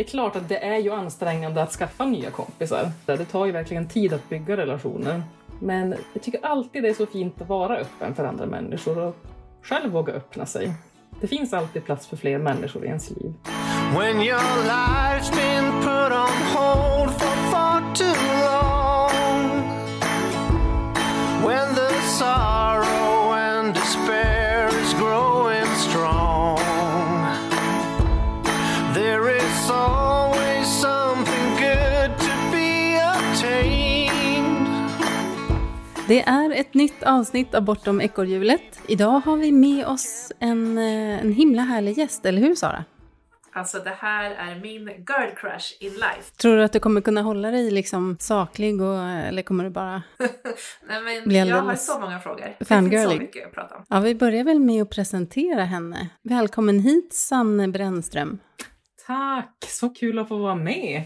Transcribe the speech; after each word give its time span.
Det 0.00 0.04
är 0.04 0.08
klart 0.08 0.36
att 0.36 0.48
det 0.48 0.64
är 0.64 0.78
ju 0.78 0.92
ansträngande 0.92 1.62
att 1.62 1.72
skaffa 1.72 2.04
nya 2.04 2.30
kompisar. 2.30 2.90
Det 3.06 3.24
tar 3.24 3.46
ju 3.46 3.52
verkligen 3.52 3.88
tid 3.88 4.12
att 4.12 4.28
bygga 4.28 4.56
relationer. 4.56 5.22
Men 5.58 5.94
jag 6.12 6.22
tycker 6.22 6.46
alltid 6.46 6.82
det 6.82 6.88
är 6.88 6.94
så 6.94 7.06
fint 7.06 7.40
att 7.40 7.48
vara 7.48 7.76
öppen 7.76 8.14
för 8.14 8.24
andra 8.24 8.46
människor 8.46 8.98
och 8.98 9.16
själv 9.62 9.92
våga 9.92 10.12
öppna 10.12 10.46
sig. 10.46 10.72
Det 11.20 11.26
finns 11.26 11.52
alltid 11.52 11.84
plats 11.84 12.06
för 12.06 12.16
fler 12.16 12.38
människor 12.38 12.84
i 12.84 12.86
ens 12.86 13.10
liv. 13.10 13.34
Det 36.10 36.20
är 36.20 36.50
ett 36.50 36.74
nytt 36.74 37.02
avsnitt 37.02 37.54
av 37.54 37.62
Bortom 37.62 38.00
ekorrhjulet. 38.00 38.80
Idag 38.86 39.20
har 39.20 39.36
vi 39.36 39.52
med 39.52 39.86
oss 39.86 40.32
en, 40.38 40.78
eh, 40.78 41.20
en 41.20 41.32
himla 41.32 41.62
härlig 41.62 41.98
gäst, 41.98 42.26
eller 42.26 42.40
hur 42.40 42.54
Sara? 42.54 42.84
Alltså 43.52 43.78
det 43.78 43.94
här 43.98 44.30
är 44.30 44.60
min 44.60 44.86
girl 44.86 45.34
crush 45.36 45.72
in 45.80 45.92
life. 45.92 46.36
Tror 46.36 46.56
du 46.56 46.64
att 46.64 46.72
du 46.72 46.80
kommer 46.80 47.00
kunna 47.00 47.22
hålla 47.22 47.50
dig 47.50 47.70
liksom 47.70 48.16
saklig 48.20 48.82
och, 48.82 48.98
eller 48.98 49.42
kommer 49.42 49.64
du 49.64 49.70
bara 49.70 50.02
Nej 50.88 51.02
men 51.02 51.28
bli 51.28 51.38
jag 51.38 51.62
har 51.62 51.74
så 51.74 52.00
många 52.00 52.20
frågor. 52.20 52.64
Fangirling. 52.64 52.90
Det 52.90 52.96
finns 52.96 53.12
så 53.12 53.18
mycket 53.18 53.46
att 53.46 53.54
prata 53.54 53.76
om. 53.76 53.84
Ja, 53.88 54.00
vi 54.00 54.14
börjar 54.14 54.44
väl 54.44 54.60
med 54.60 54.82
att 54.82 54.90
presentera 54.90 55.64
henne. 55.64 56.08
Välkommen 56.22 56.80
hit 56.80 57.14
Sanne 57.14 57.68
Brännström. 57.68 58.38
Tack, 59.06 59.56
så 59.68 59.88
kul 59.88 60.18
att 60.18 60.28
få 60.28 60.36
vara 60.36 60.54
med 60.54 61.04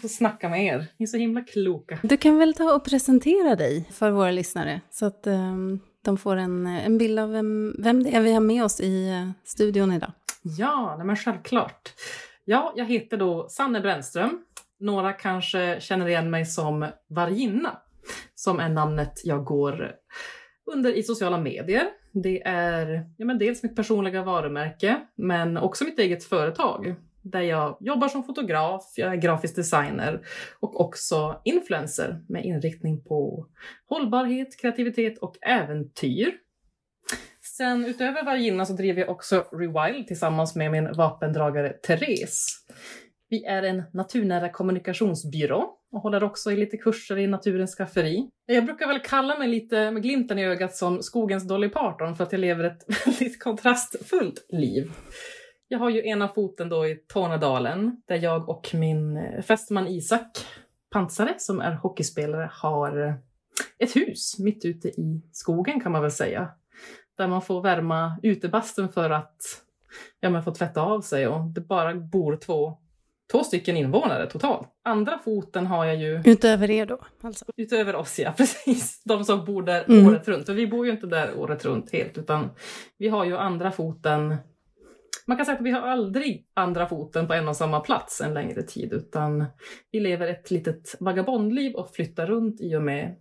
få 0.00 0.08
snacka 0.08 0.48
med 0.48 0.64
er. 0.64 0.86
Ni 0.96 1.02
är 1.02 1.06
så 1.06 1.16
himla 1.16 1.40
kloka. 1.40 1.98
Du 2.02 2.16
kan 2.16 2.38
väl 2.38 2.54
ta 2.54 2.74
och 2.74 2.84
presentera 2.84 3.56
dig 3.56 3.88
för 3.92 4.10
våra 4.10 4.30
lyssnare 4.30 4.80
så 4.90 5.06
att 5.06 5.26
um, 5.26 5.80
de 6.04 6.18
får 6.18 6.36
en, 6.36 6.66
en 6.66 6.98
bild 6.98 7.18
av 7.18 7.30
vem, 7.30 7.74
vem 7.78 8.02
det 8.02 8.14
är 8.14 8.20
vi 8.20 8.32
har 8.32 8.40
med 8.40 8.64
oss 8.64 8.80
i 8.80 9.10
uh, 9.10 9.30
studion 9.44 9.92
idag. 9.92 10.12
Ja, 10.42 10.94
nej 10.96 11.06
men 11.06 11.16
självklart. 11.16 11.92
Ja, 12.44 12.72
jag 12.76 12.84
heter 12.84 13.16
då 13.16 13.48
Sanne 13.48 13.80
Brännström. 13.80 14.40
Några 14.80 15.12
kanske 15.12 15.80
känner 15.80 16.08
igen 16.08 16.30
mig 16.30 16.46
som 16.46 16.86
Varginna, 17.08 17.78
som 18.34 18.60
är 18.60 18.68
namnet 18.68 19.20
jag 19.24 19.44
går 19.44 19.92
under 20.72 20.92
i 20.92 21.02
sociala 21.02 21.38
medier. 21.38 21.84
Det 22.12 22.42
är 22.46 23.06
ja, 23.16 23.26
men 23.26 23.38
dels 23.38 23.62
mitt 23.62 23.76
personliga 23.76 24.22
varumärke, 24.22 25.00
men 25.16 25.56
också 25.56 25.84
mitt 25.84 25.98
eget 25.98 26.24
företag 26.24 26.94
där 27.22 27.40
jag 27.40 27.76
jobbar 27.80 28.08
som 28.08 28.24
fotograf, 28.24 28.92
jag 28.96 29.12
är 29.12 29.16
grafisk 29.16 29.56
designer 29.56 30.20
och 30.60 30.80
också 30.80 31.40
influencer 31.44 32.20
med 32.28 32.44
inriktning 32.44 33.04
på 33.04 33.46
hållbarhet, 33.88 34.60
kreativitet 34.60 35.18
och 35.18 35.36
äventyr. 35.42 36.32
Sen 37.56 37.84
utöver 37.84 38.24
Varginna 38.24 38.66
så 38.66 38.72
driver 38.72 39.00
jag 39.00 39.10
också 39.10 39.44
Rewild 39.52 40.06
tillsammans 40.06 40.56
med 40.56 40.70
min 40.70 40.92
vapendragare 40.92 41.72
Therese. 41.72 42.64
Vi 43.28 43.44
är 43.44 43.62
en 43.62 43.82
naturnära 43.92 44.48
kommunikationsbyrå 44.48 45.74
och 45.92 46.00
håller 46.00 46.24
också 46.24 46.52
i 46.52 46.56
lite 46.56 46.76
kurser 46.76 47.18
i 47.18 47.26
naturens 47.26 47.74
skafferi. 47.74 48.30
Jag 48.46 48.64
brukar 48.64 48.88
väl 48.88 49.00
kalla 49.00 49.38
mig 49.38 49.48
lite 49.48 49.90
med 49.90 50.02
glimten 50.02 50.38
i 50.38 50.44
ögat 50.44 50.76
som 50.76 51.02
skogens 51.02 51.48
Dolly 51.48 51.68
Parton 51.68 52.16
för 52.16 52.24
att 52.24 52.32
jag 52.32 52.40
lever 52.40 52.64
ett 52.64 52.84
väldigt 53.06 53.42
kontrastfullt 53.42 54.46
liv. 54.48 54.92
Jag 55.68 55.78
har 55.78 55.90
ju 55.90 56.08
ena 56.08 56.28
foten 56.28 56.68
då 56.68 56.86
i 56.86 56.96
Tornedalen 56.96 58.02
där 58.06 58.16
jag 58.16 58.48
och 58.48 58.70
min 58.74 59.18
fästman 59.42 59.86
Isak 59.86 60.38
Pansare 60.90 61.34
som 61.38 61.60
är 61.60 61.72
hockeyspelare 61.72 62.50
har 62.52 63.14
ett 63.78 63.96
hus 63.96 64.38
mitt 64.38 64.64
ute 64.64 64.88
i 64.88 65.22
skogen 65.32 65.80
kan 65.80 65.92
man 65.92 66.02
väl 66.02 66.10
säga 66.10 66.48
där 67.18 67.28
man 67.28 67.42
får 67.42 67.62
värma 67.62 68.18
utebastun 68.22 68.88
för 68.88 69.10
att 69.10 69.36
ja, 70.20 70.42
får 70.42 70.54
tvätta 70.54 70.82
av 70.82 71.00
sig 71.00 71.28
och 71.28 71.44
det 71.44 71.60
bara 71.60 71.94
bor 71.94 72.36
två, 72.36 72.78
två 73.32 73.44
stycken 73.44 73.76
invånare 73.76 74.26
totalt. 74.26 74.68
Andra 74.84 75.18
foten 75.18 75.66
har 75.66 75.84
jag 75.84 75.96
ju... 75.96 76.22
Utöver 76.24 76.70
er 76.70 76.86
då? 76.86 76.98
Alltså. 77.20 77.44
Utöver 77.56 77.96
oss 77.96 78.18
ja, 78.18 78.32
precis. 78.36 79.02
De 79.04 79.24
som 79.24 79.44
bor 79.44 79.62
där 79.62 79.84
mm. 79.88 80.06
året 80.06 80.28
runt. 80.28 80.46
För 80.46 80.54
vi 80.54 80.66
bor 80.66 80.86
ju 80.86 80.92
inte 80.92 81.06
där 81.06 81.38
året 81.38 81.64
runt 81.64 81.92
helt 81.92 82.18
utan 82.18 82.50
vi 82.98 83.08
har 83.08 83.24
ju 83.24 83.36
andra 83.36 83.70
foten 83.70 84.36
man 85.28 85.36
kan 85.36 85.46
säga 85.46 85.56
att 85.58 85.64
vi 85.64 85.70
har 85.70 85.80
aldrig 85.80 86.46
andra 86.54 86.86
foten 86.86 87.26
på 87.26 87.34
en 87.34 87.48
och 87.48 87.56
samma 87.56 87.80
plats 87.80 88.20
en 88.20 88.34
längre 88.34 88.62
tid 88.62 88.92
utan 88.92 89.44
vi 89.90 90.00
lever 90.00 90.28
ett 90.28 90.50
litet 90.50 90.96
vagabondliv 91.00 91.74
och 91.74 91.94
flyttar 91.94 92.26
runt 92.26 92.60
i 92.60 92.76
och 92.76 92.82
med 92.82 93.16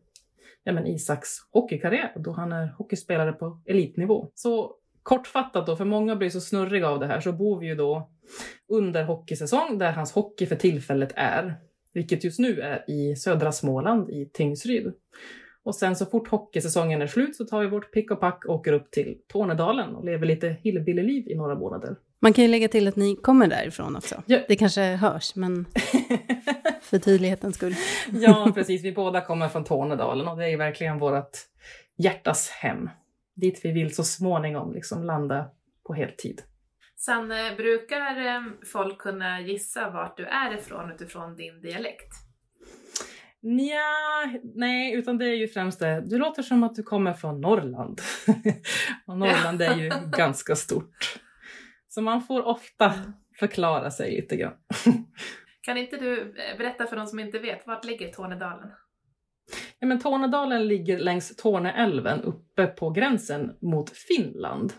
ja, 0.64 0.74
men 0.74 0.88
Isaks 0.88 1.30
hockeykarriär 1.52 2.14
då 2.16 2.32
han 2.32 2.52
är 2.52 2.68
hockeyspelare 2.78 3.34
på 3.34 3.62
elitnivå. 3.66 4.32
Så 4.34 4.76
kortfattat 5.04 5.66
då, 5.66 5.76
för 5.76 5.86
många 5.86 6.16
blir 6.16 6.30
så 6.30 6.42
snurriga 6.42 6.90
av 6.90 7.00
det 7.00 7.08
här, 7.08 7.20
så 7.20 7.32
bor 7.32 7.60
vi 7.60 7.68
ju 7.68 7.76
då 7.76 8.10
under 8.68 9.04
hockeysäsong 9.04 9.78
där 9.78 9.92
hans 9.92 10.12
hockey 10.12 10.46
för 10.46 10.56
tillfället 10.56 11.14
är, 11.16 11.56
vilket 11.94 12.24
just 12.24 12.40
nu 12.40 12.62
är 12.62 12.90
i 12.90 13.16
södra 13.16 13.52
Småland 13.52 14.10
i 14.10 14.30
Tingsryd. 14.34 14.94
Och 15.68 15.76
sen 15.76 15.96
så 15.96 16.06
fort 16.06 16.28
hockeysäsongen 16.28 17.02
är 17.02 17.08
slut 17.08 17.36
så 17.36 17.46
tar 17.46 17.62
vi 17.62 17.68
vårt 17.68 17.92
pick 17.92 18.12
och 18.12 18.20
pack 18.20 18.46
och 18.46 18.56
åker 18.56 18.74
upp 18.74 18.92
till 18.92 19.18
Tornedalen 19.28 19.96
och 19.96 20.06
lever 20.06 20.26
lite 20.26 20.58
hillbilly-liv 20.62 21.28
i 21.28 21.36
några 21.36 21.56
månader. 21.56 21.96
Man 22.20 22.34
kan 22.34 22.44
ju 22.44 22.52
lägga 22.52 22.68
till 22.68 22.88
att 22.88 22.96
ni 22.96 23.16
kommer 23.16 23.48
därifrån 23.48 23.96
också. 23.96 24.24
Ja. 24.26 24.40
Det 24.48 24.56
kanske 24.56 24.82
hörs, 24.82 25.36
men 25.36 25.66
för 26.82 27.00
tydlighetens 27.00 27.56
skull. 27.56 27.76
ja, 28.12 28.52
precis. 28.56 28.84
Vi 28.84 28.92
båda 28.92 29.22
kommer 29.22 29.48
från 29.48 29.64
Tornedalen 29.64 30.28
och 30.28 30.38
det 30.38 30.50
är 30.50 30.58
verkligen 30.58 31.00
vårt 31.00 31.38
hjärtas 31.98 32.50
hem. 32.50 32.90
Dit 33.36 33.62
vi 33.64 33.72
vill 33.72 33.96
så 33.96 34.04
småningom 34.04 34.74
liksom 34.74 35.04
landa 35.04 35.46
på 35.88 35.94
heltid. 35.94 36.42
Sen 36.96 37.28
brukar 37.58 38.26
eh, 38.26 38.42
folk 38.74 38.98
kunna 38.98 39.42
gissa 39.42 39.90
vart 39.90 40.18
du 40.18 40.26
är 40.26 40.54
ifrån 40.54 40.92
utifrån 40.92 41.36
din 41.36 41.62
dialekt? 41.62 42.27
Nja, 43.48 44.40
nej, 44.56 44.94
utan 44.94 45.18
det 45.18 45.26
är 45.26 45.36
ju 45.36 45.48
främst 45.48 45.80
det. 45.80 46.02
Du 46.02 46.18
låter 46.18 46.44
som 46.44 46.64
att 46.64 46.76
du 46.76 46.84
kommer 46.84 47.14
från 47.14 47.42
Norrland. 47.42 48.02
och 49.06 49.18
Norrland 49.18 49.62
är 49.62 49.76
ju 49.76 49.90
ganska 50.18 50.56
stort. 50.56 51.20
Så 51.88 52.02
man 52.02 52.22
får 52.22 52.46
ofta 52.48 52.94
förklara 53.40 53.92
sig 53.92 54.12
lite 54.12 54.36
grann. 54.36 54.54
kan 55.62 55.78
inte 55.78 55.98
du 55.98 56.22
eh, 56.22 56.58
berätta 56.58 56.88
för 56.88 56.96
de 56.96 57.08
som 57.08 57.20
inte 57.20 57.40
vet, 57.40 57.68
vart 57.68 57.86
ligger 57.86 58.08
Tornedalen? 58.08 58.70
Ja, 59.80 59.88
men 59.88 60.00
Tornedalen 60.00 60.68
ligger 60.68 61.00
längs 61.00 61.36
Torneälven 61.36 62.22
uppe 62.22 62.68
på 62.68 62.90
gränsen 62.90 63.58
mot 63.62 63.90
Finland. 63.90 64.74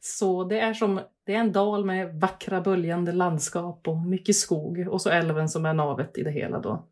Så 0.00 0.44
det 0.44 0.60
är 0.60 0.74
som 0.74 1.00
det 1.26 1.34
är 1.34 1.38
en 1.38 1.52
dal 1.52 1.84
med 1.84 2.20
vackra 2.20 2.60
böljande 2.60 3.12
landskap 3.12 3.88
och 3.88 3.96
mycket 3.96 4.36
skog 4.36 4.88
och 4.88 5.02
så 5.02 5.10
älven 5.10 5.48
som 5.48 5.66
är 5.66 5.74
navet 5.74 6.18
i 6.18 6.22
det 6.22 6.30
hela 6.30 6.60
då. 6.60 6.86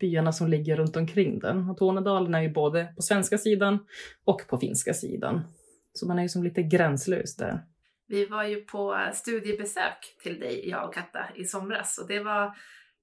Byarna 0.00 0.32
som 0.32 0.48
ligger 0.48 0.76
runt 0.76 0.96
omkring 0.96 1.38
den. 1.38 1.70
Och 1.70 1.76
Tornedalen 1.76 2.34
är 2.34 2.42
ju 2.42 2.52
både 2.52 2.92
på 2.96 3.02
svenska 3.02 3.38
sidan 3.38 3.78
och 4.24 4.48
på 4.48 4.58
finska 4.58 4.94
sidan. 4.94 5.40
Så 5.92 6.06
man 6.06 6.18
är 6.18 6.22
ju 6.22 6.28
som 6.28 6.42
lite 6.44 6.62
gränslös 6.62 7.36
där. 7.36 7.60
Vi 8.08 8.26
var 8.26 8.44
ju 8.44 8.60
på 8.60 9.10
studiebesök 9.12 10.16
till 10.22 10.40
dig, 10.40 10.68
jag 10.68 10.88
och 10.88 10.94
Katta, 10.94 11.24
i 11.34 11.44
somras 11.44 11.98
och 11.98 12.08
det 12.08 12.20
var 12.20 12.56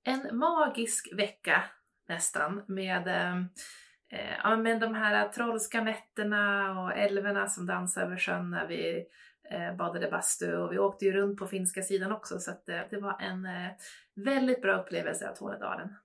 en 0.03 0.37
magisk 0.37 1.13
vecka 1.17 1.63
nästan 2.09 2.61
med, 2.67 3.07
eh, 3.07 3.37
eh 4.19 4.37
ja, 4.43 4.57
med 4.57 4.79
de 4.79 4.95
här 4.95 5.27
trollska 5.27 5.83
nätterna 5.83 6.71
och 6.81 6.97
älvorna 6.97 7.47
som 7.47 7.65
dansade 7.65 8.05
över 8.05 8.17
sjön 8.17 8.49
när 8.49 8.67
vi 8.67 9.05
eh, 9.51 9.75
badade 9.75 10.11
bastu 10.11 10.55
och 10.55 10.73
vi 10.73 10.79
åkte 10.79 11.05
ju 11.05 11.11
runt 11.11 11.39
på 11.39 11.47
finska 11.47 11.81
sidan 11.81 12.11
också 12.11 12.39
så 12.39 12.51
att, 12.51 12.69
eh, 12.69 12.81
det 12.89 12.97
var 12.97 13.21
en 13.21 13.45
eh, 13.45 13.71
väldigt 14.15 14.61
bra 14.61 14.81
upplevelse 14.81 15.29
av 15.29 15.35
Tornedalen. 15.35 15.95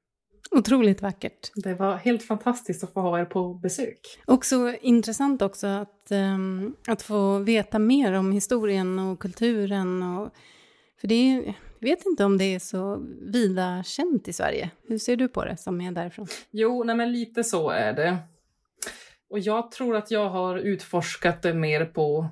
Otroligt 0.51 1.03
vackert. 1.03 1.51
Det 1.55 1.75
var 1.75 1.97
helt 1.97 2.23
fantastiskt 2.23 2.85
att 2.85 2.93
få 2.93 3.01
ha 3.01 3.21
er 3.21 3.25
på 3.25 3.55
besök. 3.55 4.01
Och 4.27 4.45
så 4.45 4.73
intressant 4.73 5.43
också 5.43 5.67
att, 5.67 6.07
um, 6.11 6.77
att 6.87 7.03
få 7.03 7.39
veta 7.39 7.79
mer 7.79 8.13
om 8.13 8.33
historien 8.33 8.99
och 8.99 9.19
kulturen. 9.19 10.03
Och, 10.03 10.31
för 11.01 11.09
det 11.09 11.15
är, 11.15 11.55
jag 11.79 11.89
vet 11.89 12.07
inte 12.07 12.25
om 12.25 12.39
det 12.39 12.55
är 12.55 12.59
så 12.59 13.05
vida 13.23 13.83
känt 13.87 14.29
i 14.29 14.33
Sverige. 14.33 14.71
Hur 14.89 14.99
ser 14.99 15.17
du 15.17 15.29
på 15.29 15.45
det 15.45 15.57
som 15.57 15.81
är 15.81 15.93
därifrån? 15.93 16.27
Jo, 16.51 16.85
nej 16.85 16.97
men 16.97 17.13
lite 17.13 17.45
så 17.45 17.71
är 17.71 17.93
det. 17.93 18.17
Och 19.31 19.39
jag 19.39 19.71
tror 19.71 19.97
att 19.97 20.11
jag 20.11 20.29
har 20.29 20.57
utforskat 20.57 21.43
det 21.43 21.55
mer 21.55 21.85
på 21.85 22.29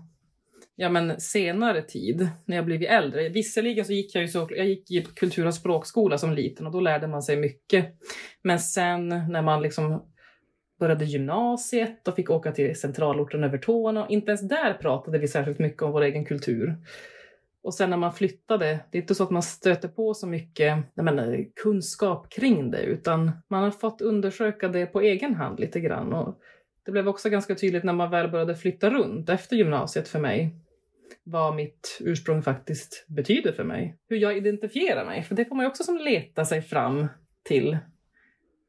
ja, 0.77 0.89
men 0.89 1.21
senare 1.21 1.83
tid, 1.83 2.29
när 2.45 2.57
jag 2.57 2.65
blivit 2.65 2.89
äldre. 2.89 3.29
Visserligen 3.29 3.85
så 3.85 3.93
gick 3.93 4.15
jag 4.15 4.23
ju 4.23 4.29
så, 4.29 4.49
jag 4.51 4.67
gick 4.67 4.91
i 4.91 5.03
kultur 5.03 5.47
och 5.47 5.55
språkskola 5.55 6.19
som 6.19 6.33
liten 6.33 6.67
och 6.67 6.73
då 6.73 6.81
lärde 6.81 7.07
man 7.07 7.23
sig 7.23 7.37
mycket. 7.37 7.95
Men 8.43 8.59
sen 8.59 9.09
när 9.09 9.43
man 9.43 9.63
liksom 9.63 10.03
började 10.81 11.05
gymnasiet 11.05 12.09
och 12.09 12.17
fick 12.17 12.31
åka 12.31 12.53
till 12.53 12.81
centralorten 12.81 13.45
Övertorneå, 13.45 14.07
inte 14.09 14.31
ens 14.31 14.49
där 14.49 14.75
pratade 14.75 15.19
vi 15.19 15.29
särskilt 15.29 15.59
mycket 15.59 15.83
om 15.83 15.93
vår 15.93 16.03
egen 16.03 16.25
kultur. 16.25 16.77
Och 17.63 17.75
sen 17.75 17.91
när 17.91 17.97
man 17.97 18.13
flyttade, 18.13 18.81
det 18.91 18.99
är 18.99 19.03
inte 19.03 19.15
så 19.15 19.23
att 19.23 19.31
man 19.31 19.43
stöter 19.43 19.89
på 19.89 20.15
så 20.15 20.27
mycket 20.27 20.79
menar, 20.95 21.45
kunskap 21.63 22.31
kring 22.31 22.71
det, 22.71 22.83
utan 22.83 23.31
man 23.49 23.63
har 23.63 23.71
fått 23.71 24.01
undersöka 24.01 24.69
det 24.69 24.87
på 24.87 25.01
egen 25.01 25.35
hand 25.35 25.61
lite 25.61 25.81
grann. 25.81 26.13
Och 26.13 26.39
det 26.85 26.93
blev 26.93 27.09
också 27.09 27.29
ganska 27.29 27.55
tydligt 27.55 27.85
när 27.85 27.93
man 27.93 28.11
väl 28.11 28.31
började 28.31 28.57
flytta 28.57 28.91
runt 28.91 29.29
efter 29.29 29.57
gymnasiet 29.57 30.09
för 30.09 30.19
mig 30.19 30.66
vad 31.25 31.55
mitt 31.55 31.99
ursprung 32.01 32.43
faktiskt 32.43 33.05
betyder 33.09 33.53
för 33.53 33.65
mig. 33.65 33.99
Hur 34.09 34.17
jag 34.17 34.37
identifierar 34.37 35.05
mig, 35.05 35.23
för 35.23 35.35
det 35.35 35.45
får 35.45 35.55
man 35.55 35.65
ju 35.65 35.69
också 35.69 35.85
som 35.85 35.99
leta 35.99 36.45
sig 36.45 36.63
fram 36.63 37.07
till 37.45 37.79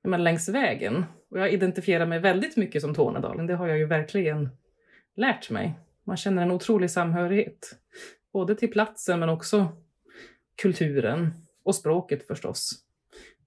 men 0.03 0.23
längs 0.23 0.49
vägen. 0.49 1.05
Och 1.31 1.39
jag 1.39 1.53
identifierar 1.53 2.05
mig 2.05 2.19
väldigt 2.19 2.57
mycket 2.57 2.81
som 2.81 2.95
Tornedalen, 2.95 3.47
det 3.47 3.55
har 3.55 3.67
jag 3.67 3.77
ju 3.77 3.85
verkligen 3.85 4.49
lärt 5.15 5.49
mig. 5.49 5.73
Man 6.03 6.17
känner 6.17 6.41
en 6.41 6.51
otrolig 6.51 6.91
samhörighet. 6.91 7.75
Både 8.33 8.55
till 8.55 8.71
platsen 8.71 9.19
men 9.19 9.29
också 9.29 9.67
kulturen 10.61 11.33
och 11.63 11.75
språket 11.75 12.27
förstås. 12.27 12.71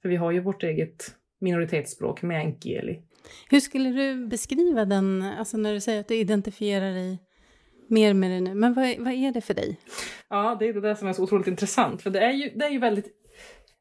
För 0.02 0.08
vi 0.08 0.16
har 0.16 0.30
ju 0.30 0.40
vårt 0.40 0.62
eget 0.62 1.14
minoritetsspråk, 1.40 2.22
meänkieli. 2.22 3.02
Hur 3.50 3.60
skulle 3.60 3.90
du 3.90 4.26
beskriva 4.26 4.84
den, 4.84 5.22
alltså 5.22 5.56
när 5.56 5.72
du 5.72 5.80
säger 5.80 6.00
att 6.00 6.08
du 6.08 6.16
identifierar 6.16 6.92
dig 6.92 7.18
mer 7.90 8.14
med 8.14 8.30
det 8.30 8.40
nu, 8.40 8.54
men 8.54 8.74
vad, 8.74 8.98
vad 8.98 9.12
är 9.12 9.32
det 9.32 9.40
för 9.40 9.54
dig? 9.54 9.76
Ja, 10.28 10.56
det 10.60 10.68
är 10.68 10.72
det 10.72 10.80
där 10.80 10.94
som 10.94 11.08
är 11.08 11.12
så 11.12 11.22
otroligt 11.22 11.46
intressant, 11.46 12.02
för 12.02 12.10
det 12.10 12.20
är 12.20 12.32
ju, 12.32 12.50
det 12.54 12.64
är 12.64 12.70
ju 12.70 12.78
väldigt 12.78 13.06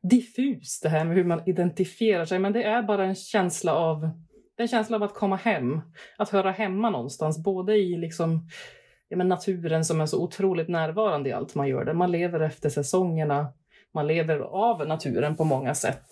diffust 0.10 0.84
det 0.84 0.90
här 0.90 1.06
med 1.06 1.16
hur 1.16 1.24
man 1.24 1.42
identifierar 1.46 2.26
sig, 2.26 2.40
men 2.40 2.54
det 2.54 2.64
är 2.64 2.84
bara 2.84 3.06
en 3.06 3.16
känsla 3.16 3.74
av 3.74 4.10
en 4.62 4.68
känsla 4.68 4.96
av 4.96 5.04
att 5.04 5.14
komma 5.14 5.36
hem, 5.36 5.82
att 6.18 6.30
höra 6.30 6.52
hemma 6.52 6.90
någonstans, 6.90 7.44
både 7.44 7.76
i 7.76 7.98
liksom, 7.98 8.48
ja, 9.08 9.18
men 9.18 9.28
naturen 9.28 9.86
som 9.86 10.02
är 10.02 10.06
så 10.06 10.24
otroligt 10.24 10.68
närvarande 10.68 11.30
i 11.30 11.34
allt 11.34 11.56
man 11.56 11.68
gör. 11.68 11.86
Där 11.86 11.94
man 11.94 12.12
lever 12.12 12.40
efter 12.40 12.70
säsongerna, 12.70 13.54
man 13.94 14.08
lever 14.08 14.40
av 14.40 14.88
naturen 14.88 15.36
på 15.36 15.44
många 15.44 15.76
sätt. 15.76 16.08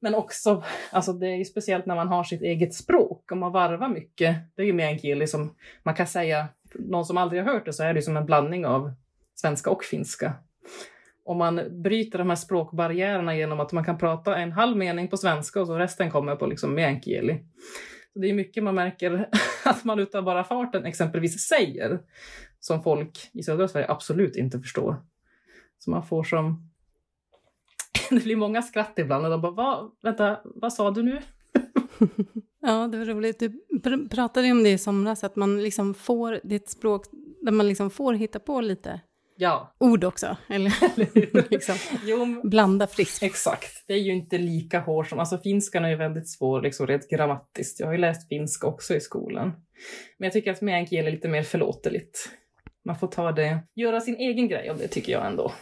Men 0.00 0.14
också, 0.14 0.64
alltså 0.90 1.12
det 1.12 1.26
är 1.26 1.36
ju 1.36 1.44
speciellt 1.44 1.86
när 1.86 1.94
man 1.94 2.08
har 2.08 2.24
sitt 2.24 2.42
eget 2.42 2.74
språk 2.74 3.32
och 3.32 3.38
man 3.38 3.52
varvar 3.52 3.88
mycket. 3.88 4.36
Det 4.56 4.62
är 4.62 4.66
ju 4.66 4.72
meänkieli 4.72 5.26
som 5.26 5.54
man 5.82 5.94
kan 5.94 6.06
säga, 6.06 6.48
någon 6.74 7.04
som 7.04 7.16
aldrig 7.16 7.42
har 7.42 7.52
hört 7.52 7.64
det 7.64 7.72
så 7.72 7.82
är 7.82 7.94
det 7.94 8.02
som 8.02 8.16
en 8.16 8.26
blandning 8.26 8.66
av 8.66 8.92
svenska 9.34 9.70
och 9.70 9.84
finska. 9.84 10.34
Om 11.24 11.38
man 11.38 11.82
bryter 11.82 12.18
de 12.18 12.28
här 12.28 12.36
språkbarriärerna 12.36 13.36
genom 13.36 13.60
att 13.60 13.72
man 13.72 13.84
kan 13.84 13.98
prata 13.98 14.36
en 14.36 14.52
halv 14.52 14.76
mening 14.76 15.08
på 15.08 15.16
svenska 15.16 15.60
och 15.60 15.66
så 15.66 15.78
resten 15.78 16.10
kommer 16.10 16.36
på 16.36 16.46
liksom 16.46 16.74
meänkieli. 16.74 17.44
Så 18.12 18.18
det 18.18 18.30
är 18.30 18.34
mycket 18.34 18.64
man 18.64 18.74
märker 18.74 19.28
att 19.64 19.84
man 19.84 19.98
utav 19.98 20.24
bara 20.24 20.44
farten 20.44 20.84
exempelvis 20.84 21.48
säger 21.48 22.00
som 22.60 22.82
folk 22.82 23.30
i 23.32 23.42
södra 23.42 23.68
Sverige 23.68 23.88
absolut 23.88 24.36
inte 24.36 24.60
förstår. 24.60 24.96
Så 25.78 25.90
man 25.90 26.06
får 26.06 26.24
som 26.24 26.70
det 28.10 28.24
blir 28.24 28.36
många 28.36 28.62
skratt 28.62 28.98
ibland 28.98 29.24
och 29.24 29.30
de 29.30 29.40
bara, 29.40 29.52
Va, 29.52 29.92
vänta, 30.02 30.40
vad 30.44 30.72
sa 30.72 30.90
du 30.90 31.02
nu? 31.02 31.20
ja, 32.62 32.88
det 32.88 32.98
var 32.98 33.04
roligt. 33.04 33.38
Du 33.38 33.48
pr 33.80 34.08
pratade 34.08 34.52
om 34.52 34.62
det 34.62 34.70
i 34.70 34.78
somras, 34.78 35.24
att 35.24 35.36
man 35.36 35.62
liksom 35.62 35.94
får, 35.94 36.40
det 36.42 36.54
är 36.54 36.60
ett 36.60 36.70
språk 36.70 37.06
där 37.42 37.52
man 37.52 37.68
liksom 37.68 37.90
får 37.90 38.14
hitta 38.14 38.38
på 38.38 38.60
lite 38.60 39.00
ja. 39.40 39.74
ord 39.78 40.04
också, 40.04 40.36
eller 40.48 40.72
liksom, 41.50 41.74
jo, 42.04 42.40
blanda 42.44 42.86
friskt. 42.86 43.22
Exakt, 43.22 43.84
det 43.86 43.94
är 43.94 43.98
ju 43.98 44.12
inte 44.12 44.38
lika 44.38 44.80
hårt 44.80 45.08
som, 45.08 45.18
alltså 45.18 45.38
finskan 45.38 45.84
är 45.84 45.88
ju 45.88 45.96
väldigt 45.96 46.28
svår 46.28 46.62
liksom 46.62 46.86
rent 46.86 47.08
grammatiskt. 47.10 47.80
Jag 47.80 47.86
har 47.86 47.92
ju 47.92 47.98
läst 47.98 48.28
finska 48.28 48.66
också 48.66 48.94
i 48.94 49.00
skolan. 49.00 49.52
Men 50.18 50.26
jag 50.26 50.32
tycker 50.32 50.52
att 50.52 50.60
meänkieli 50.60 51.08
är 51.08 51.12
lite 51.12 51.28
mer 51.28 51.42
förlåteligt. 51.42 52.30
Man 52.84 52.96
får 52.96 53.06
ta 53.06 53.32
det, 53.32 53.58
göra 53.74 54.00
sin 54.00 54.16
egen 54.16 54.48
grej 54.48 54.68
av 54.68 54.78
det 54.78 54.88
tycker 54.88 55.12
jag 55.12 55.26
ändå. 55.26 55.52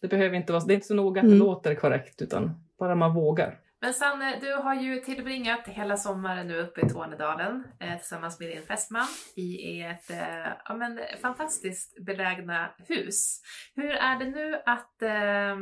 Det 0.00 0.08
behöver 0.08 0.36
inte 0.36 0.52
vara, 0.52 0.64
det 0.64 0.72
är 0.72 0.74
inte 0.74 0.86
så 0.86 0.94
noga 0.94 1.20
att 1.20 1.26
det 1.26 1.34
mm. 1.34 1.46
låter 1.46 1.74
korrekt 1.74 2.22
utan 2.22 2.50
bara 2.78 2.94
man 2.94 3.14
vågar. 3.14 3.58
Men 3.84 3.94
Sanne, 3.94 4.38
du 4.40 4.52
har 4.52 4.74
ju 4.74 5.00
tillbringat 5.00 5.68
hela 5.68 5.96
sommaren 5.96 6.48
nu 6.48 6.58
uppe 6.58 6.80
i 6.80 6.88
Tornedalen 6.88 7.64
eh, 7.80 7.98
tillsammans 7.98 8.40
med 8.40 8.48
din 8.48 8.62
fästman 8.62 9.06
i 9.36 9.82
ett 9.82 10.10
eh, 10.10 10.52
ja, 10.64 10.74
men, 10.74 11.00
fantastiskt 11.22 12.04
belägna 12.04 12.74
hus. 12.78 13.40
Hur 13.74 13.90
är 13.90 14.18
det 14.18 14.30
nu 14.30 14.54
att, 14.66 15.02
eh, 15.02 15.56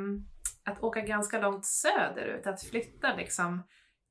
att 0.65 0.83
åka 0.83 1.01
ganska 1.01 1.41
långt 1.41 1.65
söderut, 1.65 2.47
att 2.47 2.63
flytta 2.63 3.17
liksom 3.17 3.63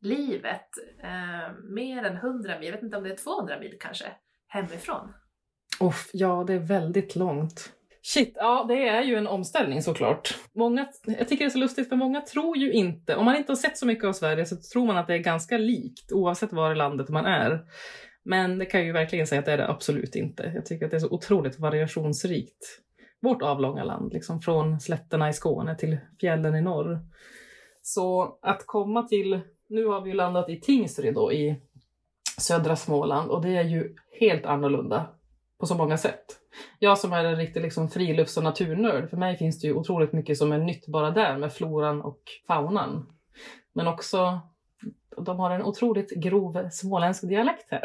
livet 0.02 0.70
eh, 1.04 1.54
mer 1.64 2.04
än 2.04 2.16
100 2.16 2.60
mil, 2.60 2.66
jag 2.68 2.74
vet 2.74 2.84
inte 2.84 2.98
om 2.98 3.04
det 3.04 3.12
är 3.12 3.18
200 3.18 3.60
mil 3.60 3.78
kanske, 3.80 4.06
hemifrån? 4.48 5.14
Oh, 5.80 5.96
ja, 6.14 6.44
det 6.48 6.54
är 6.54 6.60
väldigt 6.60 7.16
långt. 7.16 7.74
Shit, 8.04 8.34
ja 8.36 8.66
det 8.68 8.88
är 8.88 9.04
ju 9.04 9.16
en 9.16 9.28
omställning 9.28 9.82
såklart. 9.82 10.38
Många, 10.56 10.88
jag 11.06 11.28
tycker 11.28 11.46
det 11.46 11.48
är 11.48 11.50
så 11.50 11.58
lustigt 11.58 11.90
för 11.90 11.96
många 11.96 12.22
tror 12.22 12.58
ju 12.58 12.72
inte, 12.72 13.16
om 13.16 13.26
man 13.26 13.36
inte 13.36 13.52
har 13.52 13.58
sett 13.58 13.78
så 13.78 13.86
mycket 13.86 14.06
av 14.06 14.14
Sverige 14.14 14.46
så 14.46 14.56
tror 14.74 14.86
man 14.86 14.98
att 14.98 15.08
det 15.08 15.14
är 15.14 15.18
ganska 15.18 15.58
likt 15.58 16.12
oavsett 16.12 16.54
var 16.54 16.72
i 16.72 16.76
landet 16.76 17.10
man 17.10 17.26
är. 17.26 17.66
Men 18.24 18.58
det 18.58 18.66
kan 18.66 18.80
jag 18.80 18.88
ju 18.88 18.94
verkligen 18.94 19.28
säga 19.28 19.40
att 19.40 19.46
det 19.46 19.52
är 19.52 19.58
det 19.58 19.70
absolut 19.70 20.16
inte. 20.16 20.52
Jag 20.56 20.66
tycker 20.66 20.86
att 20.86 20.92
det 20.92 20.98
är 20.98 21.02
så 21.02 21.10
otroligt 21.10 21.60
variationsrikt. 21.60 22.80
Vårt 23.22 23.42
avlånga 23.42 23.84
land, 23.84 24.14
liksom 24.14 24.42
från 24.42 24.80
slätterna 24.80 25.30
i 25.30 25.34
Skåne 25.34 25.76
till 25.76 25.98
fjällen 26.22 26.56
i 26.56 26.62
norr. 26.62 27.00
Så 27.82 28.40
att 28.42 28.64
komma 28.66 29.04
till, 29.04 29.42
nu 29.68 29.86
har 29.86 30.02
vi 30.02 30.10
ju 30.10 30.16
landat 30.16 30.50
i 30.50 30.60
Tingsryd 30.60 31.14
då 31.14 31.34
i 31.34 31.62
södra 32.38 32.76
Småland 32.76 33.32
och 33.32 33.42
det 33.42 33.58
är 33.58 33.64
ju 33.64 33.96
helt 34.20 34.46
annorlunda 34.46 35.10
på 35.62 35.68
så 35.68 35.76
många 35.76 35.98
sätt. 35.98 36.26
Jag 36.80 36.98
som 36.98 37.14
är 37.14 37.24
en 37.24 37.36
riktig 37.36 37.62
liksom, 37.62 37.90
frilufts 37.90 38.38
och 38.38 38.44
naturnörd, 38.44 39.10
för 39.10 39.18
mig 39.18 39.38
finns 39.38 39.60
det 39.60 39.68
ju 39.68 39.74
otroligt 39.74 40.14
mycket 40.14 40.38
som 40.38 40.52
är 40.52 40.58
nytt 40.58 40.88
bara 40.88 41.12
där 41.12 41.38
med 41.38 41.54
floran 41.54 42.02
och 42.02 42.22
faunan. 42.48 43.10
Men 43.74 43.88
också, 43.88 44.40
de 45.18 45.40
har 45.40 45.52
en 45.52 45.64
otroligt 45.64 46.12
grov 46.12 46.70
småländsk 46.72 47.22
dialekt 47.22 47.68
här. 47.72 47.82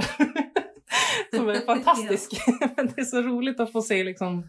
som 1.36 1.48
är 1.48 1.66
fantastisk. 1.66 2.32
Men 2.76 2.86
det 2.86 3.00
är 3.00 3.04
så 3.04 3.22
roligt 3.22 3.60
att 3.60 3.72
få 3.72 3.82
se 3.82 4.04
liksom, 4.04 4.48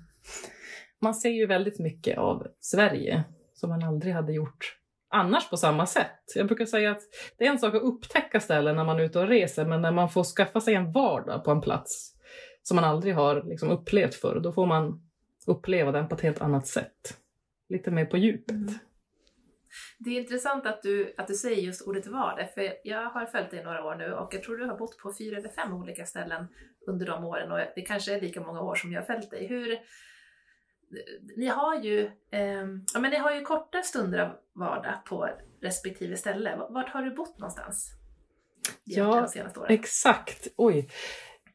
man 1.01 1.15
ser 1.15 1.29
ju 1.29 1.45
väldigt 1.45 1.79
mycket 1.79 2.17
av 2.17 2.47
Sverige 2.59 3.23
som 3.53 3.69
man 3.69 3.83
aldrig 3.83 4.13
hade 4.13 4.33
gjort 4.33 4.77
annars 5.09 5.49
på 5.49 5.57
samma 5.57 5.85
sätt. 5.85 6.23
Jag 6.35 6.47
brukar 6.47 6.65
säga 6.65 6.91
att 6.91 7.01
det 7.37 7.45
är 7.45 7.49
en 7.49 7.59
sak 7.59 7.75
att 7.75 7.81
upptäcka 7.81 8.39
ställen 8.39 8.75
när 8.75 8.83
man 8.83 8.99
är 8.99 9.03
ute 9.03 9.19
och 9.19 9.27
reser, 9.27 9.65
men 9.65 9.81
när 9.81 9.91
man 9.91 10.09
får 10.09 10.23
skaffa 10.23 10.61
sig 10.61 10.75
en 10.75 10.91
vardag 10.91 11.43
på 11.43 11.51
en 11.51 11.61
plats 11.61 12.16
som 12.67 12.75
man 12.75 12.83
aldrig 12.83 13.15
har 13.15 13.43
liksom 13.43 13.69
upplevt 13.69 14.15
förr. 14.15 14.39
Då 14.39 14.51
får 14.51 14.65
man 14.65 15.01
uppleva 15.45 15.91
den 15.91 16.07
på 16.07 16.15
ett 16.15 16.21
helt 16.21 16.41
annat 16.41 16.67
sätt. 16.67 17.17
Lite 17.69 17.91
mer 17.91 18.05
på 18.05 18.17
djupet. 18.17 18.55
Mm. 18.55 18.73
Det 19.99 20.09
är 20.09 20.19
intressant 20.19 20.65
att 20.65 20.81
du, 20.81 21.13
att 21.17 21.27
du 21.27 21.33
säger 21.33 21.61
just 21.61 21.87
ordet 21.87 22.07
vardag, 22.07 22.53
för 22.53 22.73
jag 22.83 23.09
har 23.09 23.25
följt 23.25 23.51
dig 23.51 23.63
några 23.63 23.85
år 23.85 23.95
nu 23.95 24.13
och 24.13 24.33
jag 24.33 24.43
tror 24.43 24.57
du 24.57 24.65
har 24.65 24.77
bott 24.77 24.97
på 24.97 25.13
fyra 25.17 25.37
eller 25.37 25.49
fem 25.49 25.73
olika 25.73 26.05
ställen 26.05 26.47
under 26.87 27.05
de 27.05 27.23
åren 27.23 27.51
och 27.51 27.59
det 27.75 27.81
kanske 27.81 28.15
är 28.15 28.21
lika 28.21 28.41
många 28.41 28.61
år 28.61 28.75
som 28.75 28.91
jag 28.91 29.01
har 29.01 29.05
följt 29.05 29.31
dig. 29.31 29.47
Hur, 29.47 29.79
ni 31.37 31.47
har 31.47 31.79
ju, 31.81 32.11
eh, 32.31 32.65
ja, 32.93 32.99
men 32.99 33.11
ni 33.11 33.17
har 33.17 33.35
ju 33.35 33.41
korta 33.41 33.81
stunder 33.81 34.19
av 34.19 34.31
vardag 34.53 35.05
på 35.05 35.29
respektive 35.61 36.17
ställe. 36.17 36.55
Vart 36.69 36.89
har 36.89 37.01
du 37.01 37.15
bott 37.15 37.37
någonstans? 37.37 37.93
Ja, 38.83 39.27
exakt. 39.69 40.47
Oj 40.57 40.89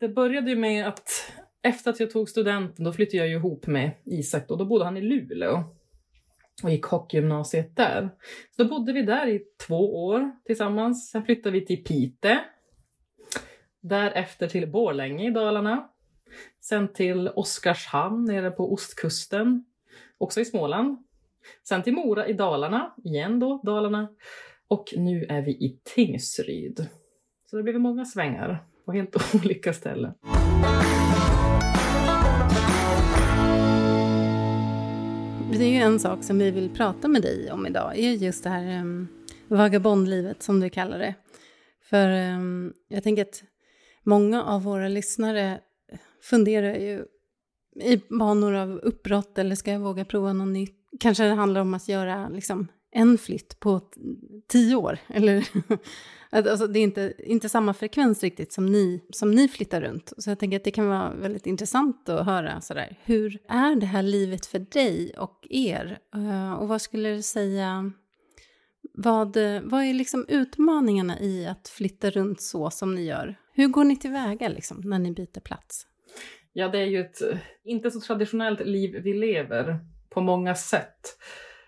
det 0.02 0.08
började 0.08 0.50
ju 0.50 0.56
med 0.56 0.88
att 0.88 1.32
efter 1.62 1.90
att 1.90 2.00
jag 2.00 2.10
tog 2.10 2.28
studenten, 2.28 2.84
då 2.84 2.92
flyttade 2.92 3.16
jag 3.16 3.28
ju 3.28 3.34
ihop 3.34 3.66
med 3.66 3.90
Isak 4.04 4.50
och 4.50 4.58
då 4.58 4.64
bodde 4.64 4.84
han 4.84 4.96
i 4.96 5.00
Luleå 5.00 5.64
och 6.62 6.70
gick 6.70 6.84
hockeygymnasiet 6.84 7.76
där. 7.76 8.10
Så 8.56 8.62
då 8.62 8.68
bodde 8.68 8.92
vi 8.92 9.02
där 9.02 9.26
i 9.26 9.42
två 9.66 10.06
år 10.06 10.32
tillsammans. 10.44 11.10
Sen 11.10 11.24
flyttade 11.24 11.60
vi 11.60 11.66
till 11.66 11.84
Pite. 11.84 12.40
Därefter 13.80 14.48
till 14.48 14.70
Borlänge 14.70 15.28
i 15.28 15.30
Dalarna. 15.30 15.88
Sen 16.60 16.92
till 16.92 17.28
Oskarshamn 17.28 18.24
nere 18.24 18.50
på 18.50 18.72
ostkusten, 18.72 19.64
också 20.18 20.40
i 20.40 20.44
Småland. 20.44 20.98
Sen 21.68 21.82
till 21.82 21.94
Mora 21.94 22.28
i 22.28 22.32
Dalarna, 22.32 22.94
igen 23.04 23.38
då, 23.38 23.60
Dalarna. 23.64 24.08
Och 24.68 24.84
nu 24.96 25.26
är 25.28 25.42
vi 25.42 25.52
i 25.52 25.80
Tingsryd. 25.84 26.88
Så 27.50 27.56
det 27.56 27.62
blev 27.62 27.80
många 27.80 28.04
svängar 28.04 28.71
på 28.84 28.92
helt 28.92 29.34
olika 29.34 29.72
ställen. 29.72 30.12
Det 35.52 35.64
är 35.64 35.70
ju 35.70 35.76
en 35.76 36.00
sak 36.00 36.22
som 36.22 36.38
vi 36.38 36.50
vill 36.50 36.70
prata 36.70 37.08
med 37.08 37.22
dig 37.22 37.52
om 37.52 37.66
idag, 37.66 37.98
är 37.98 38.10
just 38.10 38.44
det 38.44 38.50
här 38.50 38.80
um, 38.80 39.08
vagabondlivet 39.48 40.42
som 40.42 40.60
du 40.60 40.70
kallar 40.70 40.98
det. 40.98 41.14
För 41.82 42.34
um, 42.34 42.72
jag 42.88 43.02
tänker 43.02 43.22
att 43.22 43.42
många 44.02 44.44
av 44.44 44.62
våra 44.62 44.88
lyssnare 44.88 45.60
funderar 46.22 46.74
ju 46.74 47.04
i 47.80 48.00
banor 48.08 48.54
av 48.54 48.70
uppbrott 48.70 49.38
eller 49.38 49.54
ska 49.54 49.72
jag 49.72 49.80
våga 49.80 50.04
prova 50.04 50.32
något 50.32 50.48
nytt? 50.48 50.76
Kanske 51.00 51.24
det 51.24 51.34
handlar 51.34 51.60
om 51.60 51.74
att 51.74 51.88
göra 51.88 52.28
liksom, 52.28 52.68
en 52.90 53.18
flytt 53.18 53.60
på 53.60 53.80
tio 54.48 54.76
år. 54.76 54.98
Eller, 55.08 55.48
alltså, 56.32 56.66
det 56.66 56.78
är 56.78 56.82
inte, 56.82 57.14
inte 57.18 57.48
samma 57.48 57.74
frekvens 57.74 58.22
riktigt 58.22 58.52
som 58.52 58.66
ni, 58.66 59.04
som 59.10 59.30
ni 59.30 59.48
flyttar 59.48 59.80
runt. 59.80 60.12
Så 60.18 60.30
jag 60.30 60.38
tänker 60.38 60.56
att 60.56 60.64
det 60.64 60.70
kan 60.70 60.88
vara 60.88 61.14
väldigt 61.14 61.46
intressant 61.46 62.08
att 62.08 62.26
höra 62.26 62.60
sådär. 62.60 62.98
Hur 63.04 63.38
är 63.48 63.76
det 63.76 63.86
här 63.86 64.02
livet 64.02 64.46
för 64.46 64.58
dig 64.58 65.14
och 65.18 65.46
er? 65.50 65.98
Eh, 66.14 66.52
och 66.52 66.68
vad 66.68 66.82
skulle 66.82 67.14
du 67.14 67.22
säga 67.22 67.92
vad, 68.94 69.36
vad 69.62 69.84
är 69.84 69.94
liksom 69.94 70.26
utmaningarna 70.28 71.20
i 71.20 71.46
att 71.46 71.68
flytta 71.68 72.10
runt 72.10 72.40
så 72.40 72.70
som 72.70 72.94
ni 72.94 73.04
gör? 73.04 73.34
Hur 73.52 73.68
går 73.68 73.84
ni 73.84 73.96
tillväga 73.96 74.48
liksom, 74.48 74.80
när 74.84 74.98
ni 74.98 75.12
byter 75.12 75.40
plats? 75.40 75.86
Ja, 76.52 76.68
det 76.68 76.78
är 76.78 76.86
ju 76.86 77.00
ett 77.00 77.18
inte 77.64 77.90
så 77.90 78.00
traditionellt 78.00 78.66
liv 78.66 79.00
vi 79.04 79.14
lever 79.14 79.78
på 80.10 80.20
många 80.20 80.54
sätt. 80.54 81.18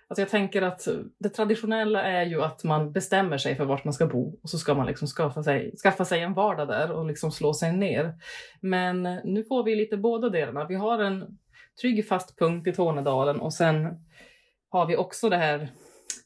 Alltså 0.09 0.23
jag 0.23 0.29
tänker 0.29 0.63
att 0.63 0.89
det 1.19 1.29
traditionella 1.29 2.03
är 2.03 2.25
ju 2.25 2.43
att 2.43 2.65
man 2.65 2.93
bestämmer 2.93 3.39
sig 3.39 3.57
för 3.57 3.65
vart 3.65 3.85
man 3.85 3.95
ska 3.95 4.07
bo 4.07 4.39
och 4.43 4.51
så 4.51 4.59
ska 4.59 4.75
man 4.75 4.87
liksom 4.87 5.09
skaffa 5.09 5.43
sig, 5.43 5.77
skaffa 5.83 6.05
sig 6.05 6.21
en 6.21 6.35
vardag 6.35 6.69
där 6.69 6.91
och 6.91 7.07
liksom 7.07 7.33
slå 7.33 7.55
sig 7.55 7.73
ner. 7.73 8.15
Men 8.61 9.03
nu 9.25 9.45
får 9.45 9.65
vi 9.65 9.75
lite 9.75 9.97
båda 9.97 10.29
delarna. 10.29 10.67
Vi 10.67 10.75
har 10.75 10.99
en 10.99 11.39
trygg 11.81 12.09
fast 12.09 12.39
punkt 12.39 12.67
i 12.67 12.73
Tornedalen 12.73 13.41
och 13.41 13.53
sen 13.55 14.05
har 14.69 14.87
vi 14.87 14.97
också 14.97 15.29
det 15.29 15.37
här 15.37 15.69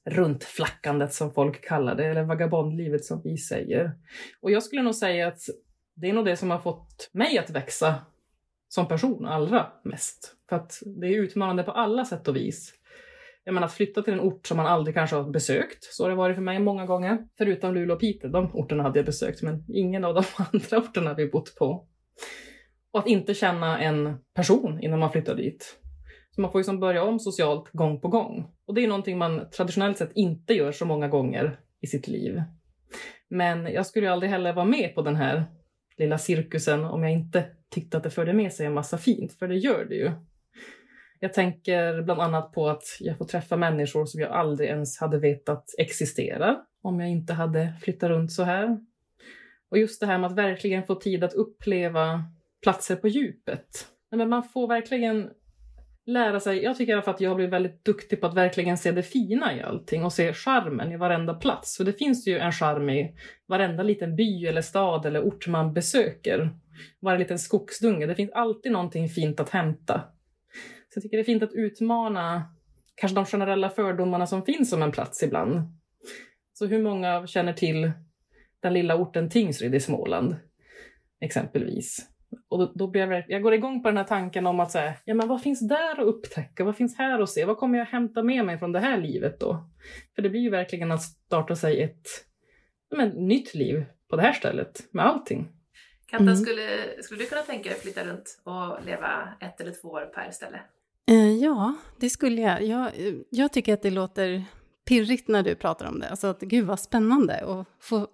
runtflackandet 0.04 1.14
som 1.14 1.32
folk 1.32 1.68
kallar 1.68 1.94
det, 1.94 2.06
eller 2.06 2.22
vagabondlivet 2.22 3.04
som 3.04 3.22
vi 3.24 3.36
säger. 3.36 3.92
Och 4.40 4.50
jag 4.50 4.62
skulle 4.62 4.82
nog 4.82 4.94
säga 4.94 5.28
att 5.28 5.40
det 5.94 6.08
är 6.08 6.12
nog 6.12 6.24
det 6.24 6.36
som 6.36 6.50
har 6.50 6.58
fått 6.58 7.10
mig 7.12 7.38
att 7.38 7.50
växa 7.50 7.94
som 8.68 8.88
person 8.88 9.26
allra 9.26 9.66
mest. 9.82 10.34
För 10.48 10.56
att 10.56 10.82
det 10.86 11.06
är 11.06 11.18
utmanande 11.18 11.62
på 11.62 11.70
alla 11.70 12.04
sätt 12.04 12.28
och 12.28 12.36
vis. 12.36 12.74
Jag 13.48 13.54
menar 13.54 13.66
att 13.66 13.72
flytta 13.72 14.02
till 14.02 14.12
en 14.12 14.20
ort 14.20 14.46
som 14.46 14.56
man 14.56 14.66
aldrig 14.66 14.94
kanske 14.94 15.16
har 15.16 15.30
besökt, 15.30 15.84
så 15.84 16.04
har 16.04 16.10
det 16.10 16.16
varit 16.16 16.34
för 16.34 16.42
mig 16.42 16.58
många 16.58 16.86
gånger. 16.86 17.18
Förutom 17.38 17.74
Luleå 17.74 17.94
och 17.94 18.00
Piteå, 18.00 18.30
de 18.30 18.50
orterna 18.56 18.82
hade 18.82 18.98
jag 18.98 19.06
besökt, 19.06 19.42
men 19.42 19.64
ingen 19.68 20.04
av 20.04 20.14
de 20.14 20.24
andra 20.52 20.78
orterna 20.78 21.14
vi 21.14 21.26
bott 21.26 21.54
på. 21.54 21.86
Och 22.92 23.00
att 23.00 23.06
inte 23.06 23.34
känna 23.34 23.80
en 23.80 24.16
person 24.34 24.80
innan 24.82 24.98
man 24.98 25.12
flyttar 25.12 25.34
dit. 25.34 25.78
Så 26.34 26.40
man 26.40 26.52
får 26.52 26.62
ju 26.62 26.78
börja 26.78 27.02
om 27.02 27.18
socialt 27.20 27.70
gång 27.72 28.00
på 28.00 28.08
gång. 28.08 28.50
Och 28.66 28.74
det 28.74 28.84
är 28.84 28.88
någonting 28.88 29.18
man 29.18 29.50
traditionellt 29.50 29.98
sett 29.98 30.12
inte 30.14 30.54
gör 30.54 30.72
så 30.72 30.84
många 30.84 31.08
gånger 31.08 31.60
i 31.80 31.86
sitt 31.86 32.08
liv. 32.08 32.42
Men 33.28 33.66
jag 33.66 33.86
skulle 33.86 34.06
ju 34.06 34.12
aldrig 34.12 34.30
heller 34.30 34.52
vara 34.52 34.66
med 34.66 34.94
på 34.94 35.02
den 35.02 35.16
här 35.16 35.44
lilla 35.98 36.18
cirkusen 36.18 36.84
om 36.84 37.02
jag 37.02 37.12
inte 37.12 37.44
tyckte 37.70 37.96
att 37.96 38.02
det 38.02 38.10
förde 38.10 38.32
med 38.32 38.52
sig 38.52 38.66
en 38.66 38.74
massa 38.74 38.98
fint, 38.98 39.32
för 39.32 39.48
det 39.48 39.56
gör 39.56 39.84
det 39.84 39.94
ju. 39.94 40.10
Jag 41.20 41.32
tänker 41.32 42.02
bland 42.02 42.20
annat 42.20 42.52
på 42.52 42.68
att 42.68 42.84
jag 43.00 43.18
får 43.18 43.24
träffa 43.24 43.56
människor 43.56 44.06
som 44.06 44.20
jag 44.20 44.30
aldrig 44.30 44.68
ens 44.68 44.98
hade 44.98 45.18
vetat 45.18 45.64
existerar 45.78 46.56
om 46.82 47.00
jag 47.00 47.10
inte 47.10 47.32
hade 47.32 47.72
flyttat 47.82 48.10
runt 48.10 48.32
så 48.32 48.42
här. 48.42 48.78
Och 49.70 49.78
just 49.78 50.00
det 50.00 50.06
här 50.06 50.18
med 50.18 50.30
att 50.30 50.38
verkligen 50.38 50.86
få 50.86 50.94
tid 50.94 51.24
att 51.24 51.34
uppleva 51.34 52.24
platser 52.62 52.96
på 52.96 53.08
djupet. 53.08 53.86
Men 54.10 54.28
man 54.28 54.42
får 54.42 54.68
verkligen 54.68 55.30
lära 56.06 56.40
sig, 56.40 56.62
jag 56.62 56.76
tycker 56.76 56.92
i 56.92 56.94
alla 56.94 57.02
fall 57.02 57.14
att 57.14 57.20
jag 57.20 57.30
har 57.30 57.34
blivit 57.34 57.52
väldigt 57.52 57.84
duktig 57.84 58.20
på 58.20 58.26
att 58.26 58.34
verkligen 58.34 58.78
se 58.78 58.92
det 58.92 59.02
fina 59.02 59.56
i 59.56 59.62
allting 59.62 60.04
och 60.04 60.12
se 60.12 60.32
charmen 60.32 60.92
i 60.92 60.96
varenda 60.96 61.34
plats. 61.34 61.76
För 61.76 61.84
det 61.84 61.92
finns 61.92 62.28
ju 62.28 62.38
en 62.38 62.52
charm 62.52 62.90
i 62.90 63.14
varenda 63.46 63.82
liten 63.82 64.16
by 64.16 64.46
eller 64.46 64.62
stad 64.62 65.06
eller 65.06 65.22
ort 65.22 65.46
man 65.46 65.72
besöker. 65.72 66.50
Varje 67.00 67.18
liten 67.18 67.38
skogsdunge, 67.38 68.06
det 68.06 68.14
finns 68.14 68.32
alltid 68.32 68.72
någonting 68.72 69.08
fint 69.08 69.40
att 69.40 69.50
hämta. 69.50 70.00
Så 70.88 70.96
jag 70.96 71.02
tycker 71.02 71.16
det 71.16 71.22
är 71.22 71.24
fint 71.24 71.42
att 71.42 71.52
utmana 71.52 72.42
kanske 72.94 73.14
de 73.14 73.24
generella 73.24 73.70
fördomarna 73.70 74.26
som 74.26 74.44
finns 74.44 74.72
om 74.72 74.82
en 74.82 74.92
plats 74.92 75.22
ibland. 75.22 75.62
Så 76.52 76.66
hur 76.66 76.82
många 76.82 77.26
känner 77.26 77.52
till 77.52 77.92
den 78.60 78.72
lilla 78.72 78.96
orten 78.96 79.30
Tingsryd 79.30 79.74
i 79.74 79.80
Småland? 79.80 80.36
Exempelvis. 81.20 82.08
Och 82.48 82.58
då, 82.58 82.72
då 82.74 82.86
blir 82.86 83.06
jag, 83.06 83.24
jag 83.28 83.42
går 83.42 83.54
igång 83.54 83.82
på 83.82 83.88
den 83.88 83.96
här 83.96 84.04
tanken 84.04 84.46
om 84.46 84.60
att 84.60 84.70
säga, 84.70 84.94
ja 85.04 85.14
men 85.14 85.28
vad 85.28 85.42
finns 85.42 85.68
där 85.68 86.00
att 86.00 86.06
upptäcka? 86.06 86.64
Vad 86.64 86.76
finns 86.76 86.98
här 86.98 87.20
att 87.20 87.30
se? 87.30 87.44
Vad 87.44 87.56
kommer 87.56 87.78
jag 87.78 87.86
hämta 87.86 88.22
med 88.22 88.44
mig 88.44 88.58
från 88.58 88.72
det 88.72 88.80
här 88.80 88.98
livet 89.00 89.40
då? 89.40 89.68
För 90.14 90.22
det 90.22 90.30
blir 90.30 90.40
ju 90.40 90.50
verkligen 90.50 90.92
att 90.92 91.02
starta 91.02 91.56
sig 91.56 91.82
ett 91.82 92.06
men, 92.96 93.08
nytt 93.08 93.54
liv 93.54 93.84
på 94.08 94.16
det 94.16 94.22
här 94.22 94.32
stället 94.32 94.92
med 94.92 95.06
allting. 95.06 95.48
Katta, 96.06 96.22
mm. 96.22 96.36
skulle, 96.36 97.02
skulle 97.02 97.20
du 97.20 97.26
kunna 97.26 97.42
tänka 97.42 97.68
dig 97.68 97.72
att 97.72 97.82
flytta 97.82 98.04
runt 98.04 98.40
och 98.44 98.84
leva 98.84 99.28
ett 99.40 99.60
eller 99.60 99.72
två 99.72 99.88
år 99.88 100.10
per 100.14 100.30
ställe? 100.30 100.60
Eh, 101.08 101.32
ja, 101.36 101.74
det 102.00 102.10
skulle 102.10 102.40
jag. 102.40 102.64
jag. 102.64 102.90
Jag 103.30 103.52
tycker 103.52 103.74
att 103.74 103.82
det 103.82 103.90
låter 103.90 104.44
pirrigt 104.88 105.28
när 105.28 105.42
du 105.42 105.54
pratar 105.54 105.86
om 105.86 106.00
det. 106.00 106.08
Alltså 106.08 106.26
att 106.26 106.40
gud 106.40 106.66
vad 106.66 106.80
spännande 106.80 107.44
att 107.44 107.66
få... 107.80 108.06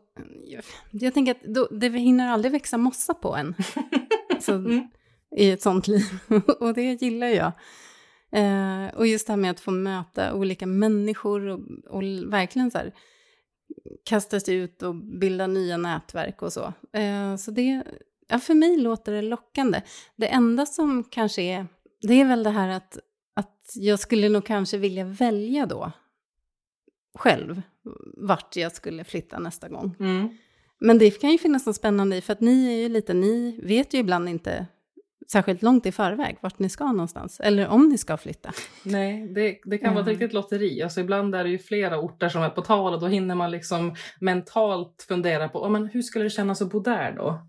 Jag 0.90 1.14
tänker 1.14 1.32
att 1.32 1.42
då, 1.54 1.68
det 1.70 1.88
hinner 1.88 2.28
aldrig 2.28 2.52
växa 2.52 2.78
mossa 2.78 3.14
på 3.14 3.36
en. 3.36 3.54
alltså, 4.34 4.52
mm. 4.52 4.88
I 5.36 5.50
ett 5.50 5.62
sånt 5.62 5.88
liv. 5.88 6.04
och 6.60 6.74
det 6.74 7.02
gillar 7.02 7.26
jag. 7.26 7.52
Eh, 8.32 8.94
och 8.94 9.06
just 9.06 9.26
det 9.26 9.32
här 9.32 9.38
med 9.38 9.50
att 9.50 9.60
få 9.60 9.70
möta 9.70 10.34
olika 10.34 10.66
människor 10.66 11.48
och, 11.48 11.60
och 11.90 12.02
verkligen 12.32 12.70
så 12.70 12.78
här 12.78 12.92
kasta 14.04 14.40
sig 14.40 14.54
ut 14.54 14.82
och 14.82 14.94
bilda 14.94 15.46
nya 15.46 15.76
nätverk 15.76 16.42
och 16.42 16.52
så. 16.52 16.72
Eh, 16.92 17.36
så 17.36 17.50
det, 17.50 17.82
ja, 18.28 18.38
för 18.38 18.54
mig 18.54 18.76
låter 18.76 19.12
det 19.12 19.22
lockande. 19.22 19.82
Det 20.16 20.26
enda 20.26 20.66
som 20.66 21.04
kanske 21.04 21.42
är, 21.42 21.66
det 22.00 22.20
är 22.20 22.24
väl 22.24 22.42
det 22.42 22.50
här 22.50 22.68
att, 22.68 22.98
att 23.34 23.72
jag 23.74 23.98
skulle 23.98 24.28
nog 24.28 24.46
kanske 24.46 24.78
vilja 24.78 25.04
välja 25.04 25.66
då 25.66 25.92
själv 27.18 27.62
vart 28.16 28.56
jag 28.56 28.72
skulle 28.72 29.04
flytta 29.04 29.38
nästa 29.38 29.68
gång. 29.68 29.96
Mm. 30.00 30.28
Men 30.78 30.98
det 30.98 31.20
kan 31.20 31.30
ju 31.30 31.38
finnas 31.38 31.66
något 31.66 31.76
spännande 31.76 32.16
i, 32.16 32.20
för 32.20 32.32
att 32.32 32.40
ni 32.40 32.66
är 32.66 32.82
ju 32.82 32.88
lite, 32.88 33.14
ni 33.14 33.60
vet 33.62 33.94
ju 33.94 33.98
ibland 33.98 34.28
inte 34.28 34.66
särskilt 35.32 35.62
långt 35.62 35.86
i 35.86 35.92
förväg 35.92 36.36
vart 36.40 36.58
ni 36.58 36.68
ska 36.68 36.92
någonstans, 36.92 37.40
eller 37.40 37.68
om 37.68 37.88
ni 37.88 37.98
ska 37.98 38.16
flytta. 38.16 38.52
Nej, 38.82 39.28
det, 39.34 39.58
det 39.64 39.78
kan 39.78 39.86
mm. 39.86 39.94
vara 39.94 40.02
ett 40.02 40.08
riktigt 40.08 40.32
lotteri. 40.32 40.82
Alltså 40.82 41.00
ibland 41.00 41.34
är 41.34 41.44
det 41.44 41.50
ju 41.50 41.58
flera 41.58 41.98
orter 41.98 42.28
som 42.28 42.42
är 42.42 42.50
på 42.50 42.62
tal 42.62 42.94
och 42.94 43.00
då 43.00 43.06
hinner 43.06 43.34
man 43.34 43.50
liksom 43.50 43.94
mentalt 44.20 45.04
fundera 45.08 45.48
på 45.48 45.62
oh, 45.62 45.70
men 45.70 45.86
hur 45.86 46.02
skulle 46.02 46.24
det 46.24 46.30
kännas 46.30 46.62
att 46.62 46.70
bo 46.70 46.80
där 46.80 47.12
då? 47.12 47.40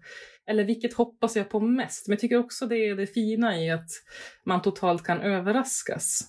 Eller 0.48 0.64
vilket 0.64 0.94
hoppas 0.94 1.36
jag 1.36 1.50
på 1.50 1.60
mest? 1.60 2.08
Men 2.08 2.14
jag 2.14 2.20
tycker 2.20 2.38
också 2.38 2.66
det 2.66 2.78
är 2.78 2.96
det 2.96 3.08
fina 3.08 3.60
i 3.60 3.72
att 3.72 3.90
man 4.44 4.62
totalt 4.62 5.04
kan 5.04 5.22
överraskas. 5.22 6.22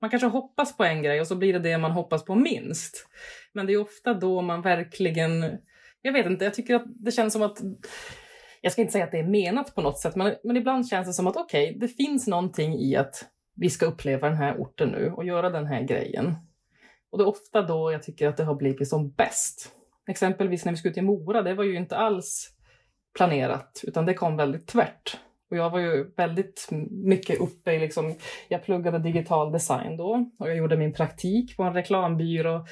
Man 0.00 0.10
kanske 0.10 0.28
hoppas 0.28 0.76
på 0.76 0.84
en 0.84 1.02
grej 1.02 1.20
och 1.20 1.26
så 1.26 1.36
blir 1.36 1.52
det 1.52 1.58
det 1.58 1.78
man 1.78 1.90
hoppas 1.90 2.24
på 2.24 2.34
minst. 2.34 3.08
Men 3.52 3.66
det 3.66 3.72
är 3.72 3.80
ofta 3.80 4.14
då 4.14 4.42
man 4.42 4.62
verkligen... 4.62 5.58
Jag 6.02 6.12
vet 6.12 6.26
inte, 6.26 6.44
jag 6.44 6.54
tycker 6.54 6.74
att 6.74 6.84
det 6.86 7.12
känns 7.12 7.32
som 7.32 7.42
att 7.42 7.58
jag 8.60 8.72
ska 8.72 8.80
inte 8.80 8.92
säga 8.92 9.04
att 9.04 9.12
det 9.12 9.18
är 9.18 9.28
menat 9.28 9.74
på 9.74 9.80
något 9.80 9.98
sätt, 9.98 10.16
men, 10.16 10.34
men 10.44 10.56
ibland 10.56 10.88
känns 10.88 11.06
det 11.06 11.12
som 11.12 11.26
att 11.26 11.36
okej, 11.36 11.68
okay, 11.68 11.78
det 11.78 11.88
finns 11.88 12.26
någonting 12.26 12.74
i 12.74 12.96
att 12.96 13.24
vi 13.56 13.70
ska 13.70 13.86
uppleva 13.86 14.28
den 14.28 14.36
här 14.36 14.56
orten 14.58 14.88
nu 14.88 15.12
och 15.16 15.24
göra 15.24 15.50
den 15.50 15.66
här 15.66 15.82
grejen. 15.82 16.34
Och 17.10 17.18
det 17.18 17.24
är 17.24 17.28
ofta 17.28 17.62
då 17.62 17.92
jag 17.92 18.02
tycker 18.02 18.28
att 18.28 18.36
det 18.36 18.44
har 18.44 18.54
blivit 18.54 18.88
som 18.88 19.10
bäst. 19.10 19.72
Exempelvis 20.08 20.64
när 20.64 20.72
vi 20.72 20.78
skulle 20.78 20.94
till 20.94 21.04
Mora, 21.04 21.42
det 21.42 21.54
var 21.54 21.64
ju 21.64 21.76
inte 21.76 21.96
alls 21.96 22.50
planerat, 23.16 23.80
utan 23.82 24.06
det 24.06 24.14
kom 24.14 24.36
väldigt 24.36 24.66
tvärt. 24.66 25.18
Och 25.50 25.56
jag 25.56 25.70
var 25.70 25.78
ju 25.78 26.10
väldigt 26.16 26.68
mycket 26.90 27.40
uppe 27.40 27.72
i, 27.72 27.78
liksom, 27.78 28.14
jag 28.48 28.64
pluggade 28.64 28.98
digital 28.98 29.52
design 29.52 29.96
då 29.96 30.30
och 30.38 30.48
jag 30.48 30.56
gjorde 30.56 30.76
min 30.76 30.92
praktik 30.92 31.56
på 31.56 31.62
en 31.62 31.74
reklambyrå 31.74 32.66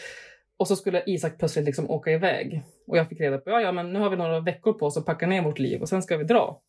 och 0.58 0.68
så 0.68 0.76
skulle 0.76 1.02
Isak 1.06 1.38
plötsligt 1.38 1.64
liksom 1.64 1.90
åka 1.90 2.10
iväg. 2.10 2.62
Och 2.86 2.96
jag 2.96 3.08
fick 3.08 3.20
reda 3.20 3.38
på 3.38 3.50
ja, 3.50 3.60
ja, 3.60 3.72
men 3.72 3.92
nu 3.92 3.98
har 3.98 4.10
vi 4.10 4.16
några 4.16 4.40
veckor 4.40 4.72
på 4.72 4.86
oss 4.86 4.96
att 4.96 5.06
packa 5.06 5.26
ner 5.26 5.42
vårt 5.42 5.58
liv 5.58 5.80
och 5.80 5.88
sen 5.88 6.02
ska 6.02 6.16
vi 6.16 6.24
dra. 6.24 6.60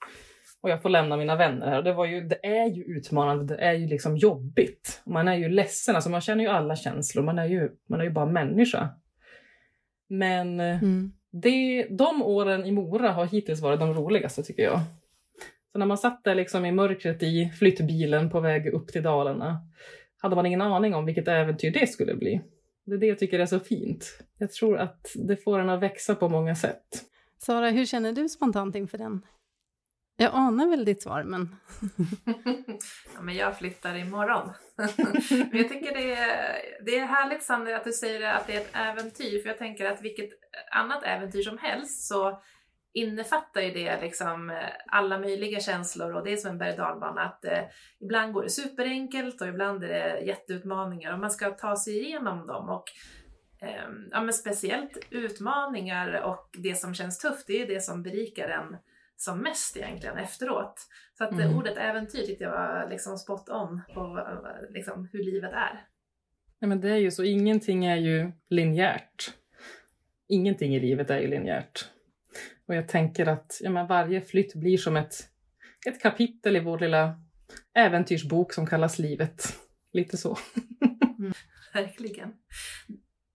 Och 0.61 0.69
jag 0.69 0.81
får 0.81 0.89
lämna 0.89 1.17
mina 1.17 1.35
vänner 1.35 1.67
här. 1.67 1.77
Och 1.77 1.83
det, 1.83 1.93
var 1.93 2.05
ju, 2.05 2.21
det 2.21 2.45
är 2.45 2.65
ju 2.65 2.83
utmanande, 2.83 3.55
det 3.55 3.61
är 3.61 3.73
ju 3.73 3.87
liksom 3.87 4.17
jobbigt. 4.17 5.01
Man 5.05 5.27
är 5.27 5.35
ju 5.35 5.49
ledsen, 5.49 5.95
alltså 5.95 6.09
man 6.09 6.21
känner 6.21 6.43
ju 6.43 6.49
alla 6.49 6.75
känslor, 6.75 7.23
man 7.23 7.39
är 7.39 7.45
ju, 7.45 7.69
man 7.89 7.99
är 7.99 8.03
ju 8.03 8.09
bara 8.09 8.25
människa. 8.25 8.89
Men 10.09 10.59
eh, 10.59 10.83
mm 10.83 11.11
det, 11.31 11.87
de 11.89 12.21
åren 12.21 12.65
i 12.65 12.71
Mora 12.71 13.11
har 13.11 13.25
hittills 13.25 13.61
varit 13.61 13.79
de 13.79 13.93
roligaste 13.93 14.43
tycker 14.43 14.63
jag. 14.63 14.79
Så 15.71 15.79
när 15.79 15.85
man 15.85 15.97
satt 15.97 16.23
där 16.23 16.35
liksom 16.35 16.65
i 16.65 16.71
mörkret 16.71 17.23
i 17.23 17.49
flyttbilen 17.59 18.29
på 18.29 18.39
väg 18.39 18.67
upp 18.67 18.87
till 18.87 19.03
Dalarna 19.03 19.57
hade 20.21 20.35
man 20.35 20.45
ingen 20.45 20.61
aning 20.61 20.95
om 20.95 21.05
vilket 21.05 21.27
äventyr 21.27 21.71
det 21.71 21.87
skulle 21.87 22.15
bli. 22.15 22.41
Det 22.85 22.93
är 22.93 22.97
det 22.97 23.05
jag 23.05 23.19
tycker 23.19 23.39
är 23.39 23.45
så 23.45 23.59
fint. 23.59 24.19
Jag 24.37 24.51
tror 24.51 24.77
att 24.77 25.07
det 25.15 25.37
får 25.37 25.59
en 25.59 25.69
att 25.69 25.81
växa 25.81 26.15
på 26.15 26.29
många 26.29 26.55
sätt. 26.55 27.05
Sara, 27.37 27.69
hur 27.69 27.85
känner 27.85 28.11
du 28.11 28.29
spontant 28.29 28.75
inför 28.75 28.97
den? 28.97 29.21
Jag 30.17 30.31
anar 30.33 30.67
väl 30.67 30.85
ditt 30.85 31.01
svar, 31.01 31.23
men... 31.23 31.55
ja, 33.15 33.21
men 33.21 33.35
jag 33.35 33.57
flyttar 33.57 33.95
imorgon. 33.95 34.51
men 35.51 35.57
jag 35.59 35.69
tycker 35.69 35.93
det 35.93 36.13
är, 36.13 36.55
det 36.85 36.97
är 36.97 37.05
härligt, 37.05 37.43
Sandra, 37.43 37.77
att 37.77 37.83
du 37.83 37.91
säger 37.91 38.33
att 38.33 38.47
det 38.47 38.53
är 38.53 38.61
ett 38.61 38.69
äventyr, 38.73 39.41
för 39.41 39.49
jag 39.49 39.57
tänker 39.57 39.85
att 39.85 40.01
vilket 40.01 40.29
annat 40.71 41.03
äventyr 41.03 41.41
som 41.41 41.57
helst 41.57 42.07
så 42.07 42.41
innefattar 42.93 43.61
ju 43.61 43.71
det 43.71 44.01
liksom 44.01 44.49
eh, 44.49 44.69
alla 44.87 45.19
möjliga 45.19 45.59
känslor 45.59 46.15
och 46.15 46.23
det 46.23 46.31
är 46.31 46.37
som 46.37 46.51
en 46.51 46.57
berg 46.57 46.77
dalbana 46.77 47.21
att 47.21 47.45
eh, 47.45 47.63
ibland 47.99 48.33
går 48.33 48.43
det 48.43 48.49
superenkelt 48.49 49.41
och 49.41 49.47
ibland 49.47 49.83
är 49.83 49.87
det 49.87 50.19
jätteutmaningar 50.25 51.13
och 51.13 51.19
man 51.19 51.31
ska 51.31 51.49
ta 51.49 51.75
sig 51.75 51.99
igenom 51.99 52.47
dem 52.47 52.69
och 52.69 52.83
eh, 53.61 53.89
ja, 54.11 54.21
men 54.21 54.33
speciellt 54.33 54.97
utmaningar 55.09 56.21
och 56.21 56.49
det 56.53 56.75
som 56.75 56.93
känns 56.93 57.19
tufft, 57.19 57.47
det 57.47 57.61
är 57.61 57.67
det 57.67 57.81
som 57.81 58.03
berikar 58.03 58.49
en 58.49 58.77
som 59.15 59.39
mest 59.39 59.77
egentligen 59.77 60.17
efteråt. 60.17 60.87
Så 61.17 61.23
att 61.23 61.31
mm. 61.31 61.57
ordet 61.57 61.77
äventyr 61.77 62.25
tyckte 62.25 62.43
jag 62.43 62.51
var 62.51 62.89
liksom 62.89 63.17
spot 63.17 63.49
on 63.49 63.81
på 63.93 64.27
liksom, 64.69 65.09
hur 65.11 65.23
livet 65.23 65.53
är. 65.53 65.85
Ja, 66.59 66.67
men 66.67 66.81
det 66.81 66.89
är 66.89 66.97
ju 66.97 67.11
så, 67.11 67.23
ingenting 67.23 67.85
är 67.85 67.95
ju 67.95 68.31
linjärt. 68.49 69.33
Ingenting 70.29 70.75
i 70.75 70.79
livet 70.79 71.09
är 71.09 71.19
ju 71.19 71.27
linjärt. 71.27 71.89
Och 72.67 72.75
jag 72.75 72.87
tänker 72.87 73.25
att 73.25 73.59
ja, 73.63 73.69
men 73.69 73.87
varje 73.87 74.21
flytt 74.21 74.55
blir 74.55 74.77
som 74.77 74.97
ett, 74.97 75.15
ett 75.87 76.01
kapitel 76.01 76.55
i 76.55 76.59
vår 76.59 76.79
lilla 76.79 77.21
äventyrsbok 77.73 78.53
som 78.53 78.67
kallas 78.67 78.99
livet. 78.99 79.59
Lite 79.91 80.17
så. 80.17 80.37
mm, 81.19 81.33
verkligen. 81.73 82.33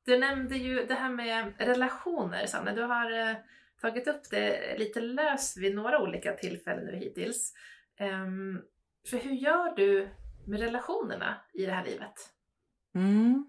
Du 0.04 0.18
nämnde 0.18 0.56
ju 0.56 0.86
det 0.86 0.94
här 0.94 1.10
med 1.10 1.52
relationer, 1.58 2.46
Sanne. 2.46 2.74
Du 2.74 2.82
har 2.82 3.30
eh, 3.30 3.36
tagit 3.80 4.08
upp 4.08 4.30
det 4.30 4.78
lite 4.78 5.00
löst 5.00 5.56
vid 5.56 5.74
några 5.74 6.02
olika 6.02 6.32
tillfällen 6.32 6.84
nu 6.84 6.96
hittills. 6.96 7.52
Um, 8.00 8.62
för 9.10 9.18
hur 9.18 9.32
gör 9.32 9.76
du 9.76 10.08
med 10.46 10.60
relationerna 10.60 11.36
i 11.52 11.66
det 11.66 11.72
här 11.72 11.84
livet? 11.84 12.14
Mm. 12.94 13.46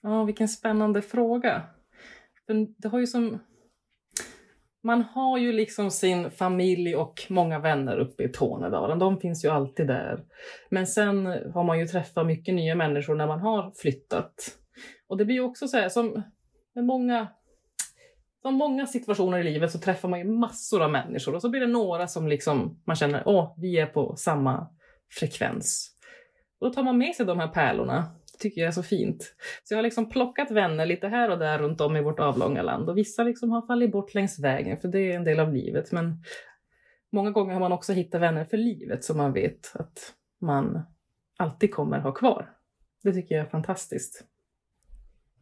Ja, 0.00 0.24
vilken 0.24 0.48
spännande 0.48 1.02
fråga. 1.02 1.62
För 2.46 2.66
det 2.78 2.88
har 2.88 3.00
ju 3.00 3.06
som... 3.06 3.38
Man 4.84 5.02
har 5.02 5.38
ju 5.38 5.52
liksom 5.52 5.90
sin 5.90 6.30
familj 6.30 6.96
och 6.96 7.26
många 7.28 7.58
vänner 7.58 7.98
uppe 7.98 8.22
i 8.22 8.28
Tornedalen. 8.28 8.98
De 8.98 9.20
finns 9.20 9.44
ju 9.44 9.48
alltid 9.48 9.86
där. 9.86 10.24
Men 10.70 10.86
sen 10.86 11.26
har 11.26 11.64
man 11.64 11.78
ju 11.78 11.86
träffat 11.86 12.26
mycket 12.26 12.54
nya 12.54 12.74
människor 12.74 13.14
när 13.14 13.26
man 13.26 13.40
har 13.40 13.72
flyttat. 13.76 14.58
Och 15.08 15.16
det 15.16 15.24
blir 15.24 15.36
ju 15.36 15.42
också 15.42 15.68
så 15.68 15.76
här, 15.76 15.88
som 15.88 16.22
med 16.74 16.84
många 16.84 17.28
som 18.42 18.54
många 18.54 18.86
situationer 18.86 19.38
i 19.38 19.42
livet 19.42 19.70
så 19.70 19.78
träffar 19.78 20.08
man 20.08 20.18
ju 20.18 20.24
massor 20.24 20.82
av 20.82 20.90
människor 20.90 21.34
och 21.34 21.42
så 21.42 21.48
blir 21.48 21.60
det 21.60 21.66
några 21.66 22.08
som 22.08 22.28
liksom 22.28 22.82
man 22.84 22.96
känner, 22.96 23.22
åh, 23.26 23.54
vi 23.56 23.78
är 23.78 23.86
på 23.86 24.16
samma 24.16 24.68
frekvens. 25.10 25.96
Och 26.60 26.66
då 26.66 26.74
tar 26.74 26.82
man 26.82 26.98
med 26.98 27.14
sig 27.14 27.26
de 27.26 27.38
här 27.38 27.48
pärlorna. 27.48 28.04
Tycker 28.42 28.60
jag 28.60 28.68
är 28.68 28.72
så 28.72 28.82
fint. 28.82 29.34
Så 29.64 29.74
jag 29.74 29.78
har 29.78 29.82
liksom 29.82 30.08
plockat 30.08 30.50
vänner 30.50 30.86
lite 30.86 31.08
här 31.08 31.30
och 31.30 31.38
där 31.38 31.58
runt 31.58 31.80
om 31.80 31.96
i 31.96 32.02
vårt 32.02 32.20
avlånga 32.20 32.62
land 32.62 32.88
och 32.88 32.98
vissa 32.98 33.22
liksom 33.22 33.50
har 33.50 33.66
fallit 33.66 33.92
bort 33.92 34.14
längs 34.14 34.38
vägen 34.38 34.80
för 34.80 34.88
det 34.88 35.00
är 35.00 35.16
en 35.16 35.24
del 35.24 35.40
av 35.40 35.52
livet. 35.54 35.92
Men 35.92 36.22
många 37.12 37.30
gånger 37.30 37.52
har 37.52 37.60
man 37.60 37.72
också 37.72 37.92
hittat 37.92 38.20
vänner 38.20 38.44
för 38.44 38.56
livet 38.56 39.04
som 39.04 39.16
man 39.16 39.32
vet 39.32 39.72
att 39.74 40.12
man 40.40 40.82
alltid 41.38 41.74
kommer 41.74 41.98
ha 41.98 42.12
kvar. 42.12 42.50
Det 43.02 43.12
tycker 43.12 43.34
jag 43.34 43.46
är 43.46 43.50
fantastiskt. 43.50 44.24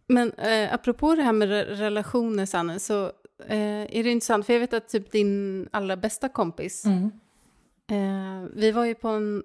Men 0.09 0.33
eh, 0.33 0.75
apropå 0.75 1.15
det 1.15 1.23
här 1.23 1.33
med 1.33 1.49
re 1.49 1.65
relationer, 1.65 2.47
Sanne, 2.47 2.79
så 2.79 3.05
eh, 3.47 3.97
är 3.97 4.05
det 4.05 4.11
intressant, 4.11 4.47
för 4.47 4.53
jag 4.53 4.61
vet 4.61 4.75
att 4.75 4.89
typ 4.89 5.13
din 5.13 5.69
allra 5.73 5.97
bästa 5.97 6.29
kompis, 6.29 6.85
mm. 6.85 7.11
eh, 7.91 8.49
vi 8.55 8.73
var 8.73 8.85
ju 8.85 8.95
på 8.95 9.09
en 9.09 9.43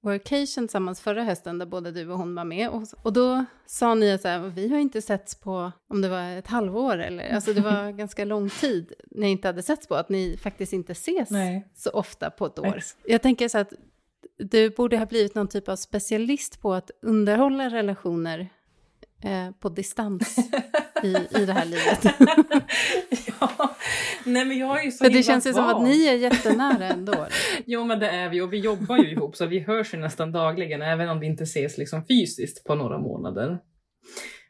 workation 0.00 0.64
tillsammans 0.64 1.00
förra 1.00 1.24
hösten 1.24 1.58
där 1.58 1.66
både 1.66 1.90
du 1.90 2.10
och 2.10 2.18
hon 2.18 2.34
var 2.34 2.44
med 2.44 2.68
och, 2.70 2.82
och 3.02 3.12
då 3.12 3.44
sa 3.66 3.94
ni 3.94 4.12
att 4.12 4.22
så 4.22 4.28
här, 4.28 4.38
vi 4.38 4.68
har 4.68 4.78
inte 4.78 5.02
setts 5.02 5.34
på, 5.34 5.72
om 5.88 6.02
det 6.02 6.08
var 6.08 6.22
ett 6.22 6.46
halvår 6.46 6.98
eller, 6.98 7.34
alltså 7.34 7.52
det 7.52 7.60
var 7.60 7.90
ganska 7.98 8.24
lång 8.24 8.50
tid 8.50 8.92
ni 9.10 9.30
inte 9.30 9.48
hade 9.48 9.62
setts 9.62 9.86
på, 9.86 9.94
att 9.94 10.08
ni 10.08 10.36
faktiskt 10.42 10.72
inte 10.72 10.92
ses 10.92 11.30
Nej. 11.30 11.68
så 11.74 11.90
ofta 11.90 12.30
på 12.30 12.46
ett 12.46 12.58
år. 12.58 12.64
Nej. 12.64 12.82
Jag 13.04 13.22
tänker 13.22 13.48
så 13.48 13.58
att 13.58 13.72
du 14.38 14.70
borde 14.70 14.98
ha 14.98 15.06
blivit 15.06 15.34
någon 15.34 15.48
typ 15.48 15.68
av 15.68 15.76
specialist 15.76 16.60
på 16.60 16.74
att 16.74 16.90
underhålla 17.02 17.68
relationer 17.68 18.48
eh, 19.22 19.50
på 19.50 19.68
distans 19.68 20.38
i, 21.02 21.16
i 21.30 21.46
det 21.46 21.52
här 21.52 21.64
livet. 21.64 22.04
ja, 23.40 23.67
nej 24.28 24.44
men 24.44 24.58
jag 24.58 24.86
är 24.86 24.90
så 24.90 25.04
För 25.04 25.10
det 25.10 25.22
känns 25.22 25.46
ju 25.46 25.52
som 25.52 25.64
att 25.64 25.82
ni 25.82 26.06
är 26.06 26.14
jättenära 26.14 26.88
ändå. 26.88 27.26
jo 27.66 27.84
men 27.84 28.00
det 28.00 28.08
är 28.08 28.28
vi 28.28 28.40
och 28.40 28.52
vi 28.52 28.58
jobbar 28.58 28.98
ju 28.98 29.10
ihop 29.10 29.36
så 29.36 29.46
vi 29.46 29.58
hörs 29.58 29.94
ju 29.94 29.98
nästan 29.98 30.32
dagligen 30.32 30.82
även 30.82 31.08
om 31.08 31.20
vi 31.20 31.26
inte 31.26 31.44
ses 31.44 31.78
liksom 31.78 32.04
fysiskt 32.06 32.64
på 32.64 32.74
några 32.74 32.98
månader. 32.98 33.58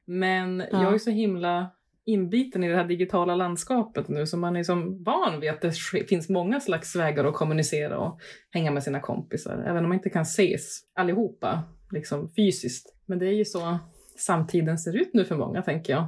Men 0.07 0.63
ja. 0.73 0.83
jag 0.83 0.95
är 0.95 0.99
så 0.99 1.11
himla 1.11 1.71
inbiten 2.07 2.65
i 2.65 2.69
det 2.69 2.77
här 2.77 2.85
digitala 2.85 3.35
landskapet 3.35 4.09
nu 4.09 4.27
så 4.27 4.37
man 4.37 4.57
är 4.57 4.63
som 4.63 5.03
van 5.03 5.41
vid 5.41 5.51
att 5.51 5.61
det 5.61 5.73
finns 6.09 6.29
många 6.29 6.61
slags 6.61 6.97
vägar 6.97 7.25
att 7.25 7.35
kommunicera 7.35 7.99
och 7.99 8.21
hänga 8.51 8.71
med 8.71 8.83
sina 8.83 9.01
kompisar 9.01 9.65
även 9.67 9.85
om 9.85 9.89
man 9.89 9.99
inte 9.99 10.11
kan 10.11 10.23
ses 10.23 10.81
allihopa 10.95 11.63
liksom 11.91 12.29
fysiskt. 12.37 12.95
Men 13.07 13.19
det 13.19 13.27
är 13.27 13.33
ju 13.33 13.45
så 13.45 13.79
samtiden 14.19 14.79
ser 14.79 14.97
ut 14.97 15.11
nu 15.15 15.25
för 15.25 15.37
många, 15.37 15.63
tänker 15.63 15.93
jag. 15.93 16.07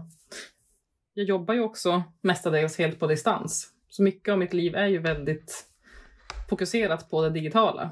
Jag 1.14 1.27
jobbar 1.27 1.55
ju 1.55 1.61
också 1.61 2.03
mestadels 2.20 2.79
helt 2.79 2.99
på 2.99 3.07
distans, 3.07 3.73
så 3.88 4.03
mycket 4.03 4.33
av 4.33 4.38
mitt 4.38 4.53
liv 4.53 4.75
är 4.75 4.87
ju 4.87 4.99
väldigt 4.99 5.66
fokuserat 6.51 7.11
på 7.11 7.23
det 7.23 7.31
digitala. 7.31 7.90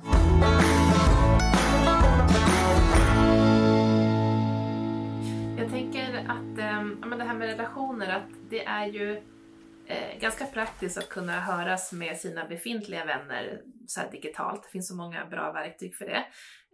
Jag 5.59 5.71
tänker 5.71 6.19
att 6.29 6.59
äh, 6.59 7.19
det 7.19 7.25
här 7.25 7.35
med 7.35 7.49
relationer, 7.49 8.17
att 8.17 8.51
det 8.51 8.65
är 8.65 8.87
ju 8.87 9.17
eh, 9.87 10.21
ganska 10.21 10.47
praktiskt 10.47 10.99
att 10.99 11.09
kunna 11.09 11.41
höras 11.41 11.93
med 11.93 12.17
sina 12.17 12.45
befintliga 12.45 13.05
vänner 13.05 13.63
så 13.87 14.01
digitalt. 14.13 14.63
Det 14.63 14.71
finns 14.71 14.89
så 14.89 14.97
många 14.97 15.27
bra 15.27 15.53
verktyg 15.53 15.95
för 15.97 16.05
det. 16.05 16.25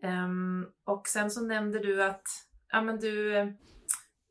Um, 0.08 0.66
och 0.84 1.08
sen 1.08 1.30
så 1.30 1.40
nämnde 1.40 1.78
du 1.78 2.04
att 2.04 2.22
ja, 2.72 2.80
men 2.80 2.98
du, 2.98 3.34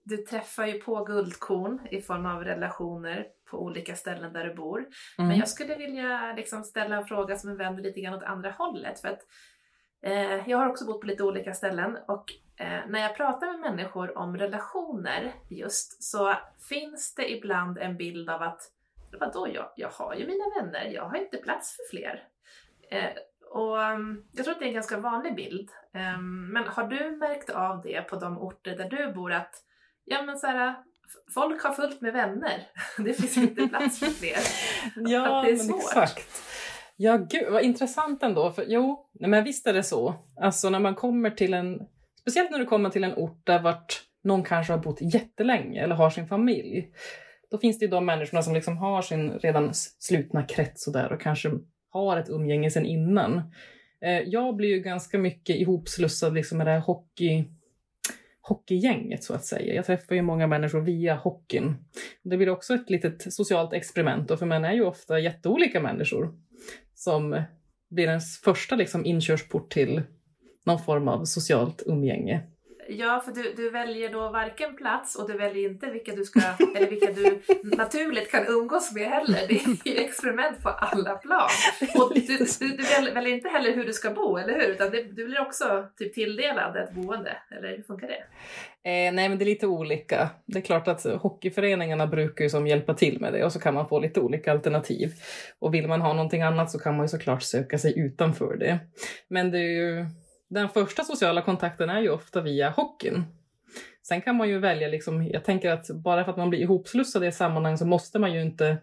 du 0.04 0.18
träffar 0.18 0.66
ju 0.66 0.80
på 0.80 1.04
guldkorn 1.04 1.88
i 1.92 2.02
form 2.02 2.26
av 2.26 2.44
relationer 2.44 3.28
på 3.50 3.63
olika 3.63 3.96
ställen 3.96 4.34
där 4.34 4.44
du 4.46 4.54
bor. 4.54 4.80
Mm. 4.80 5.28
Men 5.28 5.38
jag 5.38 5.50
skulle 5.50 5.76
vilja 5.76 6.34
liksom 6.36 6.63
ställa 6.63 6.96
en 6.96 7.06
fråga 7.06 7.38
som 7.38 7.58
vänder 7.58 7.84
lite 7.84 8.02
grann 8.02 8.13
åt 8.13 8.24
andra 8.24 8.52
hållet. 8.52 9.00
För 9.00 9.08
att, 9.08 9.20
eh, 10.02 10.50
jag 10.50 10.58
har 10.58 10.70
också 10.70 10.86
bott 10.86 11.02
på 11.02 11.08
lite 11.08 11.24
olika 11.24 11.54
ställen 11.54 11.98
och 12.08 12.32
eh, 12.58 12.80
när 12.88 13.00
jag 13.00 13.18
pratar 13.18 13.48
med 13.48 13.60
människor 13.60 14.18
om 14.18 14.38
relationer 14.38 15.34
just 15.50 16.04
så 16.04 16.34
finns 16.70 17.16
det 17.16 17.32
ibland 17.32 17.78
en 17.78 17.98
bild 17.98 18.30
av 18.30 18.42
att 18.42 18.62
vadå, 19.20 19.48
jag, 19.54 19.70
jag 19.76 19.89
har 19.89 20.16
ju 20.16 20.28
mina 20.28 20.46
vänner, 20.60 20.86
jag 20.86 21.04
har 21.04 21.18
inte 21.18 21.38
plats 21.38 21.76
för 21.76 21.98
fler. 21.98 22.24
Eh, 22.92 23.13
och 23.52 23.78
um, 23.78 24.26
jag 24.32 24.46
tror 24.46 24.54
att 24.54 24.60
det 24.60 24.66
är 24.66 24.68
en 24.68 24.74
ganska 24.74 24.98
vanlig 24.98 25.36
bild. 25.36 25.70
Um, 25.94 26.54
men 26.54 26.68
har 26.68 26.88
du 26.88 27.12
märkt 27.12 27.50
av 27.50 27.82
det 27.82 28.02
på 28.02 28.16
de 28.16 28.38
orter 28.38 28.78
där 28.78 28.89
du 28.89 29.13
bor 29.13 29.32
att 29.32 29.56
ja, 30.06 30.22
men 30.22 30.38
så 30.38 30.48
här, 30.48 30.76
folk 31.34 31.63
har 31.63 31.74
fullt 31.74 32.02
med 32.02 32.13
vänner. 32.13 32.68
Det 32.98 33.13
finns 33.13 33.38
inte 33.38 33.68
plats 33.68 34.00
för 34.00 34.06
fler. 34.06 34.38
ja, 35.12 35.39
att 35.39 35.46
det 35.46 35.52
är 35.52 35.56
svårt. 35.56 35.82
exakt. 35.82 36.30
Ja, 36.96 37.18
gud 37.18 37.52
vad 37.52 37.63
intressant 37.63 38.24
ändå. 38.24 38.52
För, 38.52 38.66
jo, 38.68 39.10
men 39.20 39.44
visst 39.44 39.68
är 39.68 39.74
det 39.74 39.84
så. 39.84 40.16
Alltså 40.42 40.70
när 40.70 40.80
man 40.80 40.96
kommer 40.96 41.30
till 41.30 41.54
en, 41.54 41.82
speciellt 42.22 42.52
när 42.52 42.60
du 42.60 42.66
kommer 42.66 42.89
till 42.89 43.04
en 43.04 43.13
ort 43.13 43.42
där 43.46 43.60
vart 43.60 44.04
någon 44.24 44.44
kanske 44.44 44.74
har 44.74 44.80
bott 44.80 45.02
jättelänge 45.02 45.84
eller 45.84 45.96
har 45.96 46.10
sin 46.10 46.28
familj. 46.28 46.92
Då 47.52 47.58
finns 47.58 47.80
det 47.80 47.86
ju 47.86 47.92
de 47.92 48.06
människorna 48.06 48.44
som 48.44 48.54
liksom 48.54 48.78
har 48.78 49.02
sin 49.02 49.32
redan 49.32 49.70
slutna 50.00 50.44
krets 50.44 50.88
och 50.88 50.94
där 50.94 51.12
och 51.12 51.22
kanske 51.22 51.52
har 51.89 52.18
ett 52.18 52.30
umgänge 52.30 52.72
sedan 52.72 52.86
innan. 52.86 53.42
Eh, 54.02 54.20
jag 54.26 54.56
blir 54.56 54.70
ju 54.70 54.80
ganska 54.80 55.18
mycket 55.18 55.56
ihopslussad 55.56 56.34
liksom 56.34 56.58
med 56.58 56.68
det 56.68 56.72
här 56.72 56.80
hockey, 56.80 57.46
hockeygänget 58.47 59.23
så 59.23 59.34
att 59.34 59.45
säga. 59.45 59.73
Jag 59.73 59.86
träffar 59.86 60.15
ju 60.15 60.21
många 60.21 60.47
människor 60.47 60.82
via 60.82 61.15
hockeyn. 61.15 61.75
Det 62.23 62.38
blir 62.38 62.49
också 62.49 62.73
ett 62.73 62.89
litet 62.89 63.34
socialt 63.34 63.73
experiment 63.73 64.32
och 64.32 64.39
för 64.39 64.45
man 64.45 64.65
är 64.65 64.73
ju 64.73 64.84
ofta 64.84 65.19
jätteolika 65.19 65.82
människor 65.82 66.34
som 66.95 67.41
blir 67.89 68.08
ens 68.08 68.41
första 68.41 68.75
liksom 68.75 69.06
inkörsport 69.06 69.73
till 69.73 70.01
någon 70.65 70.79
form 70.79 71.08
av 71.08 71.25
socialt 71.25 71.84
umgänge. 71.86 72.41
Ja, 72.88 73.22
för 73.26 73.32
du, 73.32 73.54
du 73.56 73.69
väljer 73.69 74.10
då 74.10 74.30
varken 74.30 74.76
plats 74.76 75.15
och 75.15 75.28
du 75.32 75.38
väljer 75.38 75.69
inte 75.69 75.88
vilka 75.88 76.15
du 76.15 76.24
ska, 76.24 76.41
eller 76.76 76.89
vilka 76.89 77.12
du 77.12 77.41
naturligt 77.78 78.32
kan 78.32 78.46
umgås 78.48 78.93
med 78.93 79.10
heller. 79.10 79.48
Det 79.84 79.98
är 79.98 80.02
experiment 80.02 80.63
på 80.63 80.69
alla 80.69 81.15
plan. 81.15 81.50
Och 81.96 82.12
du, 82.15 82.22
du, 82.60 82.67
du 82.78 83.12
väljer 83.13 83.34
inte 83.34 83.50
heller 83.50 83.76
hur 83.76 83.86
du 83.86 83.93
ska 83.93 84.10
bo, 84.10 84.38
eller 84.38 84.54
hur? 84.54 84.67
Utan 84.67 84.91
det, 84.91 85.04
du 85.04 85.26
blir 85.26 85.41
också 85.41 85.88
typ 85.98 86.13
tilldelad 86.13 86.78
ett 86.78 86.93
boende, 86.93 87.38
eller 87.52 87.76
hur 87.76 87.84
funkar 87.84 88.08
det? 88.08 88.24
Eh, 88.86 89.13
nej, 89.13 89.30
men 89.30 89.38
det 89.38 89.43
är 89.43 89.46
lite 89.46 89.67
olika. 89.67 90.30
Det 90.46 90.60
är 90.60 90.62
klart 90.62 90.88
att 90.88 91.04
hockeyföreningarna 91.04 92.08
brukar 92.08 92.43
ju 92.43 92.50
som 92.50 92.67
hjälpa 92.67 92.93
till 92.93 93.22
med 93.22 93.34
det 93.34 93.46
och 93.46 93.52
så 93.52 93.60
kan 93.60 93.74
man 93.74 93.88
få 93.88 94.00
lite 94.00 94.19
olika 94.19 94.52
alternativ. 94.52 95.12
Och 95.60 95.74
vill 95.74 95.88
man 95.88 96.02
ha 96.02 96.13
någonting 96.13 96.41
annat 96.41 96.72
så 96.72 96.80
kan 96.80 96.96
man 96.98 97.04
ju 97.04 97.08
såklart 97.08 97.43
söka 97.43 97.78
sig 97.78 98.00
utanför 98.00 98.58
det. 98.58 98.80
Men 99.28 99.52
det 99.52 99.58
är 99.58 99.72
ju 99.82 100.06
den 100.54 100.70
första 100.70 101.04
sociala 101.04 101.42
kontakten 101.42 101.89
är 101.89 102.02
ju 102.02 102.10
ofta 102.10 102.42
via 102.42 102.70
hockeyn. 102.70 103.24
Sen 104.08 104.22
kan 104.22 104.36
man 104.36 104.50
ju 104.50 104.60
välja, 104.60 104.88
liksom, 104.88 105.24
jag 105.28 105.44
tänker 105.44 105.72
att 105.72 105.89
bara 105.89 106.24
för 106.24 106.32
att 106.32 106.38
man 106.38 106.50
blir 106.50 106.60
ihopslussad 106.60 107.24
i 107.24 107.28
ett 107.28 107.36
sammanhang 107.36 107.78
så 107.78 107.86
måste 107.86 108.20
man 108.20 108.34
ju 108.34 108.42
inte 108.42 108.78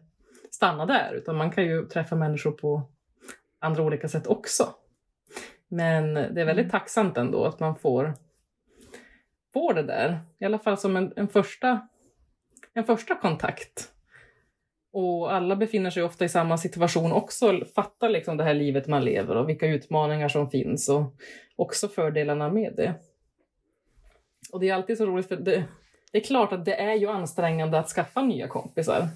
stanna 0.50 0.86
där, 0.86 1.12
utan 1.14 1.36
man 1.36 1.50
kan 1.50 1.64
ju 1.64 1.86
träffa 1.86 2.16
människor 2.16 2.52
på 2.52 2.82
andra 3.58 3.82
olika 3.82 4.08
sätt 4.08 4.26
också. 4.26 4.74
Men 5.68 6.14
det 6.14 6.20
är 6.40 6.44
väldigt 6.44 6.64
Mm. 6.64 6.70
tacksamt 6.70 7.16
ändå 7.16 7.44
att 7.44 7.60
man 7.60 7.76
får, 7.76 8.14
får 9.52 9.74
det 9.74 9.82
där, 9.82 10.20
i 10.38 10.44
alla 10.44 10.58
fall 10.58 10.78
som 10.78 10.96
en, 10.96 11.12
en, 11.16 11.28
första, 11.28 11.88
en 12.74 12.84
första 12.84 13.14
kontakt. 13.14 13.92
Och 14.92 15.34
alla 15.34 15.56
befinner 15.56 15.90
sig 15.90 16.02
ofta 16.02 16.24
i 16.24 16.28
samma 16.28 16.58
situation 16.58 17.12
också, 17.12 17.64
fattar 17.74 18.08
liksom 18.08 18.36
det 18.36 18.44
här 18.44 18.54
livet 18.54 18.86
man 18.86 19.04
lever 19.04 19.36
och 19.36 19.48
vilka 19.48 19.66
utmaningar 19.66 20.28
som 20.28 20.50
finns 20.50 20.88
och 20.88 21.14
också 21.56 21.88
fördelarna 21.88 22.48
med 22.48 22.72
det. 22.76 22.94
Och 24.52 24.60
det 24.60 24.68
är 24.68 24.74
alltid 24.74 24.98
så 24.98 25.06
roligt 25.06 25.28
för 25.28 25.36
det, 25.36 25.64
det 26.12 26.18
är 26.18 26.24
klart 26.24 26.52
att 26.52 26.64
det 26.64 26.80
är 26.80 26.94
ju 26.94 27.08
ansträngande 27.08 27.78
att 27.78 27.88
skaffa 27.88 28.22
nya 28.22 28.48
kompisar. 28.48 29.08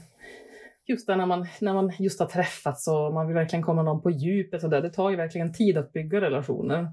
Just 0.87 1.09
när 1.09 1.27
man, 1.27 1.47
när 1.61 1.75
man 1.75 1.93
just 1.99 2.21
har 2.21 2.27
träffats 2.27 2.89
och 2.89 3.15
man 3.15 3.27
vill 3.27 3.35
verkligen 3.35 3.63
komma 3.63 3.83
någon 3.83 4.03
på 4.03 4.11
djupet 4.11 4.65
och 4.65 4.71
där. 4.71 4.83
Det 4.83 4.91
tar 4.91 5.11
ju 5.11 5.17
verkligen 5.17 5.53
tid 5.53 5.77
att 5.77 5.93
bygga 5.93 6.21
relationer. 6.21 6.89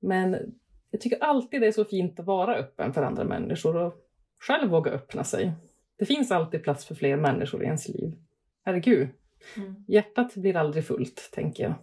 Men 0.00 0.36
jag 0.90 1.00
tycker 1.00 1.24
alltid 1.24 1.60
det 1.60 1.66
är 1.66 1.72
så 1.72 1.84
fint 1.84 2.20
att 2.20 2.26
vara 2.26 2.56
öppen 2.56 2.92
för 2.92 3.02
andra 3.02 3.24
människor 3.24 3.76
och 3.76 3.94
själv 4.38 4.70
våga 4.70 4.90
öppna 4.90 5.24
sig. 5.24 5.52
Det 5.98 6.04
finns 6.04 6.30
alltid 6.30 6.62
plats 6.62 6.84
för 6.84 6.94
fler 6.94 7.16
människor 7.16 7.62
i 7.62 7.66
ens 7.66 7.88
liv. 7.88 8.12
Herregud, 8.66 9.08
Mm. 9.56 9.74
hjärtat 9.88 10.34
blir 10.34 10.56
aldrig 10.56 10.86
fullt, 10.86 11.30
tänker 11.32 11.62
jag. 11.62 11.74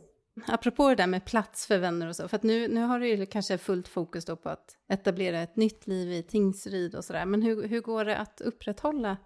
Apropå 0.48 0.90
det 0.90 0.96
där 0.96 1.08
med 1.08 1.26
plats 1.26 1.68
för 1.68 1.78
vänner 1.78 2.08
och 2.08 2.16
så, 2.16 2.28
för 2.28 2.38
att 2.38 2.44
nu, 2.44 2.68
nu 2.68 2.82
har 2.82 3.00
du 3.00 3.08
ju 3.08 3.26
kanske 3.26 3.58
fullt 3.58 3.88
fokus 3.88 4.26
då 4.26 4.36
på 4.36 4.50
att 4.50 4.66
etablera 4.90 5.42
ett 5.42 5.56
nytt 5.56 5.88
liv 5.88 6.12
i 6.12 6.24
Tingsryd 6.24 6.96
och 6.96 7.06
sådär, 7.06 7.26
men 7.26 7.42
hur, 7.42 7.68
hur 7.68 7.82
går 7.82 8.06
det 8.06 8.18
att 8.18 8.42
upprätthålla 8.42 9.18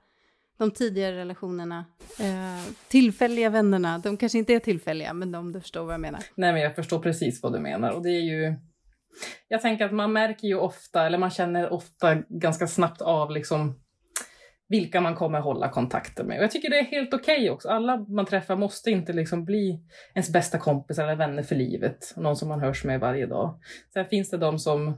de 0.57 0.71
tidigare 0.71 1.15
relationerna, 1.15 1.85
eh, 2.19 2.73
tillfälliga 2.87 3.49
vännerna, 3.49 3.97
de 3.97 4.17
kanske 4.17 4.37
inte 4.37 4.53
är 4.53 4.59
tillfälliga, 4.59 5.13
men 5.13 5.35
om 5.35 5.51
du 5.51 5.61
förstår 5.61 5.83
vad 5.83 5.93
jag 5.93 6.01
menar. 6.01 6.21
Nej, 6.35 6.53
men 6.53 6.61
jag 6.61 6.75
förstår 6.75 6.99
precis 6.99 7.43
vad 7.43 7.53
du 7.53 7.59
menar. 7.59 7.91
Och 7.91 8.03
det 8.03 8.09
är 8.09 8.21
ju... 8.21 8.55
Jag 9.47 9.61
tänker 9.61 9.85
att 9.85 9.93
man 9.93 10.13
märker 10.13 10.47
ju 10.47 10.55
ofta, 10.55 11.05
eller 11.05 11.17
man 11.17 11.29
känner 11.29 11.73
ofta 11.73 12.15
ganska 12.15 12.67
snabbt 12.67 13.01
av 13.01 13.31
liksom 13.31 13.79
vilka 14.69 15.01
man 15.01 15.15
kommer 15.15 15.39
hålla 15.39 15.69
kontakter 15.69 16.23
med. 16.23 16.37
Och 16.37 16.43
jag 16.43 16.51
tycker 16.51 16.69
det 16.69 16.79
är 16.79 16.83
helt 16.83 17.13
okej 17.13 17.49
också. 17.49 17.69
Alla 17.69 17.97
man 17.97 18.25
träffar 18.25 18.55
måste 18.55 18.91
inte 18.91 19.13
liksom 19.13 19.45
bli 19.45 19.79
ens 20.13 20.29
bästa 20.33 20.57
kompisar 20.57 21.03
eller 21.03 21.15
vänner 21.15 21.43
för 21.43 21.55
livet. 21.55 22.13
Någon 22.15 22.35
som 22.35 22.49
man 22.49 22.59
hörs 22.59 22.83
med 22.83 22.99
varje 22.99 23.25
dag. 23.25 23.59
Sen 23.93 24.05
finns 24.05 24.29
det 24.29 24.37
de 24.37 24.59
som 24.59 24.97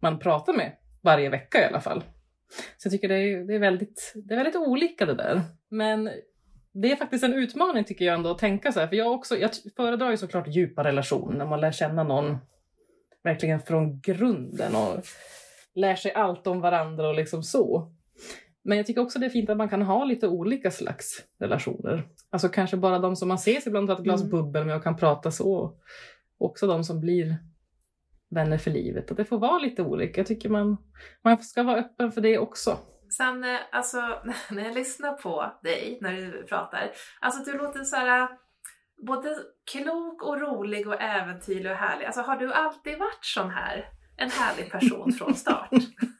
man 0.00 0.18
pratar 0.18 0.52
med 0.52 0.72
varje 1.02 1.28
vecka 1.28 1.60
i 1.60 1.64
alla 1.64 1.80
fall. 1.80 2.02
Så 2.76 2.86
jag 2.86 2.92
tycker 2.92 3.08
det 3.08 3.14
är, 3.14 3.44
det 3.44 3.54
är, 3.54 3.58
väldigt, 3.58 4.12
det 4.24 4.34
är 4.34 4.36
väldigt 4.36 4.56
olika 4.56 5.06
det 5.06 5.14
där. 5.14 5.40
Men 5.68 6.10
det 6.72 6.92
är 6.92 6.96
faktiskt 6.96 7.24
en 7.24 7.34
utmaning 7.34 7.84
tycker 7.84 8.04
jag 8.04 8.14
ändå 8.14 8.30
att 8.30 8.38
tänka 8.38 8.72
så 8.72 8.80
här. 8.80 8.86
För 8.86 8.96
jag, 8.96 9.12
också, 9.12 9.36
jag 9.36 9.50
föredrar 9.76 10.10
ju 10.10 10.16
såklart 10.16 10.48
djupa 10.48 10.84
relationer 10.84 11.38
när 11.38 11.46
man 11.46 11.60
lär 11.60 11.72
känna 11.72 12.02
någon 12.02 12.38
verkligen 13.24 13.60
från 13.60 14.00
grunden 14.00 14.76
och 14.76 15.04
lär 15.74 15.94
sig 15.94 16.12
allt 16.12 16.46
om 16.46 16.60
varandra 16.60 17.08
och 17.08 17.14
liksom 17.14 17.42
så. 17.42 17.92
Men 18.64 18.76
jag 18.76 18.86
tycker 18.86 19.00
också 19.00 19.18
det 19.18 19.26
är 19.26 19.30
fint 19.30 19.50
att 19.50 19.56
man 19.56 19.68
kan 19.68 19.82
ha 19.82 20.04
lite 20.04 20.28
olika 20.28 20.70
slags 20.70 21.24
relationer. 21.40 22.08
Alltså 22.30 22.48
kanske 22.48 22.76
bara 22.76 22.98
de 22.98 23.16
som 23.16 23.28
man 23.28 23.34
ses 23.34 23.66
ibland 23.66 23.88
tar 23.88 23.94
ett 23.96 24.02
glas 24.04 24.20
Mm. 24.20 24.30
bubbel 24.30 24.64
med 24.64 24.76
och 24.76 24.82
kan 24.82 24.96
prata 24.96 25.30
så. 25.30 25.78
Också 26.38 26.66
de 26.66 26.84
som 26.84 27.00
blir 27.00 27.36
vänner 28.30 28.58
för 28.58 28.70
livet. 28.70 29.10
Och 29.10 29.16
det 29.16 29.24
får 29.24 29.38
vara 29.38 29.58
lite 29.58 29.82
olika. 29.82 30.20
Jag 30.20 30.26
tycker 30.26 30.48
man, 30.48 30.76
man 31.24 31.38
ska 31.38 31.62
vara 31.62 31.76
öppen 31.78 32.12
för 32.12 32.20
det 32.20 32.38
också. 32.38 32.78
Sen 33.16 33.44
eh, 33.44 33.56
alltså, 33.72 33.98
när 34.50 34.64
jag 34.64 34.74
lyssnar 34.74 35.12
på 35.12 35.52
dig 35.62 35.98
när 36.00 36.12
du 36.12 36.42
pratar, 36.46 36.90
alltså 37.20 37.52
du 37.52 37.58
låter 37.58 37.84
så 37.84 37.96
här 37.96 38.28
både 39.06 39.36
klok 39.72 40.22
och 40.22 40.40
rolig 40.40 40.88
och 40.88 41.00
äventyrlig 41.02 41.72
och 41.72 41.78
härlig. 41.78 42.06
Alltså 42.06 42.20
har 42.20 42.36
du 42.36 42.52
alltid 42.52 42.98
varit 42.98 43.24
sån 43.24 43.50
här? 43.50 43.88
En 44.16 44.30
härlig 44.30 44.70
person 44.72 45.12
från 45.12 45.34
start? 45.34 45.70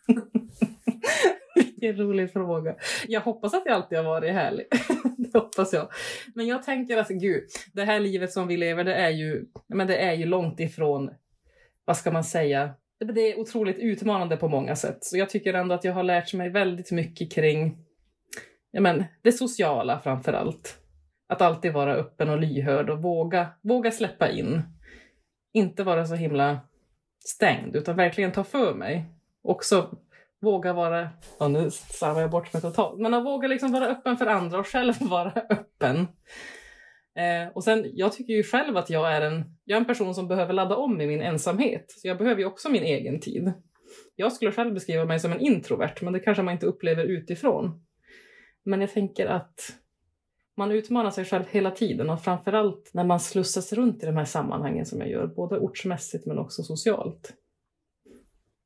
Vilken 1.93 2.07
rolig 2.07 2.33
fråga. 2.33 2.75
Jag 3.09 3.21
hoppas 3.21 3.55
att 3.55 3.63
jag 3.67 3.75
alltid 3.75 3.99
har 3.99 4.05
varit 4.05 4.33
härlig. 4.33 4.67
det 5.19 5.39
hoppas 5.39 5.73
jag. 5.73 5.89
Men 6.35 6.47
jag 6.47 6.63
tänker 6.63 6.97
att 6.97 7.09
gud, 7.09 7.45
det 7.73 7.85
här 7.85 8.01
livet 8.01 8.33
som 8.33 8.49
vi 8.49 8.57
lever, 8.57 8.85
det 8.85 8.95
är 8.95 9.11
ju, 9.11 9.47
men 9.67 9.87
det 9.87 9.97
är 9.97 10.13
ju 10.13 10.27
långt 10.27 10.61
ifrån, 10.61 11.11
vad 11.85 11.97
ska 11.97 12.11
man 12.11 12.25
säga, 12.25 12.71
det 13.01 13.13
det 13.13 13.21
är 13.21 13.41
otroligt 13.41 13.79
utmanande 13.79 14.37
på 14.37 14.49
många 14.49 14.77
sätt. 14.77 15.05
Så 15.05 15.19
jag 15.19 15.31
tycker 15.31 15.55
ändå 15.55 15.75
att 15.75 15.85
jag 15.85 15.93
har 15.93 16.03
lärt 16.03 16.35
mig 16.35 16.51
väldigt 16.51 16.91
mycket 16.91 17.33
kring 17.33 17.79
ja, 18.71 18.81
men, 18.81 19.05
det 19.23 19.33
sociala 19.33 20.01
framför 20.01 20.33
allt. 20.33 20.79
Att 21.29 21.43
alltid 21.43 21.73
vara 21.73 21.95
öppen 21.95 22.29
och 22.29 22.39
lyhörd 22.39 22.91
och 22.91 23.03
våga, 23.03 23.49
våga 23.63 23.91
släppa 23.91 24.31
in. 24.31 24.63
Inte 25.53 25.85
vara 25.85 26.07
så 26.07 26.15
himla 26.15 26.61
stängd, 27.25 27.77
utan 27.77 27.97
verkligen 27.97 28.33
ta 28.33 28.45
för 28.45 28.75
mig. 28.75 29.05
Också 29.43 29.99
våga 30.41 30.73
vara, 30.73 31.09
ja 31.39 31.49
nu 31.49 31.71
slarvar 31.71 32.21
jag 32.21 32.31
bort 32.31 32.53
mig 32.53 32.63
totalt, 32.63 33.01
men 33.01 33.15
att 33.15 33.25
våga 33.25 33.49
liksom 33.49 33.73
vara 33.73 33.87
öppen 33.87 34.17
för 34.17 34.27
andra 34.27 34.59
och 34.59 34.67
själv 34.67 34.95
vara 35.01 35.33
öppen. 35.51 36.07
Eh, 37.19 37.49
och 37.55 37.65
sen, 37.65 37.91
jag 37.93 38.13
tycker 38.13 38.33
ju 38.33 38.43
själv 38.43 38.77
att 38.77 38.91
jag 38.91 39.13
är 39.13 39.21
en, 39.21 39.45
jag 39.65 39.77
är 39.77 39.81
en 39.81 39.87
person 39.87 40.15
som 40.15 40.29
behöver 40.29 40.53
ladda 40.53 40.77
om 40.77 41.01
i 41.01 41.07
min 41.07 41.23
ensamhet. 41.23 41.85
Så 41.89 42.09
jag 42.09 42.19
behöver 42.19 42.41
ju 42.41 42.47
också 42.47 42.69
min 42.69 42.83
egen 42.83 43.21
tid. 43.21 43.53
Jag 44.17 44.33
skulle 44.33 44.53
själv 44.53 44.75
beskriva 44.75 45.05
mig 45.05 45.21
som 45.21 45.33
en 45.33 45.41
introvert, 45.41 45.95
men 46.03 46.13
det 46.13 46.21
kanske 46.21 46.43
man 46.43 46.55
inte 46.55 46.67
upplever 46.67 47.05
utifrån. 47.05 47.85
Men 48.65 48.81
jag 48.81 48.93
tänker 48.93 49.27
att 49.27 49.73
man 50.57 50.71
utmanar 50.71 51.11
sig 51.11 51.25
själv 51.25 51.45
hela 51.51 51.71
tiden 51.71 52.11
och 52.11 52.23
framförallt 52.23 52.91
när 52.95 53.05
man 53.05 53.21
slussas 53.21 53.73
runt 53.73 54.03
i 54.03 54.07
de 54.07 54.17
här 54.17 54.25
sammanhangen 54.25 54.87
som 54.87 55.01
jag 55.01 55.11
gör, 55.11 55.27
både 55.27 55.59
ortsmässigt 55.59 56.27
men 56.27 56.39
också 56.39 56.63
socialt. 56.63 57.35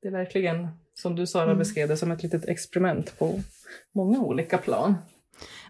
Det 0.02 0.08
är 0.08 0.12
verkligen, 0.12 0.68
som 0.94 1.16
du 1.16 1.26
Sara 1.26 1.44
Mm. 1.44 1.58
beskrev 1.58 1.88
det, 1.88 1.96
som 1.96 2.10
ett 2.10 2.22
litet 2.22 2.48
experiment 2.48 3.18
på 3.18 3.40
många 3.94 4.20
olika 4.20 4.58
plan. 4.58 4.94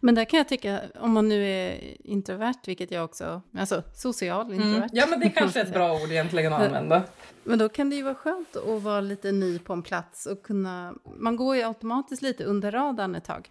Men 0.01 0.15
där 0.15 0.25
kan 0.25 0.39
jag 0.39 0.49
tycka, 0.49 0.81
om 1.01 1.13
man 1.13 1.29
nu 1.29 1.45
är 1.49 1.97
introvert, 2.07 2.59
vilket 2.67 2.91
jag 2.91 3.05
också, 3.05 3.43
alltså 3.59 3.83
social 3.95 4.53
introvert. 4.53 4.77
Mm. 4.77 4.89
Ja, 4.93 5.07
men 5.07 5.21
det 5.21 5.31
kanske 5.37 5.61
är 5.61 5.65
ett 5.65 5.73
bra 5.73 5.93
ord 5.93 6.11
egentligen 6.11 6.53
att 6.53 6.63
använda. 6.63 7.03
Men 7.45 7.59
då 7.59 7.69
kan 7.69 7.91
det 7.91 7.97
ju 7.97 8.03
vara 8.03 8.15
skönt 8.15 8.57
att 8.57 8.83
vara 8.83 9.01
lite 9.01 9.33
ny 9.33 9.59
på 9.59 9.73
en 9.73 9.83
plats 9.83 10.27
och 10.27 10.43
kunna, 10.43 10.95
man 11.17 11.37
går 11.37 11.57
ju 11.57 11.63
automatiskt 11.63 12.23
lite 12.23 12.45
under 12.45 12.73
radarn 12.73 13.15
ett 13.15 13.25
tag 13.25 13.51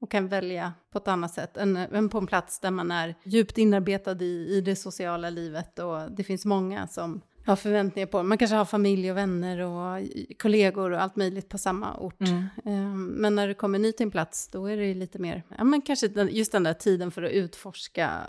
och 0.00 0.10
kan 0.10 0.28
välja 0.28 0.72
på 0.92 0.98
ett 0.98 1.08
annat 1.08 1.34
sätt 1.34 1.56
än, 1.56 1.76
än 1.76 2.08
på 2.08 2.18
en 2.18 2.26
plats 2.26 2.60
där 2.60 2.70
man 2.70 2.90
är 2.90 3.14
djupt 3.24 3.58
inarbetad 3.58 4.22
i, 4.22 4.56
i 4.56 4.60
det 4.60 4.76
sociala 4.76 5.30
livet 5.30 5.78
och 5.78 6.10
det 6.10 6.24
finns 6.24 6.44
många 6.44 6.86
som 6.86 7.20
har 7.44 7.56
förväntningar 7.56 8.06
på 8.06 8.22
Man 8.22 8.38
kanske 8.38 8.56
har 8.56 8.64
familj 8.64 9.10
och 9.10 9.16
vänner 9.16 9.60
och 9.60 10.02
kollegor 10.38 10.90
och 10.90 11.02
allt 11.02 11.16
möjligt 11.16 11.48
på 11.48 11.58
samma 11.58 11.96
ort. 11.96 12.20
Mm. 12.20 12.44
Ehm, 12.64 13.06
Men 13.06 13.34
när 13.34 13.48
du 13.48 13.54
kommer 13.54 13.78
ny 13.78 13.92
till 13.92 14.04
en 14.04 14.10
plats, 14.10 14.48
då 14.48 14.66
är 14.66 14.76
det 14.76 14.94
lite 14.94 15.18
mer, 15.18 15.42
ja 15.58 15.64
men 15.64 15.82
kanske 15.82 16.06
just 16.06 16.52
den 16.52 16.62
där 16.62 16.74
tiden 16.74 17.10
för 17.10 17.22
att 17.22 17.32
utforska 17.32 18.20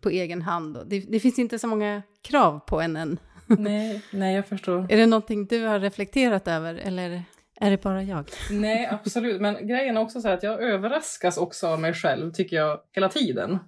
på 0.00 0.10
egen 0.10 0.42
hand. 0.42 0.78
Det, 0.86 1.00
det 1.00 1.20
finns 1.20 1.38
inte 1.38 1.58
så 1.58 1.66
många 1.66 2.02
krav 2.22 2.58
på 2.58 2.80
en 2.80 2.96
än. 2.96 3.18
Nej, 3.46 4.02
nej, 4.10 4.34
jag 4.34 4.46
förstår. 4.46 4.92
Är 4.92 4.96
det 4.96 5.06
någonting 5.06 5.46
du 5.46 5.64
har 5.64 5.80
reflekterat 5.80 6.48
över 6.48 6.74
eller 6.74 7.24
är 7.60 7.70
det 7.70 7.82
bara 7.82 8.02
jag? 8.02 8.30
Nej, 8.50 8.86
absolut. 8.86 9.40
Men 9.40 9.68
grejen 9.68 9.96
är 9.96 10.00
också 10.00 10.20
så 10.20 10.28
att 10.28 10.42
jag 10.42 10.62
överraskas 10.62 11.36
också 11.36 11.66
av 11.66 11.80
mig 11.80 11.94
själv, 11.94 12.32
tycker 12.32 12.56
jag, 12.56 12.80
hela 12.92 13.08
tiden. 13.08 13.58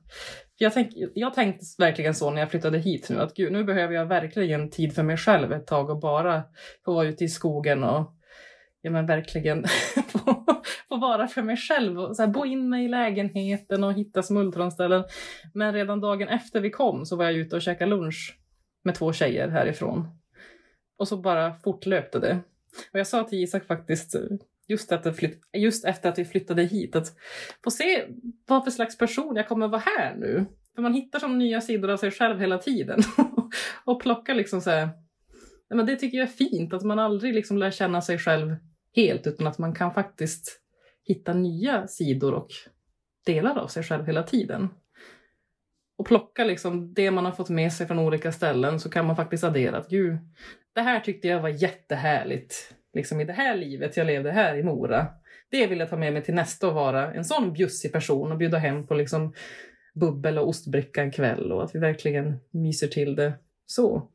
Jag, 0.59 0.73
tänk, 0.73 0.93
jag 1.15 1.35
tänkte 1.35 1.65
verkligen 1.79 2.15
så 2.15 2.31
när 2.31 2.41
jag 2.41 2.51
flyttade 2.51 2.79
hit 2.79 3.11
nu, 3.11 3.21
att 3.21 3.35
gud, 3.35 3.53
nu 3.53 3.65
behöver 3.65 3.95
jag 3.95 4.07
verkligen 4.07 4.71
tid 4.71 4.95
för 4.95 5.03
mig 5.03 5.17
själv 5.17 5.53
ett 5.53 5.67
tag 5.67 5.91
och 5.91 6.01
bara 6.01 6.43
få 6.85 6.95
vara 6.95 7.07
ute 7.07 7.25
i 7.25 7.29
skogen 7.29 7.85
och 7.85 8.15
ja, 8.81 8.91
men 8.91 9.07
verkligen 9.07 9.65
få, 10.09 10.45
få 10.89 10.97
vara 10.97 11.27
för 11.27 11.43
mig 11.43 11.57
själv 11.57 12.01
och 12.01 12.17
så 12.17 12.23
här, 12.23 12.29
bo 12.29 12.45
in 12.45 12.69
mig 12.69 12.85
i 12.85 12.89
lägenheten 12.89 13.85
och 13.85 13.93
hitta 13.93 14.23
smultronställen. 14.23 15.05
Men 15.55 15.73
redan 15.73 16.01
dagen 16.01 16.29
efter 16.29 16.61
vi 16.61 16.71
kom 16.71 17.07
så 17.07 17.17
var 17.17 17.25
jag 17.25 17.35
ute 17.35 17.57
och 17.57 17.63
käkade 17.63 17.91
lunch 17.91 18.39
med 18.85 18.95
två 18.95 19.13
tjejer 19.13 19.49
härifrån. 19.49 20.09
Och 20.99 21.09
så 21.09 21.17
bara 21.17 21.55
fortlöpte 21.55 22.19
det. 22.19 22.39
Och 22.93 22.99
jag 22.99 23.07
sa 23.07 23.25
till 23.25 23.43
Isak 23.43 23.67
faktiskt, 23.67 24.15
just, 24.69 24.93
att 24.93 25.17
flytt, 25.17 25.41
just 25.53 25.85
efter 25.85 26.09
att 26.09 26.19
vi 26.19 26.25
flyttade 26.25 26.63
hit, 26.63 26.97
att 26.97 27.07
få 27.65 27.71
se 27.71 28.05
vad 28.47 28.65
för 28.65 28.71
slags 28.71 28.99
person 28.99 29.37
jag 29.37 29.49
kommer 29.49 29.69
vara 29.69 29.83
här 29.97 30.15
nu. 30.15 30.47
För 30.75 30.83
man 30.83 30.95
hittar 30.95 31.19
som 31.19 31.39
nya 31.39 31.61
sidor 31.61 31.91
av 31.91 31.97
sig 31.97 32.11
själv 32.11 32.41
hela 32.41 32.59
tiden. 32.59 33.01
och 33.85 34.03
plockar 34.03 34.35
liksom 34.35 34.61
så 34.61 34.71
här, 34.71 34.89
men 35.69 35.87
det 35.87 35.97
tycker 35.97 36.19
jag 36.19 36.29
är 36.29 36.33
fint, 36.33 36.73
att 36.73 36.83
man 36.83 36.99
aldrig 36.99 37.35
liksom 37.35 37.59
lär 37.59 37.71
känna 37.71 38.03
sig 38.03 38.19
själv 38.19 38.57
helt, 38.97 39.27
utan 39.27 39.47
att 39.47 39.59
man 39.59 39.75
kan 39.75 39.95
faktiskt 39.95 40.61
hitta 41.05 41.35
nya 41.35 41.87
sidor 41.87 42.35
och 42.35 42.49
delar 43.27 43.59
av 43.59 43.67
sig 43.67 43.83
själv 43.83 44.07
hela 44.07 44.23
tiden. 44.23 44.69
Och 45.99 46.07
plocka 46.07 46.45
liksom 46.45 46.95
det 46.95 47.11
man 47.11 47.25
har 47.25 47.33
fått 47.33 47.49
med 47.49 47.73
sig 47.73 47.87
från 47.87 47.99
olika 47.99 48.33
ställen 48.33 48.81
så 48.81 48.91
kan 48.91 49.07
man 49.07 49.17
faktiskt 49.17 49.45
addera 49.45 49.79
att 49.79 49.89
gud, 49.89 50.19
det 50.75 50.81
här 50.81 51.01
tyckte 51.01 51.29
jag 51.29 51.43
var 51.43 51.49
jättehärligt 51.49 52.76
liksom 52.97 53.21
i 53.21 53.25
det 53.25 53.33
här 53.33 53.57
livet 53.57 53.97
jag 53.97 54.07
levde 54.07 54.31
här 54.31 54.57
i 54.57 54.63
Mora. 54.63 55.07
Det 55.51 55.67
vill 55.67 55.79
jag 55.79 55.91
ta 55.91 55.97
med 55.97 56.13
mig 56.13 56.23
till 56.23 56.35
nästa 56.35 56.69
och 56.69 56.75
vara 56.75 57.13
en 57.13 57.25
sån 57.25 57.53
bjussig 57.53 57.93
person 57.93 58.33
och 58.33 58.39
bjuda 58.39 58.59
hem 58.59 58.87
på 58.87 58.95
liksom 58.95 59.33
bubbel 59.95 60.39
och 60.39 60.49
ostbricka 60.49 61.03
en 61.03 61.11
kväll 61.11 61.53
och 61.53 61.65
att 61.65 61.75
vi 61.75 61.79
verkligen 61.79 62.37
myser 62.51 62.89
till 62.89 63.17
det 63.17 63.33
så. 63.67 64.11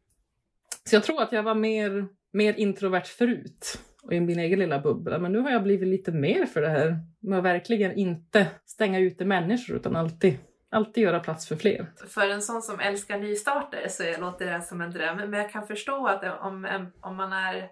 Så 0.90 0.96
jag 0.96 1.04
tror 1.04 1.22
att 1.22 1.32
jag 1.32 1.44
var 1.44 1.56
mer, 1.56 2.08
mer 2.32 2.54
introvert 2.54 3.06
förut 3.06 3.80
och 4.04 4.14
i 4.14 4.20
min 4.20 4.40
egen 4.40 4.60
lilla 4.60 4.80
bubbla. 4.80 5.20
Men 5.20 5.32
nu 5.32 5.40
har 5.40 5.52
jag 5.52 5.64
blivit 5.64 5.88
lite 5.88 6.12
mer 6.12 6.46
för 6.46 6.62
det 6.62 6.70
här 6.70 7.00
med 7.20 7.40
att 7.40 7.46
verkligen 7.46 7.92
inte 7.92 8.48
stänga 8.66 9.00
ute 9.00 9.26
människor 9.26 9.76
utan 9.76 9.96
alltid, 9.96 10.38
alltid 10.70 11.04
göra 11.04 11.20
plats 11.20 11.48
för 11.48 11.56
fler. 11.56 11.92
För 12.08 12.30
en 12.30 12.42
sån 12.42 12.62
som 12.62 12.80
älskar 12.80 13.18
nystarter 13.18 13.88
så 13.90 14.22
låter 14.22 14.46
det 14.46 14.62
som 14.62 14.82
en 14.82 14.92
dröm. 14.92 15.18
Men 15.18 15.34
jag 15.34 15.52
kan 15.52 15.68
förstå 15.68 16.08
att 16.08 16.42
om, 16.42 16.88
om 17.02 17.16
man 17.16 17.34
är 17.34 17.70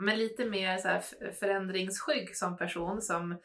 men 0.00 0.18
lite 0.18 0.44
mer 0.44 0.78
så 0.78 0.88
här 0.88 1.02
förändringsskygg 1.40 2.36
som 2.36 2.56
person 2.56 3.02
som 3.02 3.36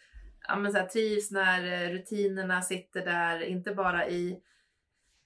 ja, 0.47 0.55
men 0.55 0.71
så 0.71 0.77
här, 0.77 0.85
trivs 0.85 1.31
när 1.31 1.89
rutinerna 1.89 2.61
sitter 2.61 3.05
där, 3.05 3.43
inte 3.43 3.73
bara 3.73 4.07
i 4.07 4.41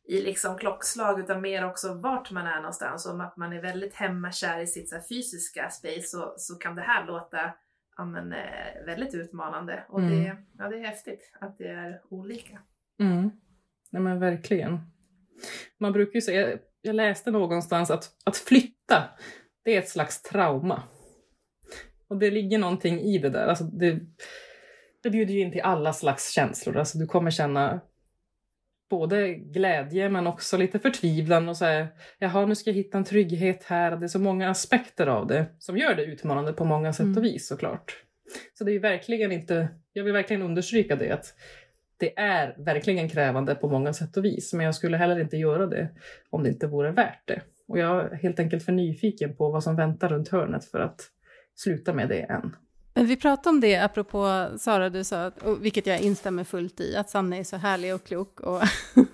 i 0.10 0.22
liksom 0.22 0.58
klockslag 0.58 1.20
utan 1.20 1.42
mer 1.42 1.66
också 1.66 1.94
vart 1.94 2.32
man 2.32 2.48
är 2.48 2.56
någonstans. 2.56 3.06
Om 3.06 3.22
att 3.22 3.38
man 3.38 3.54
är 3.54 3.62
väldigt 3.62 3.94
hemmakär 3.94 4.60
i 4.60 4.68
sitt 4.68 4.90
så 4.90 4.96
fysiska 5.10 5.70
space 5.70 6.02
så, 6.02 6.34
så 6.38 6.56
kan 6.56 6.76
det 6.76 6.82
här 6.82 7.06
låta 7.06 7.54
ja, 7.98 8.06
men, 8.06 8.34
eh, 8.34 8.86
väldigt 8.86 9.14
utmanande. 9.14 9.84
Och 9.90 10.00
mm. 10.00 10.24
det, 10.24 10.38
ja, 10.58 10.70
det 10.70 10.76
är 10.76 10.86
häftigt 10.86 11.34
att 11.42 11.58
det 11.58 11.68
är 11.68 12.02
olika. 12.10 12.60
Mm. 13.00 13.32
Ja, 13.90 14.00
men 14.00 14.20
verkligen. 14.20 14.80
Man 15.78 15.94
brukar 15.94 16.16
ju 16.16 16.22
säga, 16.22 16.58
jag 16.82 16.96
läste 16.96 17.32
någonstans 17.32 17.92
att, 17.92 18.12
att 18.26 18.38
flytta, 18.38 19.10
det 19.64 19.76
är 19.76 19.80
ett 19.80 19.90
slags 19.90 20.22
trauma. 20.22 20.84
Och 22.10 22.18
det 22.18 22.32
ligger 22.32 22.58
någonting 22.58 23.00
i 23.00 23.18
det 23.18 23.30
där. 23.30 23.48
Alltså 23.48 23.64
det, 23.64 24.00
det 25.04 25.10
bjuder 25.10 25.34
ju 25.34 25.40
in 25.40 25.52
till 25.52 25.62
alla 25.62 25.94
slags 25.94 26.32
känslor. 26.32 26.78
Alltså 26.78 26.98
du 26.98 27.06
kommer 27.06 27.32
känna 27.32 27.80
både 28.90 29.34
glädje 29.34 30.10
men 30.10 30.28
också 30.28 30.58
lite 30.58 30.80
förtvivlan 30.80 31.50
och 31.50 31.58
så 31.58 31.66
här, 31.66 31.88
jaha 32.20 32.46
nu 32.46 32.56
ska 32.56 32.70
jag 32.70 32.76
hitta 32.76 32.98
en 32.98 33.04
trygghet 33.04 33.64
här. 33.64 33.98
Det 33.98 34.06
är 34.06 34.08
så 34.08 34.20
många 34.20 34.50
aspekter 34.50 35.08
av 35.08 35.28
det 35.28 35.46
som 35.60 35.78
gör 35.78 35.96
det 35.96 36.06
utmanande 36.06 36.54
på 36.54 36.66
många 36.66 36.94
sätt 36.94 37.04
och 37.04 37.08
mm. 37.08 37.24
vis 37.24 37.48
såklart. 37.48 38.04
Så 38.54 38.64
det 38.64 38.72
är 38.72 38.80
verkligen 38.80 39.32
inte, 39.32 39.70
jag 39.94 40.04
vill 40.04 40.14
verkligen 40.14 40.42
understryka 40.42 40.96
det 40.96 41.12
att 41.12 41.34
det 41.98 42.20
är 42.20 42.56
verkligen 42.58 43.10
krävande 43.10 43.56
på 43.56 43.70
många 43.70 43.94
sätt 43.94 44.18
och 44.18 44.26
vis 44.26 44.54
men 44.54 44.66
jag 44.66 44.76
skulle 44.76 44.98
heller 44.98 45.20
inte 45.20 45.38
göra 45.38 45.68
det 45.68 45.90
om 46.30 46.44
det 46.44 46.50
inte 46.50 46.68
vore 46.68 46.92
värt 46.92 47.28
det. 47.28 47.42
Och 47.68 47.80
jag 47.80 48.12
är 48.12 48.16
helt 48.16 48.40
enkelt 48.40 48.66
för 48.66 48.72
nyfiken 48.72 49.36
på 49.36 49.50
vad 49.50 49.64
som 49.64 49.76
väntar 49.76 50.10
runt 50.10 50.30
hörnet 50.30 50.66
för 50.66 50.80
att 50.80 51.02
sluta 51.60 51.94
med 51.94 52.10
det 52.10 52.22
än. 52.22 52.56
Men 52.94 53.06
vi 53.06 53.16
pratade 53.16 53.50
om 53.50 53.62
det, 53.62 53.76
apropå 53.76 54.48
Sara, 54.58 54.90
du 54.90 55.04
sa, 55.04 55.32
och 55.44 55.66
vilket 55.66 55.86
jag 55.86 56.02
instämmer 56.02 56.44
fullt 56.44 56.80
i, 56.80 56.96
att 56.96 57.10
Sanna 57.10 57.38
är 57.38 57.44
så 57.44 57.58
härlig 57.58 57.96
och 57.96 58.04
klok. 58.04 58.40
Och, 58.40 58.62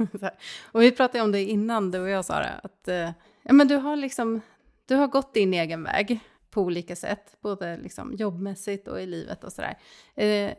och 0.71 0.81
vi 0.81 0.91
pratade 0.91 1.23
om 1.23 1.31
det 1.31 1.43
innan, 1.43 1.91
du 1.91 1.99
och 1.99 2.09
jag 2.09 2.25
Sara, 2.25 2.49
att 2.63 2.87
eh, 2.87 3.11
ja, 3.43 3.53
men 3.53 3.67
du, 3.67 3.75
har 3.75 3.95
liksom, 3.95 4.41
du 4.87 4.95
har 4.95 5.07
gått 5.07 5.33
din 5.33 5.53
egen 5.53 5.83
väg 5.83 6.19
på 6.51 6.61
olika 6.61 6.95
sätt, 6.95 7.37
både 7.41 7.77
liksom 7.77 8.13
jobbmässigt 8.13 8.87
och 8.87 9.01
i 9.01 9.05
livet 9.05 9.43
och 9.43 9.51
sådär. 9.51 9.77
Eh, 10.15 10.51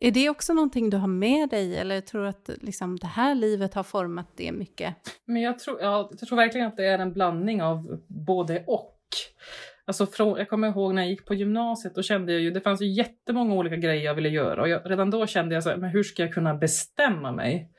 är 0.00 0.10
det 0.10 0.28
också 0.28 0.54
någonting 0.54 0.90
du 0.90 0.96
har 0.96 1.08
med 1.08 1.48
dig 1.48 1.76
eller 1.76 2.00
tror 2.00 2.22
du 2.22 2.28
att 2.28 2.50
liksom, 2.60 2.96
det 2.96 3.06
här 3.06 3.34
livet 3.34 3.74
har 3.74 3.82
format 3.82 4.26
det 4.36 4.52
mycket? 4.52 4.94
Men 5.24 5.42
jag 5.42 5.58
tror, 5.58 5.80
ja, 5.80 6.10
jag 6.18 6.28
tror 6.28 6.36
verkligen 6.36 6.66
att 6.66 6.76
det 6.76 6.86
är 6.86 6.98
en 6.98 7.12
blandning 7.12 7.62
av 7.62 8.02
både 8.06 8.64
och. 8.66 8.92
Alltså 9.86 10.06
från, 10.06 10.38
jag 10.38 10.48
kommer 10.48 10.68
ihåg 10.68 10.94
när 10.94 11.02
jag 11.02 11.10
gick 11.10 11.26
på 11.26 11.34
gymnasiet, 11.34 11.94
då 11.94 12.02
kände 12.02 12.32
jag 12.32 12.42
ju, 12.42 12.50
det 12.50 12.60
fanns 12.60 12.82
ju 12.82 12.86
jättemånga 12.86 13.54
olika 13.54 13.76
grejer 13.76 14.04
jag 14.04 14.14
ville 14.14 14.28
göra 14.28 14.62
och 14.62 14.68
jag, 14.68 14.82
redan 14.84 15.10
då 15.10 15.26
kände 15.26 15.54
jag 15.54 15.62
så 15.62 15.70
här, 15.70 15.76
men 15.76 15.90
hur 15.90 16.02
ska 16.02 16.22
jag 16.22 16.34
kunna 16.34 16.54
bestämma 16.54 17.32
mig 17.32 17.70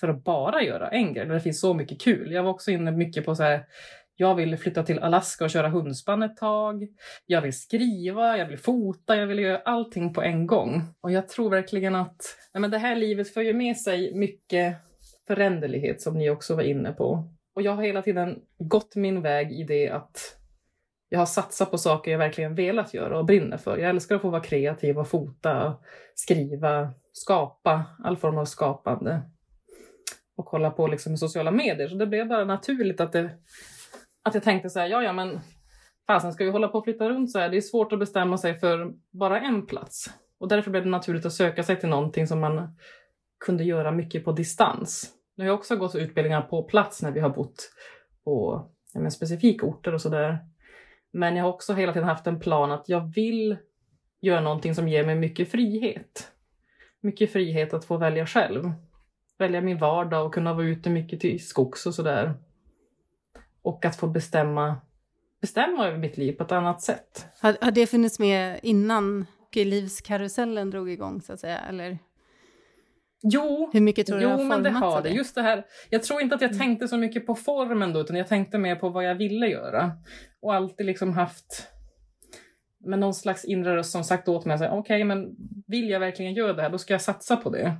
för 0.00 0.08
att 0.08 0.24
bara 0.24 0.62
göra 0.62 0.88
en 0.88 1.14
grej 1.14 1.26
när 1.26 1.34
det 1.34 1.40
finns 1.40 1.60
så 1.60 1.74
mycket 1.74 2.00
kul? 2.00 2.32
Jag 2.32 2.42
var 2.42 2.50
också 2.50 2.70
inne 2.70 2.90
mycket 2.90 3.24
på 3.24 3.34
så 3.34 3.42
här, 3.42 3.64
jag 4.16 4.34
vill 4.34 4.56
flytta 4.56 4.82
till 4.82 4.98
Alaska 4.98 5.44
och 5.44 5.50
köra 5.50 5.68
hundspann 5.68 6.22
ett 6.22 6.36
tag. 6.36 6.88
Jag 7.26 7.42
vill 7.42 7.52
skriva, 7.52 8.38
jag 8.38 8.46
vill 8.46 8.58
fota, 8.58 9.16
jag 9.16 9.26
vill 9.26 9.38
göra 9.38 9.58
allting 9.64 10.14
på 10.14 10.22
en 10.22 10.46
gång. 10.46 10.82
Och 11.00 11.12
jag 11.12 11.28
tror 11.28 11.50
verkligen 11.50 11.94
att 11.94 12.22
nej 12.54 12.60
men 12.60 12.70
det 12.70 12.78
här 12.78 12.96
livet 12.96 13.34
för 13.34 13.40
ju 13.40 13.54
med 13.54 13.76
sig 13.76 14.14
mycket 14.14 14.76
föränderlighet 15.26 16.00
som 16.00 16.18
ni 16.18 16.30
också 16.30 16.56
var 16.56 16.62
inne 16.62 16.92
på. 16.92 17.28
Och 17.54 17.62
jag 17.62 17.72
har 17.72 17.82
hela 17.82 18.02
tiden 18.02 18.38
gått 18.58 18.96
min 18.96 19.22
väg 19.22 19.52
i 19.52 19.64
det 19.64 19.88
att 19.88 20.39
jag 21.12 21.18
har 21.18 21.26
satsat 21.26 21.70
på 21.70 21.78
saker 21.78 22.10
jag 22.10 22.18
verkligen 22.18 22.54
velat 22.54 22.94
göra 22.94 23.18
och 23.18 23.24
brinner 23.24 23.56
för. 23.56 23.78
Jag 23.78 23.90
älskar 23.90 24.14
att 24.14 24.22
få 24.22 24.30
vara 24.30 24.42
kreativ 24.42 24.98
och 24.98 25.08
fota, 25.08 25.76
skriva, 26.14 26.90
skapa, 27.12 27.84
all 28.04 28.16
form 28.16 28.38
av 28.38 28.44
skapande. 28.44 29.22
Och 30.36 30.46
kolla 30.46 30.70
på 30.70 30.86
liksom 30.86 31.16
sociala 31.16 31.50
medier. 31.50 31.88
Så 31.88 31.94
det 31.94 32.06
blev 32.06 32.28
bara 32.28 32.44
naturligt 32.44 33.00
att, 33.00 33.12
det, 33.12 33.30
att 34.22 34.34
jag 34.34 34.42
tänkte 34.42 34.70
så 34.70 34.80
här, 34.80 34.86
ja 34.86 35.02
ja 35.02 35.12
men 35.12 35.40
fasen 36.06 36.32
ska 36.32 36.44
vi 36.44 36.50
hålla 36.50 36.68
på 36.68 36.78
och 36.78 36.84
flytta 36.84 37.08
runt 37.08 37.30
så 37.30 37.38
här? 37.38 37.48
Det 37.48 37.56
är 37.56 37.60
svårt 37.60 37.92
att 37.92 37.98
bestämma 37.98 38.38
sig 38.38 38.58
för 38.58 38.92
bara 39.10 39.40
en 39.40 39.66
plats. 39.66 40.10
Och 40.38 40.48
därför 40.48 40.70
blev 40.70 40.84
det 40.84 40.90
naturligt 40.90 41.26
att 41.26 41.32
söka 41.32 41.62
sig 41.62 41.80
till 41.80 41.88
någonting 41.88 42.26
som 42.26 42.40
man 42.40 42.76
kunde 43.44 43.64
göra 43.64 43.90
mycket 43.90 44.24
på 44.24 44.32
distans. 44.32 45.12
Nu 45.36 45.44
har 45.44 45.48
jag 45.48 45.58
också 45.58 45.76
gått 45.76 45.94
utbildningar 45.94 46.42
på 46.42 46.62
plats 46.62 47.02
när 47.02 47.10
vi 47.10 47.20
har 47.20 47.30
bott 47.30 47.72
på 48.24 48.66
ja, 48.94 49.10
specifika 49.10 49.66
orter 49.66 49.94
och 49.94 50.00
sådär. 50.00 50.38
Men 51.10 51.36
jag 51.36 51.44
har 51.44 51.52
också 51.52 51.74
hela 51.74 51.92
tiden 51.92 52.08
haft 52.08 52.26
en 52.26 52.40
plan 52.40 52.72
att 52.72 52.88
jag 52.88 53.14
vill 53.14 53.56
göra 54.20 54.40
någonting 54.40 54.74
som 54.74 54.88
ger 54.88 55.06
mig 55.06 55.14
mycket 55.14 55.50
frihet. 55.50 56.32
Mycket 57.00 57.32
frihet 57.32 57.74
att 57.74 57.84
få 57.84 57.96
välja 57.96 58.26
själv. 58.26 58.72
Välja 59.38 59.60
min 59.60 59.78
vardag 59.78 60.26
och 60.26 60.34
kunna 60.34 60.54
vara 60.54 60.66
ute 60.66 60.90
mycket 60.90 61.20
till 61.20 61.46
skogs 61.46 61.86
och 61.86 61.94
sådär. 61.94 62.34
Och 63.62 63.84
att 63.84 63.96
få 63.96 64.06
bestämma, 64.06 64.76
bestämma 65.40 65.86
över 65.86 65.98
mitt 65.98 66.16
liv 66.16 66.32
på 66.32 66.44
ett 66.44 66.52
annat 66.52 66.82
sätt. 66.82 67.26
Har, 67.40 67.56
har 67.60 67.70
det 67.70 67.86
funnits 67.86 68.18
med 68.18 68.60
innan 68.62 69.26
livskarusellen 69.52 70.70
drog 70.70 70.90
igång 70.90 71.20
så 71.20 71.32
att 71.32 71.40
säga? 71.40 71.58
Eller? 71.58 71.98
Jo, 73.22 73.70
Hur 73.72 73.80
mycket 73.80 74.06
tror 74.06 74.18
du 74.18 74.22
jo 74.22 74.28
det 74.28 74.34
har 74.34 74.44
men 74.44 74.62
det 74.62 74.70
har 74.70 75.02
det? 75.02 75.08
Just 75.08 75.34
det 75.34 75.42
här, 75.42 75.64
jag 75.90 76.02
tror 76.02 76.20
inte 76.20 76.34
att 76.34 76.40
jag 76.40 76.50
mm. 76.50 76.58
tänkte 76.58 76.88
så 76.88 76.96
mycket 76.96 77.26
på 77.26 77.34
formen 77.34 77.92
då, 77.92 78.00
utan 78.00 78.16
jag 78.16 78.28
tänkte 78.28 78.58
mer 78.58 78.76
på 78.76 78.88
vad 78.88 79.04
jag 79.04 79.14
ville 79.14 79.46
göra. 79.46 79.92
Och 80.42 80.54
alltid 80.54 80.86
liksom 80.86 81.12
haft 81.12 81.68
med 82.84 82.98
någon 82.98 83.14
slags 83.14 83.44
inre 83.44 83.76
röst 83.76 83.92
som 83.92 84.04
sagt 84.04 84.28
åt 84.28 84.44
mig, 84.44 84.56
okej 84.56 84.70
okay, 84.78 85.04
men 85.04 85.36
vill 85.66 85.90
jag 85.90 86.00
verkligen 86.00 86.34
göra 86.34 86.52
det 86.52 86.62
här, 86.62 86.70
då 86.70 86.78
ska 86.78 86.94
jag 86.94 87.00
satsa 87.00 87.36
på 87.36 87.50
det. 87.50 87.76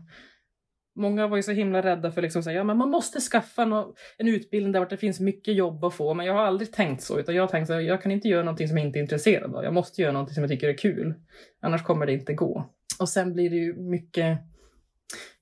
Många 0.97 1.27
var 1.27 1.37
ju 1.37 1.43
så 1.43 1.53
himla 1.53 1.83
rädda 1.83 2.11
för 2.13 2.23
liksom, 2.23 2.43
ja, 2.47 2.65
men 2.65 2.77
man 2.77 2.91
måste 2.91 3.21
skaffa 3.21 3.65
no 3.65 3.95
en 4.19 4.29
utbildning 4.29 4.73
där 4.73 4.87
det 4.87 4.97
finns 4.97 5.21
mycket 5.21 5.55
jobb 5.55 5.85
att 5.85 5.95
få. 5.95 6.15
Men 6.15 6.27
jag 6.27 6.35
har 6.35 6.43
aldrig 6.43 6.73
tänkt 6.73 7.03
så, 7.03 7.19
utan 7.19 7.35
jag 7.35 7.43
har 7.43 7.49
tänkt 7.49 7.71
att 7.71 7.85
jag 7.85 8.03
kan 8.03 8.13
inte 8.13 8.29
göra 8.29 8.43
någonting 8.43 8.69
som 8.69 8.79
jag 8.79 8.87
inte 8.87 8.99
är 8.99 9.01
intresserad 9.01 9.55
av. 9.55 9.65
Jag 9.65 9.75
måste 9.75 10.03
göra 10.03 10.13
någonting 10.13 10.35
som 10.35 10.43
jag 10.43 10.51
tycker 10.51 10.69
är 10.69 10.77
kul. 10.77 11.15
Annars 11.61 11.83
kommer 11.83 12.07
det 12.07 12.13
inte 12.13 12.35
gå. 12.35 12.71
Och 13.01 13.09
sen 13.09 13.33
blir 13.33 13.51
det 13.51 13.57
ju 13.57 13.77
mycket 13.77 14.39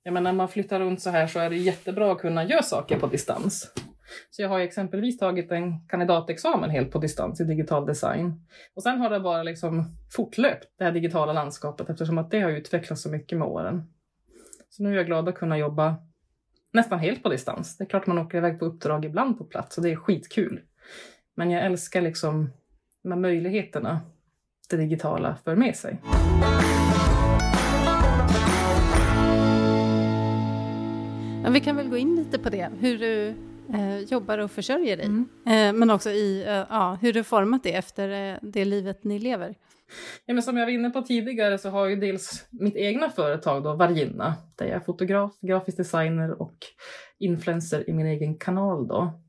jag 0.03 0.13
menar, 0.13 0.31
när 0.31 0.37
man 0.37 0.49
flyttar 0.49 0.79
runt 0.79 1.01
så 1.01 1.09
här 1.09 1.27
så 1.27 1.39
är 1.39 1.49
det 1.49 1.55
jättebra 1.55 2.11
att 2.11 2.19
kunna 2.19 2.43
göra 2.43 2.63
saker 2.63 2.99
på 2.99 3.07
distans. 3.07 3.73
Så 4.29 4.41
jag 4.41 4.49
har 4.49 4.59
exempelvis 4.59 5.17
tagit 5.17 5.51
en 5.51 5.87
kandidatexamen 5.87 6.69
helt 6.69 6.91
på 6.91 6.99
distans 6.99 7.41
i 7.41 7.43
digital 7.43 7.85
design. 7.85 8.41
Och 8.75 8.83
sen 8.83 8.99
har 8.99 9.09
det 9.09 9.19
bara 9.19 9.43
liksom 9.43 9.85
fortlöpt, 10.11 10.67
det 10.77 10.83
här 10.83 10.91
digitala 10.91 11.33
landskapet, 11.33 11.89
eftersom 11.89 12.17
att 12.17 12.31
det 12.31 12.39
har 12.39 12.51
utvecklats 12.51 13.01
så 13.01 13.09
mycket 13.09 13.37
med 13.37 13.47
åren. 13.47 13.83
Så 14.69 14.83
nu 14.83 14.91
är 14.91 14.95
jag 14.97 15.05
glad 15.05 15.29
att 15.29 15.35
kunna 15.35 15.57
jobba 15.57 15.95
nästan 16.73 16.99
helt 16.99 17.23
på 17.23 17.29
distans. 17.29 17.77
Det 17.77 17.83
är 17.83 17.89
klart 17.89 18.07
man 18.07 18.17
åker 18.17 18.37
iväg 18.37 18.59
på 18.59 18.65
uppdrag 18.65 19.05
ibland 19.05 19.37
på 19.37 19.43
plats 19.43 19.77
och 19.77 19.83
det 19.83 19.91
är 19.91 19.95
skitkul. 19.95 20.61
Men 21.35 21.51
jag 21.51 21.65
älskar 21.65 22.01
liksom 22.01 22.49
de 23.03 23.11
här 23.11 23.19
möjligheterna 23.19 24.01
det 24.69 24.77
digitala 24.77 25.37
för 25.43 25.55
med 25.55 25.75
sig. 25.75 25.99
Ja, 31.49 31.53
vi 31.53 31.59
kan 31.59 31.75
väl 31.75 31.89
gå 31.89 31.97
in 31.97 32.15
lite 32.15 32.39
på 32.39 32.49
det, 32.49 32.69
hur 32.79 32.97
du 32.97 33.27
eh, 33.73 33.99
jobbar 33.99 34.37
och 34.37 34.51
försörjer 34.51 34.97
dig. 34.97 35.05
Mm. 35.05 35.29
Eh, 35.45 35.79
men 35.79 35.89
också 35.89 36.09
i 36.09 36.43
eh, 36.47 36.65
ja, 36.69 36.97
hur 37.01 37.13
du 37.13 37.23
format 37.23 37.63
det 37.63 37.75
efter 37.75 38.33
eh, 38.33 38.37
det 38.41 38.65
livet 38.65 39.03
ni 39.03 39.19
lever. 39.19 39.55
Ja, 40.25 40.33
men 40.33 40.43
som 40.43 40.57
jag 40.57 40.65
var 40.65 40.71
inne 40.71 40.89
på 40.89 41.01
tidigare 41.01 41.57
så 41.57 41.69
har 41.69 41.87
jag 41.87 42.01
dels 42.01 42.47
mitt 42.49 42.75
egna 42.75 43.09
företag 43.09 43.63
då, 43.63 43.73
Varginna, 43.73 44.35
där 44.55 44.65
jag 44.65 44.75
är 44.75 44.79
fotograf, 44.79 45.31
grafisk 45.41 45.77
designer 45.77 46.41
och 46.41 46.57
influencer 47.19 47.89
i 47.89 47.93
min 47.93 48.05
egen 48.05 48.37
kanal. 48.37 48.87
Då. 48.87 49.21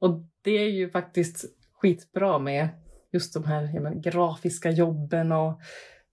Och 0.00 0.20
det 0.44 0.58
är 0.58 0.68
ju 0.68 0.90
faktiskt 0.90 1.44
skitbra 1.74 2.38
med 2.38 2.68
just 3.12 3.34
de 3.34 3.44
här 3.44 3.70
ja, 3.74 3.80
men, 3.80 4.00
grafiska 4.00 4.70
jobben 4.70 5.32
och 5.32 5.60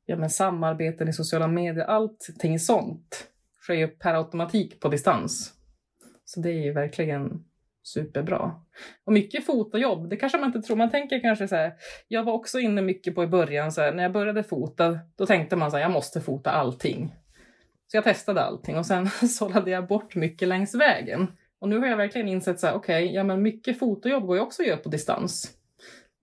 ja, 0.06 0.16
men, 0.16 0.30
samarbeten 0.30 1.08
i 1.10 1.14
sociala 1.14 1.48
medier, 1.48 1.86
allting 1.86 2.60
sånt 2.60 3.30
sker 3.62 3.74
ju 3.74 3.88
per 3.88 4.14
automatik 4.14 4.80
på 4.80 4.90
distans. 4.90 5.54
Så 6.26 6.40
det 6.40 6.50
är 6.50 6.64
ju 6.64 6.74
verkligen 6.74 7.44
superbra. 7.84 8.52
Och 9.06 9.14
mycket 9.14 9.46
fotojobb, 9.46 10.10
det 10.10 10.16
kanske 10.16 10.38
man 10.38 10.48
inte 10.48 10.62
tror. 10.62 10.78
Man 10.78 10.90
tänker 10.90 11.20
kanske 11.20 11.48
så 11.48 11.56
här, 11.56 11.74
jag 12.08 12.24
var 12.24 12.34
också 12.34 12.60
inne 12.60 12.82
mycket 12.82 13.16
på 13.16 13.24
i 13.24 13.28
början, 13.28 13.72
så 13.72 13.82
här, 13.82 13.94
när 13.94 14.04
jag 14.04 14.12
började 14.12 14.44
fota, 14.44 15.00
då 15.16 15.26
tänkte 15.26 15.56
man 15.56 15.72
så 15.72 15.78
här, 15.78 15.84
jag 15.84 15.92
måste 15.92 16.22
fota 16.22 16.52
allting. 16.52 17.16
Så 17.88 17.98
jag 17.98 18.04
testade 18.04 18.42
allting 18.42 18.78
och 18.78 18.86
sen 18.86 19.10
sållade 19.30 19.72
jag 19.72 19.88
bort 19.88 20.16
mycket 20.16 20.48
längs 20.48 20.76
vägen. 20.76 21.28
Och 21.60 21.70
nu 21.70 21.80
har 21.80 21.88
jag 21.88 21.98
verkligen 21.98 22.28
insett 22.28 22.60
så 22.60 22.68
här, 22.68 22.74
okej, 22.74 23.04
okay, 23.04 23.16
ja 23.16 23.24
men 23.24 23.42
mycket 23.42 23.80
fotojobb 23.80 24.26
går 24.26 24.36
ju 24.36 24.42
också 24.42 24.62
att 24.62 24.68
göra 24.68 24.78
på 24.78 24.90
distans. 24.90 25.54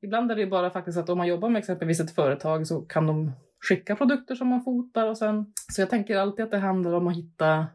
Ibland 0.03 0.31
är 0.31 0.37
det 0.37 0.47
bara 0.47 0.71
faktiskt 0.71 0.99
att 0.99 1.09
om 1.09 1.19
man 1.19 1.27
jobbar 1.27 1.49
med 1.49 1.59
exempelvis 1.59 2.01
ett 2.01 2.15
företag 2.15 2.67
så 2.67 2.81
kan 2.81 3.07
de 3.07 3.33
skicka 3.69 3.97
produkter 3.97 4.35
som 4.35 4.49
man 4.49 4.65
fotar 4.65 5.07
och 5.07 5.19
sen... 5.19 5.53
Så 5.73 5.81
jag 5.81 5.91
tänker 5.91 6.17
alltid 6.17 6.45
att 6.45 6.51
det 6.51 6.59
handlar 6.59 6.93
om 6.93 7.07
att 7.07 7.17
hitta 7.17 7.67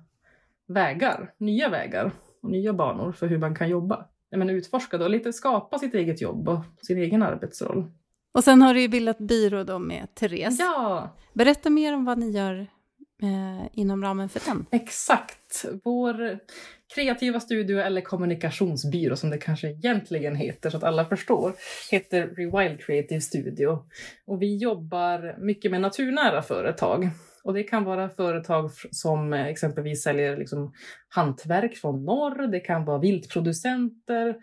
vägar, 0.67 1.33
nya 1.37 1.69
vägar 1.69 2.11
och 2.41 2.51
nya 2.51 2.73
banor 2.73 3.11
för 3.11 3.27
hur 3.27 3.37
man 3.37 3.55
kan 3.55 3.69
jobba. 3.69 4.05
Men 4.35 4.49
utforska 4.49 5.03
och 5.03 5.09
lite 5.09 5.33
skapa 5.33 5.79
sitt 5.79 5.93
eget 5.93 6.21
jobb 6.21 6.49
och 6.49 6.63
sin 6.81 6.97
egen 6.97 7.23
arbetsroll. 7.23 7.91
Och 8.33 8.43
sen 8.43 8.61
har 8.61 8.73
du 8.73 8.81
ju 8.81 8.87
bildat 8.87 9.17
byrå 9.17 9.63
då 9.63 9.79
med 9.79 10.15
Therese. 10.15 10.59
Ja! 10.59 11.15
Berätta 11.33 11.69
mer 11.69 11.93
om 11.93 12.05
vad 12.05 12.17
ni 12.17 12.31
gör 12.31 12.67
eh, 13.21 13.67
inom 13.73 14.03
ramen 14.03 14.29
för 14.29 14.41
den. 14.45 14.65
Exakt. 14.71 15.65
Vår 15.83 16.39
kreativa 16.95 17.39
studio 17.39 17.79
eller 17.79 18.01
kommunikationsbyrå 18.01 19.15
som 19.15 19.29
det 19.29 19.37
kanske 19.37 19.69
egentligen 19.69 20.35
heter 20.35 20.69
så 20.69 20.77
att 20.77 20.83
alla 20.83 21.05
förstår, 21.05 21.53
heter 21.91 22.27
Rewild 22.27 22.81
Creative 22.81 23.21
Studio. 23.21 23.79
Och 24.25 24.41
vi 24.41 24.57
jobbar 24.57 25.35
mycket 25.39 25.71
med 25.71 25.81
naturnära 25.81 26.41
företag. 26.41 27.09
Och 27.43 27.53
det 27.53 27.63
kan 27.63 27.83
vara 27.83 28.09
företag 28.09 28.71
som 28.91 29.33
exempelvis 29.33 30.03
säljer 30.03 30.37
liksom 30.37 30.73
hantverk 31.09 31.75
från 31.75 32.05
norr, 32.05 32.47
det 32.47 32.59
kan 32.59 32.85
vara 32.85 32.97
viltproducenter, 32.97 34.35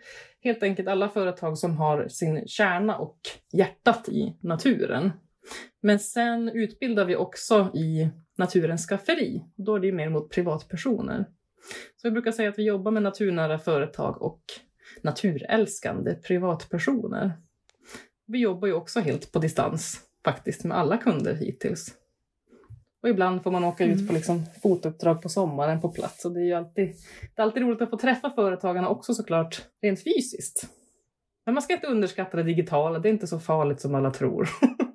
helt 0.43 0.63
enkelt 0.63 0.87
alla 0.87 1.09
företag 1.09 1.57
som 1.57 1.77
har 1.77 2.07
sin 2.07 2.47
kärna 2.47 2.97
och 2.97 3.19
hjärtat 3.53 4.09
i 4.09 4.35
naturen. 4.41 5.11
Men 5.81 5.99
sen 5.99 6.49
utbildar 6.49 7.05
vi 7.05 7.15
också 7.15 7.71
i 7.73 8.09
naturens 8.39 8.87
skafferi. 8.87 9.43
Då 9.55 9.75
är 9.75 9.79
det 9.79 9.91
mer 9.91 10.09
mot 10.09 10.29
privatpersoner. 10.29 11.25
Så 11.95 12.07
vi 12.07 12.11
brukar 12.11 12.31
säga 12.31 12.49
att 12.49 12.59
vi 12.59 12.63
jobbar 12.63 12.91
med 12.91 13.03
naturnära 13.03 13.59
företag 13.59 14.21
och 14.21 14.41
naturälskande 15.01 16.15
privatpersoner. 16.15 17.31
Vi 18.27 18.39
jobbar 18.39 18.67
ju 18.67 18.73
också 18.73 18.99
helt 18.99 19.31
på 19.31 19.39
distans 19.39 20.01
faktiskt 20.25 20.63
med 20.63 20.77
alla 20.77 20.97
kunder 20.97 21.35
hittills. 21.35 21.95
Och 23.01 23.09
ibland 23.09 23.43
får 23.43 23.51
man 23.51 23.63
åka 23.63 23.85
ut 23.85 23.97
på 23.97 24.03
mm. 24.03 24.15
liksom 24.15 24.45
fotouppdrag 24.61 25.21
på 25.21 25.29
sommaren 25.29 25.81
på 25.81 25.89
plats. 25.89 26.25
Och 26.25 26.31
det 26.31 26.39
är 26.39 26.45
ju 26.45 26.53
alltid, 26.53 26.87
det 27.35 27.41
är 27.41 27.43
alltid 27.43 27.63
roligt 27.63 27.81
att 27.81 27.89
få 27.89 27.97
träffa 27.97 28.29
företagarna 28.29 28.89
också 28.89 29.13
såklart, 29.13 29.61
rent 29.81 30.03
fysiskt. 30.03 30.67
Men 31.45 31.53
man 31.53 31.61
ska 31.61 31.73
inte 31.73 31.87
underskatta 31.87 32.37
det 32.37 32.43
digitala, 32.43 32.99
det 32.99 33.09
är 33.09 33.13
inte 33.13 33.27
så 33.27 33.39
farligt 33.39 33.81
som 33.81 33.95
alla 33.95 34.11
tror. 34.11 34.49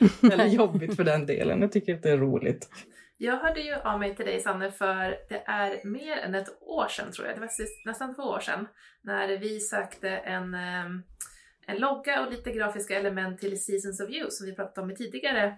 Eller 0.32 0.46
jobbigt 0.46 0.96
för 0.96 1.04
den 1.04 1.26
delen, 1.26 1.62
jag 1.62 1.72
tycker 1.72 1.94
att 1.94 2.02
det 2.02 2.10
är 2.10 2.18
roligt. 2.18 2.68
Jag 3.16 3.36
hörde 3.36 3.60
ju 3.60 3.74
av 3.74 3.98
mig 4.00 4.16
till 4.16 4.26
dig 4.26 4.40
Sanne 4.40 4.70
för 4.70 5.16
det 5.28 5.42
är 5.46 5.86
mer 5.86 6.16
än 6.16 6.34
ett 6.34 6.62
år 6.62 6.88
sedan 6.88 7.12
tror 7.12 7.26
jag, 7.26 7.36
det 7.36 7.40
var 7.40 7.50
nästan 7.86 8.14
två 8.14 8.22
år 8.22 8.40
sedan, 8.40 8.66
när 9.02 9.38
vi 9.38 9.60
sökte 9.60 10.08
en, 10.08 10.54
ehm, 10.54 11.02
en 11.66 11.76
logga 11.76 12.24
och 12.24 12.32
lite 12.32 12.52
grafiska 12.52 12.98
element 12.98 13.40
till 13.40 13.64
Seasons 13.64 14.00
of 14.00 14.10
You 14.10 14.30
som 14.30 14.46
vi 14.46 14.54
pratade 14.54 14.84
om 14.84 14.90
i 14.90 14.96
tidigare 14.96 15.56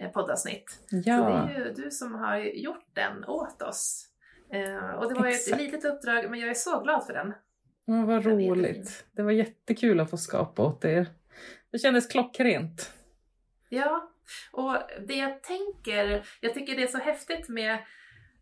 eh, 0.00 0.10
poddavsnitt. 0.10 0.86
Ja. 0.90 1.18
Så 1.18 1.24
det 1.24 1.54
är 1.54 1.58
ju 1.58 1.72
du 1.72 1.90
som 1.90 2.14
har 2.14 2.38
gjort 2.38 2.86
den 2.92 3.24
åt 3.24 3.62
oss. 3.62 4.08
Eh, 4.52 4.90
och 4.90 5.08
det 5.08 5.20
var 5.20 5.26
ju 5.26 5.32
ett 5.32 5.58
litet 5.58 5.84
uppdrag 5.84 6.30
men 6.30 6.40
jag 6.40 6.50
är 6.50 6.54
så 6.54 6.82
glad 6.82 7.06
för 7.06 7.12
den. 7.12 7.34
Ja, 7.84 8.04
vad 8.06 8.24
roligt. 8.24 9.04
Det 9.12 9.22
var 9.22 9.32
jättekul 9.32 10.00
att 10.00 10.10
få 10.10 10.16
skapa 10.16 10.62
åt 10.62 10.84
er. 10.84 11.06
Det 11.72 11.78
kändes 11.78 12.06
klockrent. 12.06 12.92
Ja, 13.74 14.12
och 14.52 14.76
det 15.06 15.14
jag 15.14 15.42
tänker, 15.42 16.26
jag 16.40 16.54
tycker 16.54 16.76
det 16.76 16.82
är 16.82 16.86
så 16.86 16.98
häftigt 16.98 17.48
med 17.48 17.72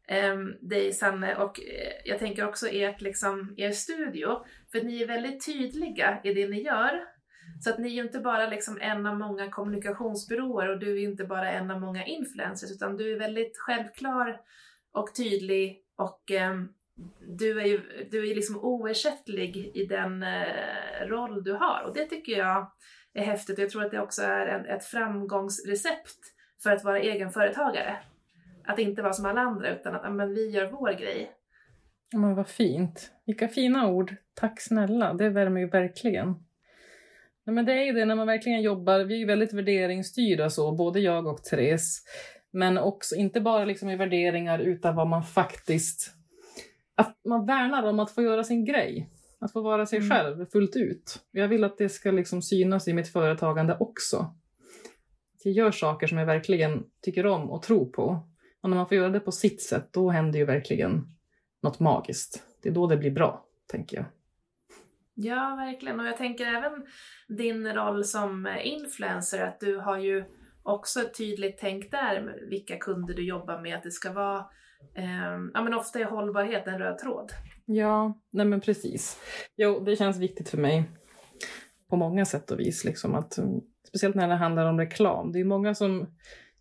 eh, 0.08 0.38
dig 0.60 0.92
Sanne 0.92 1.36
och 1.36 1.60
eh, 1.60 1.92
jag 2.04 2.18
tänker 2.18 2.48
också 2.48 2.68
ert, 2.68 3.00
liksom, 3.00 3.54
er 3.56 3.70
studio, 3.70 4.44
för 4.72 4.80
ni 4.80 5.02
är 5.02 5.06
väldigt 5.06 5.46
tydliga 5.46 6.20
i 6.24 6.34
det 6.34 6.48
ni 6.48 6.62
gör. 6.62 7.04
Så 7.60 7.70
att 7.70 7.78
ni 7.78 7.88
är 7.88 7.92
ju 7.92 8.02
inte 8.02 8.20
bara 8.20 8.46
liksom 8.46 8.78
en 8.80 9.06
av 9.06 9.18
många 9.18 9.50
kommunikationsbyråer 9.50 10.68
och 10.68 10.78
du 10.78 10.92
är 10.92 11.08
inte 11.08 11.24
bara 11.24 11.50
en 11.50 11.70
av 11.70 11.80
många 11.80 12.04
influencers 12.04 12.70
utan 12.70 12.96
du 12.96 13.12
är 13.12 13.18
väldigt 13.18 13.58
självklar 13.58 14.40
och 14.92 15.14
tydlig 15.14 15.82
och 15.96 16.30
eh, 16.30 16.54
du 17.20 17.60
är 17.60 17.66
ju 17.66 18.08
du 18.10 18.30
är 18.30 18.34
liksom 18.34 18.56
oersättlig 18.56 19.56
i 19.74 19.86
den 19.86 20.22
eh, 20.22 21.06
roll 21.06 21.44
du 21.44 21.52
har 21.52 21.82
och 21.86 21.94
det 21.94 22.06
tycker 22.06 22.38
jag 22.38 22.72
är 23.14 23.22
häftigt. 23.22 23.58
Jag 23.58 23.70
tror 23.70 23.84
att 23.84 23.90
det 23.90 24.00
också 24.00 24.22
är 24.22 24.46
en, 24.46 24.66
ett 24.66 24.84
framgångsrecept 24.84 26.18
för 26.62 26.70
att 26.70 26.84
vara 26.84 27.00
egenföretagare. 27.00 27.96
Att 28.64 28.78
inte 28.78 29.02
vara 29.02 29.12
som 29.12 29.26
alla 29.26 29.40
andra 29.40 29.70
utan 29.70 29.94
att 29.94 30.12
men, 30.12 30.34
vi 30.34 30.50
gör 30.50 30.70
vår 30.70 30.92
grej. 30.92 31.30
Men 32.12 32.34
vad 32.34 32.48
fint. 32.48 33.12
Vilka 33.26 33.48
fina 33.48 33.88
ord. 33.88 34.14
Tack 34.34 34.60
snälla. 34.60 35.14
Det 35.14 35.28
värmer 35.28 35.60
ju 35.60 35.68
verkligen. 35.68 36.28
Nej, 37.44 37.54
men 37.54 37.64
det 37.64 37.72
är 37.72 37.84
ju 37.84 37.92
det 37.92 38.04
när 38.04 38.14
man 38.14 38.26
verkligen 38.26 38.62
jobbar. 38.62 39.00
Vi 39.00 39.14
är 39.14 39.18
ju 39.18 39.26
väldigt 39.26 39.52
värderingsstyrda 39.52 40.50
så, 40.50 40.72
både 40.72 41.00
jag 41.00 41.26
och 41.26 41.44
Therese. 41.44 42.02
Men 42.50 42.78
också 42.78 43.14
inte 43.14 43.40
bara 43.40 43.64
liksom 43.64 43.90
i 43.90 43.96
värderingar 43.96 44.58
utan 44.58 44.96
vad 44.96 45.06
man 45.06 45.22
faktiskt... 45.22 46.14
Att 46.94 47.16
man 47.24 47.46
värnar 47.46 47.82
om 47.82 48.00
att 48.00 48.10
få 48.10 48.22
göra 48.22 48.44
sin 48.44 48.64
grej. 48.64 49.08
Att 49.40 49.52
få 49.52 49.60
vara 49.60 49.86
sig 49.86 49.98
mm. 49.98 50.10
själv 50.10 50.46
fullt 50.46 50.76
ut. 50.76 51.22
Jag 51.30 51.48
vill 51.48 51.64
att 51.64 51.78
det 51.78 51.88
ska 51.88 52.10
liksom 52.10 52.42
synas 52.42 52.88
i 52.88 52.94
mitt 52.94 53.08
företagande 53.08 53.76
också. 53.80 54.16
Att 55.34 55.44
jag 55.44 55.54
gör 55.54 55.70
saker 55.70 56.06
som 56.06 56.18
jag 56.18 56.26
verkligen 56.26 56.84
tycker 57.02 57.26
om 57.26 57.50
och 57.50 57.62
tror 57.62 57.86
på. 57.86 58.28
Och 58.62 58.70
när 58.70 58.76
man 58.76 58.88
får 58.88 58.96
göra 58.96 59.10
det 59.10 59.20
på 59.20 59.32
sitt 59.32 59.62
sätt, 59.62 59.92
då 59.92 60.10
händer 60.10 60.38
ju 60.38 60.44
verkligen 60.44 61.06
något 61.62 61.80
magiskt. 61.80 62.42
Det 62.62 62.68
är 62.68 62.72
då 62.72 62.86
det 62.86 62.96
blir 62.96 63.10
bra, 63.10 63.44
tänker 63.66 63.96
jag. 63.96 64.06
Ja, 65.14 65.56
verkligen. 65.56 66.00
Och 66.00 66.06
jag 66.06 66.16
tänker 66.16 66.46
även 66.46 66.86
din 67.28 67.72
roll 67.72 68.04
som 68.04 68.48
influencer, 68.64 69.42
att 69.46 69.60
du 69.60 69.76
har 69.76 69.98
ju 69.98 70.24
också 70.62 71.00
ett 71.00 71.14
tydligt 71.14 71.58
tänk 71.58 71.90
där 71.90 72.36
vilka 72.50 72.76
kunder 72.76 73.14
du 73.14 73.24
jobbar 73.24 73.60
med, 73.60 73.76
att 73.76 73.82
det 73.82 73.90
ska 73.90 74.12
vara 74.12 74.38
eh, 74.94 75.38
ja 75.54 75.62
men 75.62 75.74
ofta 75.74 75.98
är 75.98 76.04
hållbarhet 76.04 76.66
en 76.66 76.78
röd 76.78 76.98
tråd. 76.98 77.32
Ja, 77.72 78.20
nej 78.30 78.46
men 78.46 78.60
precis. 78.60 79.18
Jo, 79.56 79.80
det 79.80 79.96
känns 79.96 80.18
viktigt 80.18 80.48
för 80.48 80.58
mig 80.58 80.84
på 81.90 81.96
många 81.96 82.24
sätt 82.24 82.50
och 82.50 82.60
vis. 82.60 82.84
Liksom, 82.84 83.14
att, 83.14 83.38
mm, 83.38 83.60
speciellt 83.88 84.14
när 84.14 84.28
det 84.28 84.34
handlar 84.34 84.66
om 84.66 84.78
reklam. 84.78 85.32
Det 85.32 85.40
är 85.40 85.44
många 85.44 85.74
som 85.74 86.06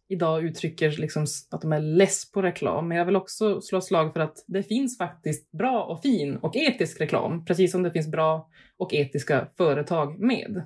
idag 0.07 0.43
uttrycker 0.43 0.91
liksom 0.91 1.25
att 1.51 1.61
de 1.61 1.73
är 1.73 1.79
less 1.79 2.31
på 2.31 2.41
reklam. 2.41 2.87
Men 2.87 2.97
jag 2.97 3.05
vill 3.05 3.15
också 3.15 3.61
slå 3.61 3.81
slag 3.81 4.13
för 4.13 4.19
att 4.19 4.43
det 4.47 4.63
finns 4.63 4.97
faktiskt 4.97 5.51
bra 5.51 5.83
och 5.83 6.01
fin 6.01 6.37
och 6.37 6.55
etisk 6.55 7.01
reklam. 7.01 7.45
Precis 7.45 7.71
som 7.71 7.83
det 7.83 7.91
finns 7.91 8.11
bra 8.11 8.49
och 8.77 8.93
etiska 8.93 9.47
företag 9.57 10.19
med. 10.19 10.63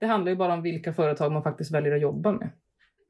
Det 0.00 0.06
handlar 0.06 0.30
ju 0.30 0.36
bara 0.36 0.54
om 0.54 0.62
vilka 0.62 0.92
företag 0.92 1.32
man 1.32 1.42
faktiskt 1.42 1.74
väljer 1.74 1.94
att 1.94 2.02
jobba 2.02 2.32
med. 2.32 2.50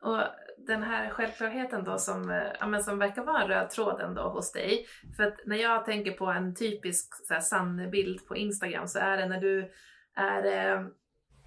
Och 0.03 0.23
den 0.69 0.83
här 0.83 1.11
självklarheten 1.11 1.85
då 1.85 1.99
som, 1.99 2.31
eh, 2.31 2.53
ja, 2.61 2.67
men 2.67 2.83
som 2.83 2.99
verkar 2.99 3.25
vara 3.25 3.43
en 3.43 3.49
röd 3.49 3.71
tråd 3.71 4.01
ändå 4.01 4.23
hos 4.23 4.53
dig. 4.53 4.87
För 5.17 5.23
att 5.23 5.39
när 5.47 5.57
jag 5.57 5.85
tänker 5.85 6.13
på 6.13 6.27
en 6.27 6.55
typisk 6.55 7.27
så 7.27 7.35
här, 7.35 7.41
sann 7.41 7.91
bild 7.91 8.27
på 8.27 8.37
Instagram 8.37 8.89
så 8.89 8.99
är 8.99 9.17
det 9.17 9.27
när 9.27 9.41
du 9.41 9.71
är 10.17 10.45
eh, 10.45 10.87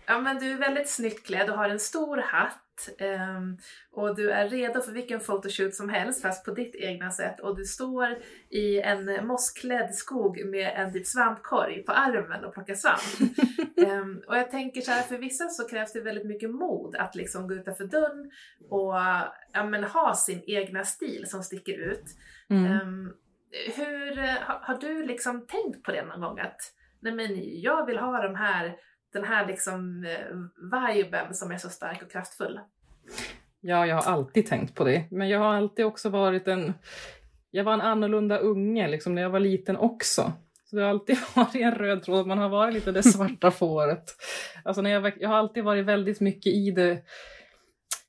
Ja 0.06 0.20
men 0.20 0.40
du 0.40 0.52
är 0.52 0.58
väldigt 0.58 0.90
snyggt 0.90 1.26
klädd, 1.26 1.50
och 1.50 1.58
har 1.58 1.70
en 1.70 1.80
stor 1.80 2.18
hatt 2.18 2.71
och 3.92 4.16
du 4.16 4.32
är 4.32 4.50
redo 4.50 4.82
för 4.82 4.92
vilken 4.92 5.20
photoshoot 5.20 5.76
som 5.76 5.90
helst 5.90 6.22
fast 6.22 6.46
på 6.46 6.52
ditt 6.52 6.76
egna 6.76 7.12
sätt 7.12 7.40
och 7.40 7.58
du 7.58 7.66
står 7.66 8.18
i 8.50 8.82
en 8.82 9.28
mossklädd 9.28 9.96
skog 9.96 10.46
med 10.46 10.74
en 10.76 10.94
typ 10.94 11.08
svampkorg 11.08 11.84
på 11.84 11.92
armen 11.92 12.46
och 12.46 12.54
plockar 12.54 12.76
svamp. 12.76 13.32
um, 13.78 14.24
och 14.28 14.38
jag 14.38 14.52
tänker 14.52 14.82
så 14.82 14.92
här, 14.92 15.02
för 15.02 15.18
vissa 15.18 15.48
så 15.50 15.68
krävs 15.68 15.94
det 15.94 16.02
väldigt 16.02 16.28
mycket 16.28 16.50
mod 16.50 16.96
att 16.96 17.16
liksom 17.16 17.48
gå 17.48 17.54
utanför 17.54 17.86
dörren 17.86 18.32
och 18.70 18.94
ja, 19.54 19.64
men, 19.70 19.84
ha 19.84 20.16
sin 20.16 20.44
egna 20.48 20.84
stil 20.84 21.26
som 21.28 21.44
sticker 21.44 21.78
ut. 21.78 22.06
Mm. 22.50 22.82
Um, 22.82 23.14
hur 23.76 24.16
har, 24.18 24.60
har 24.62 24.78
du 24.78 25.06
liksom 25.06 25.48
tänkt 25.48 25.84
på 25.84 25.92
det 25.92 26.06
någon 26.06 26.22
gång 26.22 26.40
att 26.40 26.62
nej 27.00 27.14
men 27.14 27.62
jag 27.62 27.86
vill 27.86 27.98
ha 27.98 28.22
de 28.22 28.36
här 28.36 28.76
den 29.14 29.24
här 29.24 29.48
liksom 29.48 30.06
eh, 30.06 30.96
viben 30.96 31.34
som 31.34 31.52
är 31.52 31.58
så 31.58 31.70
stark 31.70 32.02
och 32.02 32.12
kraftfull. 32.12 32.60
Ja, 33.62 33.86
jag 33.86 33.96
har 33.96 34.12
alltid 34.12 34.46
tänkt 34.46 34.76
på 34.76 34.84
det. 34.84 35.06
Men 35.12 35.30
jag 35.30 35.40
har 35.40 35.54
alltid 35.54 35.86
också 35.86 36.10
varit 36.10 36.48
en... 36.48 36.74
Jag 37.52 37.64
var 37.64 37.74
en 37.74 37.82
annorlunda 37.82 38.38
unge 38.38 38.88
liksom, 38.88 39.16
när 39.16 39.22
jag 39.22 39.30
var 39.30 39.40
liten 39.40 39.78
också. 39.78 40.34
Så 40.66 40.76
det 40.76 40.82
har 40.82 40.90
alltid 40.90 41.18
varit 41.36 41.56
en 41.56 41.76
röd 41.76 42.04
tråd, 42.04 42.28
man 42.28 42.38
har 42.38 42.50
varit 42.50 42.74
lite 42.74 42.92
det 42.92 43.04
svarta 43.04 43.52
fåret. 43.52 44.04
Alltså 44.64 44.82
när 44.82 44.90
jag, 44.90 45.14
jag 45.20 45.30
har 45.30 45.36
alltid 45.36 45.64
varit 45.64 45.86
väldigt 45.86 46.20
mycket 46.20 46.54
i 46.54 46.72
det, 46.72 47.02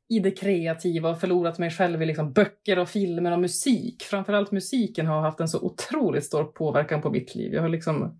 i 0.09 0.19
det 0.19 0.31
kreativa 0.31 1.11
och 1.11 1.21
förlorat 1.21 1.59
mig 1.59 1.71
själv 1.71 2.03
i 2.03 2.07
liksom 2.07 2.33
böcker 2.33 2.79
och 2.79 2.89
filmer 2.89 3.33
och 3.33 3.41
musik. 3.41 4.03
Framförallt 4.03 4.51
musiken 4.53 5.07
har 5.07 5.21
haft 5.21 5.41
en 5.41 5.49
så 5.49 5.61
otroligt 5.61 6.25
stor 6.25 6.45
påverkan 6.45 7.03
på 7.03 7.11
mitt 7.11 7.35
liv. 7.35 7.53
Jag 7.55 7.63
har 7.63 7.69
liksom 7.69 8.19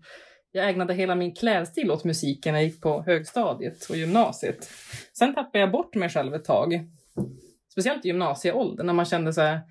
jag 0.55 0.69
ägnade 0.69 0.93
hela 0.93 1.15
min 1.15 1.35
klädstil 1.35 1.91
åt 1.91 2.03
musiken 2.03 2.53
när 2.53 2.59
jag 2.59 2.69
gick 2.69 2.81
på 2.81 3.01
högstadiet 3.01 3.89
och 3.89 3.95
gymnasiet. 3.95 4.71
Sen 5.13 5.35
tappade 5.35 5.59
jag 5.59 5.71
bort 5.71 5.95
mig 5.95 6.09
själv 6.09 6.35
ett 6.35 6.45
tag. 6.45 6.87
speciellt 7.71 8.05
i 8.05 8.07
gymnasieåldern 8.07 8.85
när 8.85 8.93
man 8.93 9.05
kände 9.05 9.33
så 9.33 9.41
här, 9.41 9.61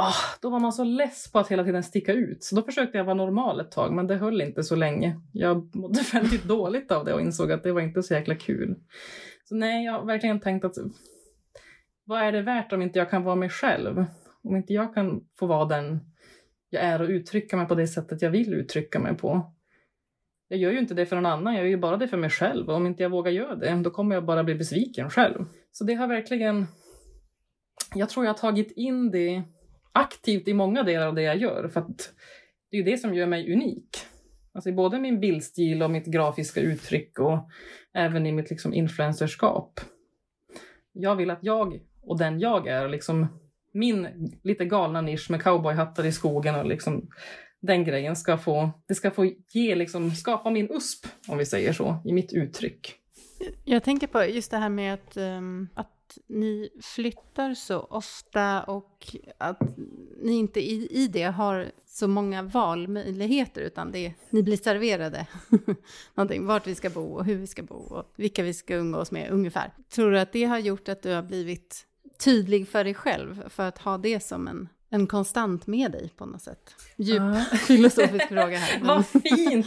oh, 0.00 0.40
då 0.42 0.50
var 0.50 0.60
man 0.60 0.72
så 0.72 0.84
less 0.84 1.32
på 1.32 1.38
att 1.38 1.48
hela 1.48 1.64
tiden 1.64 1.82
sticka 1.82 2.12
ut. 2.12 2.44
Så 2.44 2.56
då 2.56 2.62
försökte 2.62 2.98
jag 2.98 3.04
vara 3.04 3.14
normal 3.14 3.60
ett 3.60 3.70
tag, 3.70 3.92
men 3.92 4.06
det 4.06 4.16
höll 4.16 4.40
inte 4.40 4.62
så 4.62 4.74
länge. 4.74 5.20
Jag 5.32 5.76
mådde 5.76 6.00
väldigt 6.12 6.44
dåligt 6.44 6.92
av 6.92 7.04
det 7.04 7.14
och 7.14 7.20
insåg 7.20 7.52
att 7.52 7.62
det 7.62 7.72
var 7.72 7.80
inte 7.80 8.02
så 8.02 8.14
jäkla 8.14 8.34
kul. 8.34 8.76
Så 9.44 9.54
nej, 9.54 9.84
jag 9.84 9.92
har 9.92 10.04
verkligen 10.04 10.40
tänkt 10.40 10.64
att 10.64 10.74
vad 12.04 12.22
är 12.22 12.32
det 12.32 12.42
värt 12.42 12.72
om 12.72 12.82
inte 12.82 12.98
jag 12.98 13.10
kan 13.10 13.22
vara 13.22 13.36
mig 13.36 13.48
själv? 13.48 14.04
Om 14.42 14.56
inte 14.56 14.72
jag 14.72 14.94
kan 14.94 15.24
få 15.38 15.46
vara 15.46 15.64
den 15.64 16.00
jag 16.70 16.82
är 16.82 17.02
och 17.02 17.08
uttrycka 17.08 17.56
mig 17.56 17.66
på 17.66 17.74
det 17.74 17.86
sättet 17.86 18.22
jag 18.22 18.30
vill 18.30 18.54
uttrycka 18.54 18.98
mig 18.98 19.16
på. 19.16 19.52
Jag 20.48 20.60
gör 20.60 20.72
ju 20.72 20.78
inte 20.78 20.94
det 20.94 21.06
för 21.06 21.16
någon 21.16 21.26
annan, 21.26 21.54
jag 21.54 21.62
gör 21.62 21.70
ju 21.70 21.76
bara 21.76 21.96
det 21.96 22.08
för 22.08 22.16
mig 22.16 22.30
själv. 22.30 22.68
Och 22.68 22.74
om 22.74 22.86
inte 22.86 23.02
jag 23.02 23.10
vågar 23.10 23.32
göra 23.32 23.54
det, 23.54 23.82
då 23.84 23.90
kommer 23.90 24.14
jag 24.14 24.24
bara 24.24 24.44
bli 24.44 24.54
besviken 24.54 25.10
själv. 25.10 25.44
Så 25.72 25.84
det 25.84 25.94
har 25.94 26.08
verkligen... 26.08 26.66
Jag 27.94 28.08
tror 28.08 28.26
jag 28.26 28.32
har 28.32 28.38
tagit 28.38 28.70
in 28.70 29.10
det 29.10 29.42
aktivt 29.92 30.48
i 30.48 30.54
många 30.54 30.82
delar 30.82 31.06
av 31.06 31.14
det 31.14 31.22
jag 31.22 31.36
gör. 31.36 31.68
För 31.68 31.80
att 31.80 32.12
det 32.70 32.76
är 32.76 32.78
ju 32.78 32.90
det 32.90 32.98
som 32.98 33.14
gör 33.14 33.26
mig 33.26 33.52
unik. 33.52 33.96
Alltså 34.52 34.70
i 34.70 34.72
både 34.72 34.98
min 34.98 35.20
bildstil 35.20 35.82
och 35.82 35.90
mitt 35.90 36.06
grafiska 36.06 36.60
uttryck 36.60 37.18
och 37.18 37.38
även 37.94 38.26
i 38.26 38.32
mitt 38.32 38.50
liksom 38.50 38.74
influencerskap. 38.74 39.80
Jag 40.92 41.16
vill 41.16 41.30
att 41.30 41.38
jag 41.42 41.80
och 42.02 42.18
den 42.18 42.40
jag 42.40 42.66
är, 42.66 42.88
liksom 42.88 43.26
min 43.72 44.08
lite 44.42 44.64
galna 44.64 45.00
nisch 45.00 45.30
med 45.30 45.42
cowboyhattar 45.42 46.06
i 46.06 46.12
skogen 46.12 46.54
och 46.54 46.66
liksom 46.66 47.08
den 47.60 47.84
grejen 47.84 48.16
ska 48.16 48.38
få, 48.38 48.70
det 48.86 48.94
ska 48.94 49.10
få 49.10 49.32
ge, 49.52 49.74
liksom, 49.74 50.10
skapa 50.10 50.50
min 50.50 50.70
USP, 50.70 51.06
om 51.28 51.38
vi 51.38 51.46
säger 51.46 51.72
så, 51.72 52.02
i 52.04 52.12
mitt 52.12 52.32
uttryck. 52.32 52.94
Jag 53.64 53.84
tänker 53.84 54.06
på 54.06 54.24
just 54.24 54.50
det 54.50 54.56
här 54.56 54.68
med 54.68 54.94
att, 54.94 55.16
um, 55.16 55.68
att 55.74 56.18
ni 56.26 56.68
flyttar 56.82 57.54
så 57.54 57.80
ofta 57.80 58.62
och 58.62 59.16
att 59.38 59.60
ni 60.22 60.32
inte 60.32 60.60
i, 60.60 60.88
i 60.90 61.08
det 61.08 61.22
har 61.22 61.66
så 61.86 62.08
många 62.08 62.42
valmöjligheter 62.42 63.60
utan 63.60 63.92
det, 63.92 64.12
ni 64.30 64.42
blir 64.42 64.56
serverade 64.56 65.26
någonting, 66.14 66.46
vart 66.46 66.66
vi 66.66 66.74
ska 66.74 66.90
bo 66.90 67.04
och 67.04 67.24
hur 67.24 67.36
vi 67.36 67.46
ska 67.46 67.62
bo 67.62 67.74
och 67.74 68.12
vilka 68.16 68.42
vi 68.42 68.54
ska 68.54 68.74
umgås 68.74 69.10
med 69.10 69.30
ungefär. 69.30 69.72
Tror 69.88 70.10
du 70.10 70.20
att 70.20 70.32
det 70.32 70.44
har 70.44 70.58
gjort 70.58 70.88
att 70.88 71.02
du 71.02 71.12
har 71.12 71.22
blivit 71.22 71.86
tydlig 72.18 72.68
för 72.68 72.84
dig 72.84 72.94
själv 72.94 73.48
för 73.48 73.68
att 73.68 73.78
ha 73.78 73.98
det 73.98 74.20
som 74.20 74.48
en, 74.48 74.68
en 74.90 75.06
konstant 75.06 75.66
med 75.66 75.92
dig 75.92 76.12
på 76.16 76.26
något 76.26 76.42
sätt? 76.42 76.74
Djup 76.96 77.20
uh. 77.20 77.40
filosofisk 77.66 78.28
fråga 78.28 78.58
här. 78.58 78.80
Vad 78.84 79.06
fint! 79.06 79.66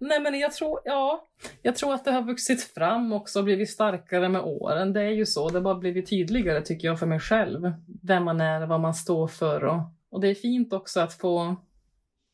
Nej 0.00 0.20
men 0.20 0.38
jag 0.38 0.52
tror, 0.52 0.80
ja, 0.84 1.24
jag 1.62 1.76
tror 1.76 1.94
att 1.94 2.04
det 2.04 2.10
har 2.10 2.22
vuxit 2.22 2.62
fram 2.62 3.12
också 3.12 3.38
och 3.38 3.44
blivit 3.44 3.70
starkare 3.70 4.28
med 4.28 4.40
åren. 4.40 4.92
Det 4.92 5.02
är 5.02 5.10
ju 5.10 5.26
så, 5.26 5.48
det 5.48 5.58
har 5.58 5.62
bara 5.62 5.74
blivit 5.74 6.10
tydligare 6.10 6.62
tycker 6.62 6.88
jag 6.88 6.98
för 6.98 7.06
mig 7.06 7.20
själv. 7.20 7.72
Vem 8.02 8.24
man 8.24 8.40
är, 8.40 8.66
vad 8.66 8.80
man 8.80 8.94
står 8.94 9.26
för 9.26 9.64
och, 9.64 9.80
och 10.10 10.20
det 10.20 10.28
är 10.28 10.34
fint 10.34 10.72
också 10.72 11.00
att 11.00 11.14
få, 11.14 11.56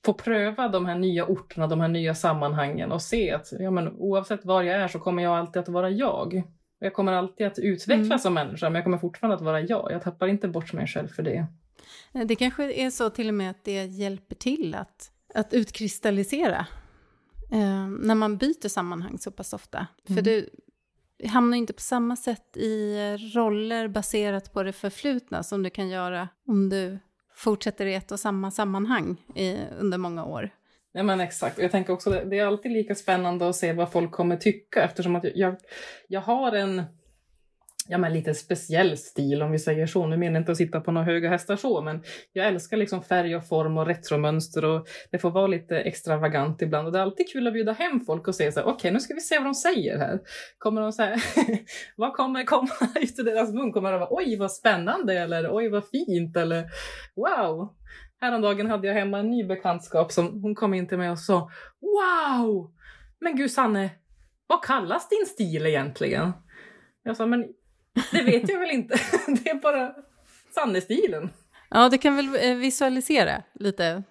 få 0.05 0.15
pröva 0.15 0.69
de 0.69 0.87
här 0.87 0.99
nya 0.99 1.27
orterna, 1.27 1.67
de 1.67 1.81
här 1.81 1.89
nya 1.89 2.15
sammanhangen 2.15 2.93
och 2.93 3.03
se 3.03 3.33
att 3.33 3.53
ja, 3.59 3.71
men, 3.71 3.89
oavsett 3.89 4.45
var 4.45 4.63
jag 4.63 4.77
är 4.77 4.89
så 4.89 4.99
kommer 4.99 5.23
jag 5.23 5.39
alltid 5.39 5.63
att 5.63 5.69
vara 5.69 5.91
jag. 5.91 6.43
Jag 6.79 6.95
kommer 6.95 7.13
alltid 7.13 7.47
att 7.47 7.59
utvecklas 7.59 8.07
mm. 8.07 8.19
som 8.19 8.35
människa 8.35 8.67
men 8.67 8.75
jag 8.75 8.85
kommer 8.85 8.99
fortfarande 8.99 9.37
att 9.37 9.43
vara 9.43 9.61
jag. 9.61 9.93
Jag 9.93 10.03
tappar 10.03 10.27
inte 10.27 10.49
bort 10.49 10.73
mig 10.73 10.87
själv 10.87 11.09
för 11.09 11.23
det. 11.23 11.47
Det 12.13 12.37
kanske 12.37 12.73
är 12.73 12.91
så 12.91 13.11
till 13.11 13.29
och 13.29 13.35
med 13.35 13.51
att 13.51 13.65
det 13.65 13.85
hjälper 13.85 14.35
till 14.35 14.75
att, 14.75 15.11
att 15.35 15.55
utkristallisera 15.55 16.67
eh, 17.53 17.87
när 17.89 18.15
man 18.15 18.37
byter 18.37 18.69
sammanhang 18.69 19.19
så 19.19 19.31
pass 19.31 19.53
ofta. 19.53 19.87
Mm. 20.09 20.17
För 20.17 20.23
du 20.31 20.51
hamnar 21.29 21.57
inte 21.57 21.73
på 21.73 21.81
samma 21.81 22.17
sätt 22.17 22.57
i 22.57 22.97
roller 23.35 23.89
baserat 23.89 24.53
på 24.53 24.63
det 24.63 24.73
förflutna 24.73 25.43
som 25.43 25.63
du 25.63 25.71
kan 25.71 25.89
göra 25.89 26.29
om 26.47 26.69
du 26.69 26.99
fortsätter 27.35 27.87
i 27.87 27.95
ett 27.95 28.13
och 28.13 28.21
samma 28.21 28.51
sammanhang 28.51 29.17
i, 29.35 29.57
under 29.79 29.99
många 29.99 30.25
år. 30.25 30.51
Ja 30.93 31.03
men 31.03 31.21
exakt, 31.21 31.59
jag 31.59 31.71
tänker 31.71 31.93
också 31.93 32.11
det, 32.11 32.25
det 32.25 32.39
är 32.39 32.47
alltid 32.47 32.73
lika 32.73 32.95
spännande 32.95 33.49
att 33.49 33.57
se 33.57 33.73
vad 33.73 33.93
folk 33.93 34.13
kommer 34.13 34.37
tycka 34.37 34.83
eftersom 34.83 35.17
att 35.17 35.25
jag, 35.35 35.57
jag 36.09 36.21
har 36.21 36.53
en 36.53 36.83
ja, 37.89 37.99
men 37.99 38.13
lite 38.13 38.35
speciell 38.35 38.99
stil 38.99 39.43
om 39.43 39.51
vi 39.51 39.59
säger 39.59 39.87
så. 39.87 40.07
Nu 40.07 40.17
menar 40.17 40.33
jag 40.33 40.41
inte 40.41 40.53
att 40.53 40.59
sitta 40.59 40.81
på 40.81 40.93
några 40.93 41.07
höga 41.07 41.29
hästar 41.29 41.57
så, 41.57 41.83
men 41.83 42.03
jag 42.33 42.47
älskar 42.47 42.77
liksom 42.77 43.03
färg 43.03 43.37
och 43.37 43.49
form 43.49 43.79
och 43.79 43.87
retromönster 43.87 44.65
och 44.65 44.87
det 45.11 45.19
får 45.19 45.31
vara 45.31 45.47
lite 45.47 45.79
extravagant 45.81 46.63
ibland. 46.63 46.87
Och 46.87 46.93
det 46.93 46.99
är 46.99 47.03
alltid 47.03 47.29
kul 47.33 47.47
att 47.47 47.53
bjuda 47.53 47.73
hem 47.73 48.01
folk 48.01 48.29
och 48.29 48.35
säga 48.35 48.53
så 48.53 48.61
här, 48.61 48.67
okej 48.67 48.75
okay, 48.75 48.91
nu 48.91 49.01
ska 49.01 49.15
vi 49.15 49.21
se 49.21 49.39
vad 49.39 49.47
de 49.47 49.55
säger 49.55 49.99
här. 49.99 50.21
Kommer 50.59 50.81
de 50.81 50.93
säga, 50.93 51.17
vad 51.97 52.13
kommer 52.13 52.45
komma 52.45 52.69
ut 53.01 53.19
ur 53.19 53.25
deras 53.25 53.53
mun? 53.53 53.73
Kommer 53.73 53.93
de 53.93 54.01
vara, 54.01 54.11
oj 54.13 54.37
vad 54.39 54.53
spännande 54.53 55.15
eller 55.15 55.57
oj 55.57 55.69
vad 55.69 55.89
fint 55.89 56.37
eller 56.37 56.65
wow. 57.17 57.75
Häromdagen 58.21 58.71
hade 58.71 58.87
jag 58.87 58.95
hemma 58.95 59.19
en 59.19 59.31
ny 59.31 59.45
bekantskap 59.45 60.13
som 60.13 60.43
hon 60.43 60.55
kom 60.55 60.75
in 60.75 60.89
till 60.89 60.99
mig 60.99 61.11
och 61.11 61.19
sa, 61.19 61.51
wow! 61.81 62.71
Men 63.21 63.37
gud 63.37 63.51
Sanne, 63.51 63.91
vad 64.47 64.63
kallas 64.63 65.09
din 65.09 65.27
stil 65.27 65.67
egentligen? 65.67 66.33
Jag 67.03 67.17
sa, 67.17 67.27
men 67.27 67.49
det 68.13 68.23
vet 68.23 68.49
jag 68.49 68.59
väl 68.59 68.71
inte. 68.71 68.95
Det 69.45 69.51
är 69.51 69.55
bara 69.55 69.95
Sanne-stilen. 70.55 71.31
Ja, 71.71 71.89
du 71.89 71.99
kan 71.99 72.17
väl 72.17 72.51
eh, 72.51 72.57
visualisera 72.57 73.43
lite 73.53 74.03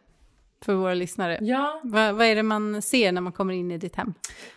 för 0.66 0.74
våra 0.74 0.94
lyssnare. 0.94 1.38
Ja. 1.42 1.82
Vad, 1.84 2.22
är 2.22 2.36
det 2.36 2.44
man 2.44 2.82
ser 2.82 3.12
när 3.12 3.22
man 3.22 3.34
kommer 3.34 3.54
in 3.54 3.72
i 3.72 3.78
ditt 3.78 3.96
hem? 3.96 4.14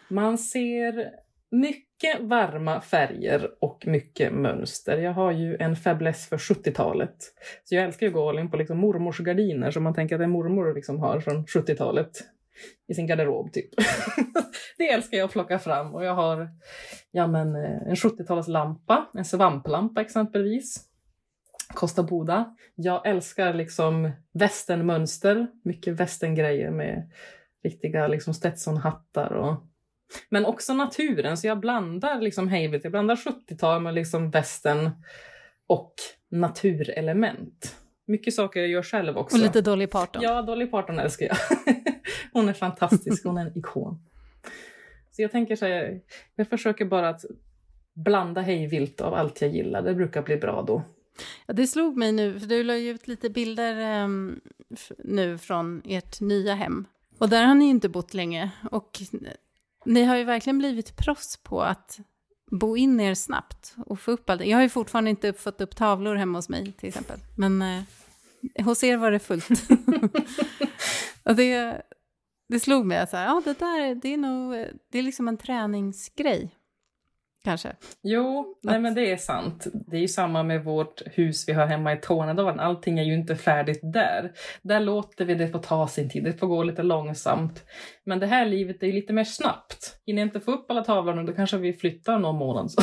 Man 0.08 0.38
ser 0.38 1.10
mycket 1.50 2.20
varma 2.20 2.80
färger 2.80 3.50
och 3.60 3.86
mycket 3.86 4.32
mönster. 4.32 4.98
Jag 4.98 5.12
har 5.12 5.32
ju 5.32 5.56
en 5.56 5.76
fäbless 5.76 6.28
för 6.28 6.36
70-talet. 6.36 7.16
Så 7.64 7.74
jag 7.74 7.84
älskar 7.84 8.06
att 8.06 8.12
gå 8.12 8.28
all 8.28 8.38
in 8.38 8.50
på 8.50 8.56
liksom 8.56 8.78
mormors 8.78 9.18
gardiner 9.18 9.70
som 9.70 9.82
man 9.82 9.94
tänker 9.94 10.14
att 10.14 10.20
en 10.20 10.30
mormor 10.30 10.74
liksom 10.74 10.98
har 10.98 11.20
från 11.20 11.46
70-talet 11.46 12.10
i 12.88 12.94
sin 12.94 13.06
garderob 13.06 13.52
typ. 13.52 13.70
det 14.78 14.90
älskar 14.90 15.18
jag 15.18 15.24
att 15.24 15.32
plocka 15.32 15.58
fram 15.58 15.94
och 15.94 16.04
jag 16.04 16.14
har 16.14 16.48
ja, 17.10 17.26
men, 17.26 17.56
eh, 17.56 17.88
en 17.88 17.94
70-talslampa, 17.94 19.04
en 19.14 19.24
svamplampa 19.24 20.00
exempelvis. 20.00 20.84
Kosta 21.74 22.02
Boda. 22.02 22.56
Jag 22.74 23.06
älskar 23.06 23.54
liksom 23.54 24.10
västernmönster, 24.32 25.46
mycket 25.64 26.00
västerngrejer 26.00 26.70
med 26.70 27.10
riktiga 27.64 28.08
liksom 28.08 28.34
Stetsonhattar 28.34 29.32
och 29.32 29.64
men 30.28 30.44
också 30.44 30.74
naturen, 30.74 31.36
så 31.36 31.46
jag 31.46 31.60
blandar 31.60 32.20
liksom 32.20 32.48
hejvilt. 32.48 32.84
Jag 32.84 32.90
blandar 32.90 33.16
70-tal 33.16 33.82
med 33.82 33.94
liksom 33.94 34.30
västern 34.30 34.90
och 35.66 35.94
naturelement. 36.30 37.76
Mycket 38.06 38.34
saker 38.34 38.60
jag 38.60 38.68
gör 38.68 38.82
själv 38.82 39.16
också. 39.16 39.36
Och 39.36 39.42
lite 39.42 39.60
Dolly 39.60 39.86
Parton. 39.86 40.22
Ja, 40.22 40.42
Dolly 40.42 40.66
Parton 40.66 40.98
älskar 40.98 41.26
jag. 41.26 41.36
hon 42.36 42.48
är 42.48 42.52
fantastisk, 42.52 43.24
hon 43.24 43.38
är 43.38 43.46
en 43.46 43.58
ikon. 43.58 43.98
Så 45.12 45.22
jag 45.22 45.30
tänker 45.30 45.56
så 45.56 45.66
här, 45.66 46.00
jag 46.34 46.48
försöker 46.48 46.84
bara 46.84 47.08
att 47.08 47.24
blanda 47.94 48.40
hejvilt 48.40 49.00
av 49.00 49.14
allt 49.14 49.40
jag 49.40 49.50
gillar. 49.50 49.82
Det 49.82 49.94
brukar 49.94 50.22
bli 50.22 50.36
bra 50.36 50.62
då. 50.62 50.82
Ja, 51.46 51.54
det 51.54 51.66
slog 51.66 51.96
mig 51.96 52.12
nu, 52.12 52.40
för 52.40 52.46
du 52.46 52.62
la 52.62 52.76
ju 52.76 52.90
ut 52.90 53.08
lite 53.08 53.30
bilder 53.30 54.02
um, 54.04 54.40
nu 54.98 55.38
från 55.38 55.82
ert 55.84 56.20
nya 56.20 56.54
hem. 56.54 56.86
Och 57.18 57.28
där 57.28 57.44
har 57.44 57.54
ni 57.54 57.68
inte 57.68 57.88
bott 57.88 58.14
länge. 58.14 58.50
Och 58.70 59.00
ni 59.84 60.02
har 60.04 60.16
ju 60.16 60.24
verkligen 60.24 60.58
blivit 60.58 60.96
proffs 60.96 61.36
på 61.36 61.62
att 61.62 61.98
bo 62.50 62.76
in 62.76 63.00
er 63.00 63.14
snabbt 63.14 63.74
och 63.86 64.00
få 64.00 64.10
upp 64.10 64.30
allt. 64.30 64.46
Jag 64.46 64.56
har 64.56 64.62
ju 64.62 64.68
fortfarande 64.68 65.10
inte 65.10 65.32
fått 65.32 65.60
upp 65.60 65.76
tavlor 65.76 66.14
hemma 66.14 66.38
hos 66.38 66.48
mig 66.48 66.72
till 66.72 66.88
exempel. 66.88 67.18
Men 67.36 67.62
eh, 67.62 67.82
hos 68.64 68.84
er 68.84 68.96
var 68.96 69.10
det 69.10 69.18
fullt. 69.18 69.48
och 71.22 71.36
det, 71.36 71.82
det 72.48 72.60
slog 72.60 72.86
mig 72.86 72.98
att 72.98 73.12
ja, 73.12 73.42
det 73.44 73.58
där 73.58 73.94
det 73.94 74.14
är 74.14 74.16
nog, 74.16 74.66
det 74.92 74.98
är 74.98 75.02
liksom 75.02 75.28
en 75.28 75.36
träningsgrej. 75.36 76.50
Kanske. 77.44 77.76
Jo, 78.02 78.56
nej 78.62 78.80
men 78.80 78.94
det 78.94 79.12
är 79.12 79.16
sant. 79.16 79.66
Det 79.72 79.96
är 79.96 80.00
ju 80.00 80.08
samma 80.08 80.42
med 80.42 80.64
vårt 80.64 81.02
hus 81.06 81.48
vi 81.48 81.52
har 81.52 81.66
hemma 81.66 81.92
i 81.92 81.96
Tornedalen. 81.96 82.60
Allting 82.60 82.98
är 82.98 83.02
ju 83.02 83.14
inte 83.14 83.36
färdigt 83.36 83.80
där. 83.82 84.32
Där 84.62 84.80
låter 84.80 85.24
vi 85.24 85.34
det 85.34 85.48
få 85.48 85.58
ta 85.58 85.88
sin 85.88 86.10
tid, 86.10 86.24
det 86.24 86.32
får 86.32 86.46
gå 86.46 86.62
lite 86.62 86.82
långsamt. 86.82 87.64
Men 88.04 88.18
det 88.18 88.26
här 88.26 88.46
livet 88.46 88.82
är 88.82 88.86
ju 88.86 88.92
lite 88.92 89.12
mer 89.12 89.24
snabbt. 89.24 90.00
Hinner 90.06 90.22
jag 90.22 90.26
inte 90.26 90.40
få 90.40 90.52
upp 90.52 90.70
alla 90.70 90.84
tavlorna 90.84 91.22
då 91.22 91.32
kanske 91.32 91.56
vi 91.56 91.72
flyttar 91.72 92.18
någon 92.18 92.36
månad. 92.36 92.70
Så. 92.70 92.80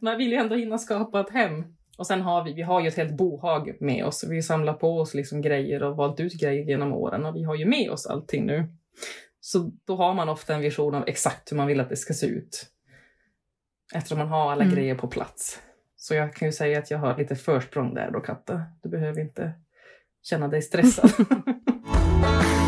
Man 0.00 0.18
vill 0.18 0.32
ju 0.32 0.38
ändå 0.38 0.54
hinna 0.54 0.78
skapa 0.78 1.20
ett 1.20 1.30
hem. 1.30 1.64
Och 1.96 2.06
sen 2.06 2.22
har 2.22 2.44
vi, 2.44 2.52
vi 2.52 2.62
har 2.62 2.80
ju 2.80 2.88
ett 2.88 2.96
helt 2.96 3.16
bohag 3.16 3.76
med 3.80 4.04
oss. 4.04 4.24
Vi 4.28 4.42
samlar 4.42 4.72
på 4.72 5.00
oss 5.00 5.14
liksom 5.14 5.42
grejer 5.42 5.82
och 5.82 5.96
valt 5.96 6.20
ut 6.20 6.40
grejer 6.40 6.64
genom 6.64 6.92
åren 6.92 7.26
och 7.26 7.36
vi 7.36 7.42
har 7.42 7.54
ju 7.54 7.64
med 7.64 7.90
oss 7.90 8.06
allting 8.06 8.46
nu. 8.46 8.68
Så 9.40 9.70
då 9.84 9.96
har 9.96 10.14
man 10.14 10.28
ofta 10.28 10.54
en 10.54 10.60
vision 10.60 10.94
av 10.94 11.08
exakt 11.08 11.52
hur 11.52 11.56
man 11.56 11.66
vill 11.66 11.80
att 11.80 11.88
det 11.88 11.96
ska 11.96 12.14
se 12.14 12.26
ut. 12.26 12.66
Eftersom 13.94 14.18
man 14.18 14.28
har 14.28 14.52
alla 14.52 14.64
mm. 14.64 14.74
grejer 14.74 14.94
på 14.94 15.08
plats. 15.08 15.60
Så 15.96 16.14
jag 16.14 16.34
kan 16.34 16.48
ju 16.48 16.52
säga 16.52 16.78
att 16.78 16.90
jag 16.90 16.98
har 16.98 17.16
lite 17.16 17.36
försprång 17.36 17.94
där 17.94 18.10
då, 18.10 18.20
Katta. 18.20 18.62
Du 18.82 18.88
behöver 18.88 19.20
inte 19.20 19.52
känna 20.22 20.48
dig 20.48 20.62
stressad. 20.62 21.10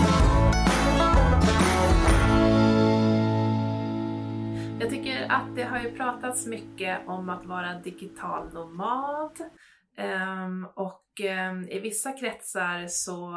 har 5.69 5.81
ju 5.81 5.97
pratats 5.97 6.47
mycket 6.47 7.09
om 7.09 7.29
att 7.29 7.47
vara 7.47 7.79
digital 7.79 8.53
nomad. 8.53 9.39
Ehm, 9.97 10.67
och 10.75 11.21
ehm, 11.21 11.69
i 11.69 11.79
vissa 11.79 12.13
kretsar 12.13 12.87
så 12.87 13.35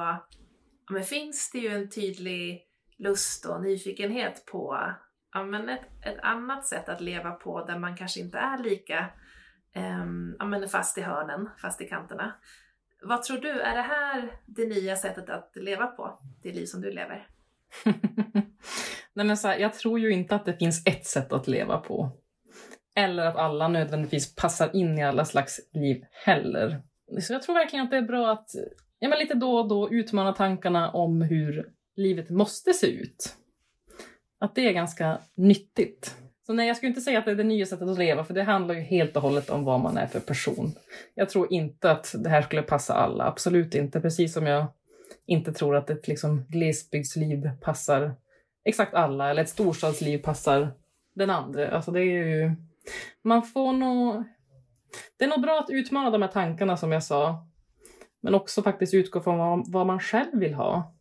men 0.89 1.03
finns 1.03 1.51
det 1.51 1.57
ju 1.57 1.67
en 1.67 1.89
tydlig 1.89 2.67
lust 2.97 3.45
och 3.45 3.61
nyfikenhet 3.61 4.45
på 4.45 4.93
ja, 5.33 5.43
men 5.43 5.69
ett, 5.69 5.81
ett 6.05 6.19
annat 6.21 6.65
sätt 6.65 6.89
att 6.89 7.01
leva 7.01 7.31
på 7.31 7.65
där 7.65 7.79
man 7.79 7.97
kanske 7.97 8.19
inte 8.19 8.37
är 8.37 8.57
lika 8.63 9.09
um, 9.75 10.35
ja, 10.39 10.45
men 10.45 10.69
fast 10.69 10.97
i 10.97 11.01
hörnen, 11.01 11.49
fast 11.61 11.81
i 11.81 11.87
kanterna. 11.87 12.33
Vad 13.03 13.23
tror 13.23 13.37
du, 13.37 13.49
är 13.49 13.75
det 13.75 13.81
här 13.81 14.39
det 14.45 14.65
nya 14.65 14.95
sättet 14.95 15.29
att 15.29 15.51
leva 15.55 15.87
på, 15.87 16.19
det 16.43 16.51
liv 16.51 16.65
som 16.65 16.81
du 16.81 16.91
lever? 16.91 17.27
Nej, 19.13 19.25
men 19.25 19.37
så 19.37 19.47
här, 19.47 19.57
jag 19.57 19.73
tror 19.73 19.99
ju 19.99 20.11
inte 20.11 20.35
att 20.35 20.45
det 20.45 20.57
finns 20.57 20.87
ett 20.87 21.05
sätt 21.05 21.33
att 21.33 21.47
leva 21.47 21.77
på. 21.77 22.20
Eller 22.95 23.25
att 23.25 23.35
alla 23.35 23.67
nödvändigtvis 23.67 24.35
passar 24.35 24.75
in 24.75 24.97
i 24.97 25.03
alla 25.03 25.25
slags 25.25 25.59
liv 25.73 26.05
heller. 26.11 26.81
Så 27.21 27.33
jag 27.33 27.41
tror 27.41 27.55
verkligen 27.55 27.85
att 27.85 27.91
det 27.91 27.97
är 27.97 28.01
bra 28.01 28.31
att 28.31 28.49
ja, 28.99 29.09
men 29.09 29.19
lite 29.19 29.33
då 29.33 29.57
och 29.57 29.67
då 29.67 29.91
utmana 29.91 30.33
tankarna 30.33 30.91
om 30.91 31.21
hur 31.21 31.69
livet 31.95 32.29
måste 32.29 32.73
se 32.73 32.87
ut. 32.87 33.35
Att 34.39 34.55
det 34.55 34.67
är 34.67 34.73
ganska 34.73 35.17
nyttigt. 35.35 36.15
Så 36.45 36.53
nej, 36.53 36.67
jag 36.67 36.77
skulle 36.77 36.89
inte 36.89 37.01
säga 37.01 37.19
att 37.19 37.25
det 37.25 37.31
är 37.31 37.35
det 37.35 37.43
nya 37.43 37.65
sättet 37.65 37.87
att 37.87 37.97
leva, 37.97 38.23
för 38.23 38.33
det 38.33 38.43
handlar 38.43 38.75
ju 38.75 38.81
helt 38.81 39.15
och 39.15 39.21
hållet 39.21 39.49
om 39.49 39.63
vad 39.63 39.79
man 39.79 39.97
är 39.97 40.07
för 40.07 40.19
person. 40.19 40.71
Jag 41.15 41.29
tror 41.29 41.53
inte 41.53 41.91
att 41.91 42.15
det 42.17 42.29
här 42.29 42.41
skulle 42.41 42.61
passa 42.61 42.93
alla, 42.93 43.23
absolut 43.23 43.75
inte. 43.75 44.01
Precis 44.01 44.33
som 44.33 44.47
jag 44.47 44.65
inte 45.25 45.53
tror 45.53 45.75
att 45.75 45.89
ett 45.89 46.07
liksom, 46.07 46.45
glesbygdsliv 46.49 47.49
passar 47.61 48.15
exakt 48.65 48.93
alla, 48.93 49.29
eller 49.29 49.41
ett 49.41 49.49
storstadsliv 49.49 50.17
passar 50.17 50.71
den 51.15 51.29
andra. 51.29 51.71
Alltså 51.71 51.91
det 51.91 51.99
är 51.99 52.25
ju... 52.25 52.55
Man 53.21 53.43
får 53.43 53.73
nog... 53.73 54.23
Det 55.17 55.25
är 55.25 55.29
nog 55.29 55.41
bra 55.41 55.59
att 55.59 55.69
utmana 55.69 56.09
de 56.09 56.21
här 56.21 56.29
tankarna 56.29 56.77
som 56.77 56.91
jag 56.91 57.03
sa. 57.03 57.47
Men 58.21 58.35
också 58.35 58.63
faktiskt 58.63 58.93
utgå 58.93 59.21
från 59.21 59.37
vad, 59.37 59.71
vad 59.71 59.87
man 59.87 59.99
själv 59.99 60.39
vill 60.39 60.53
ha. 60.53 60.95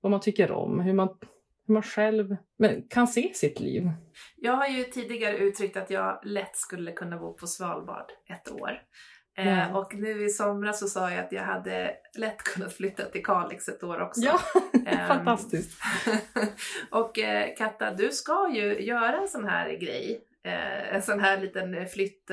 Vad 0.00 0.10
man 0.10 0.20
tycker 0.20 0.52
om, 0.52 0.80
hur 0.80 0.92
man, 0.92 1.08
hur 1.66 1.74
man 1.74 1.82
själv 1.82 2.36
kan 2.90 3.08
se 3.08 3.34
sitt 3.34 3.60
liv. 3.60 3.90
Jag 4.36 4.52
har 4.52 4.66
ju 4.66 4.84
tidigare 4.84 5.36
uttryckt 5.36 5.76
att 5.76 5.90
jag 5.90 6.20
lätt 6.22 6.56
skulle 6.56 6.92
kunna 6.92 7.18
bo 7.18 7.34
på 7.34 7.46
Svalbard 7.46 8.12
ett 8.28 8.50
år. 8.50 8.82
Mm. 9.38 9.76
och 9.76 9.94
nu 9.94 10.24
i 10.24 10.28
somras 10.28 10.80
så 10.80 10.86
sa 10.86 11.10
jag 11.10 11.24
att 11.24 11.32
jag 11.32 11.42
hade 11.42 11.96
lätt 12.14 12.38
kunnat 12.38 12.72
flytta 12.72 13.04
till 13.04 13.24
Kalix 13.24 13.68
ett 13.68 13.82
år 13.82 14.00
också. 14.00 14.20
Ja, 14.20 14.40
um, 14.72 14.84
fantastiskt! 15.08 15.80
och 16.90 17.18
eh, 17.18 17.54
Katta, 17.56 17.94
du 17.94 18.10
ska 18.10 18.50
ju 18.54 18.80
göra 18.80 19.16
en 19.16 19.28
sån 19.28 19.44
här 19.44 19.70
grej. 19.70 20.20
Eh, 20.44 20.94
en 20.94 21.02
sån 21.02 21.20
här 21.20 21.40
liten 21.40 21.86
flytt, 21.86 22.30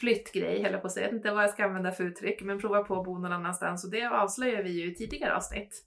flyttgrej, 0.00 0.62
höll 0.62 0.72
jag 0.72 0.80
på 0.80 0.86
att 0.86 0.92
säga. 0.92 1.06
Jag 1.06 1.12
vet 1.12 1.18
inte 1.18 1.30
vad 1.30 1.42
jag 1.42 1.50
ska 1.50 1.64
använda 1.64 1.92
för 1.92 2.04
uttryck, 2.04 2.42
men 2.42 2.60
prova 2.60 2.82
på 2.82 3.00
att 3.00 3.04
bo 3.04 3.18
någon 3.18 3.32
annanstans. 3.32 3.84
Och 3.84 3.90
det 3.90 4.04
avslöjar 4.04 4.62
vi 4.62 4.70
ju 4.70 4.92
i 4.92 4.94
tidigare 4.94 5.36
avsnitt. 5.36 5.86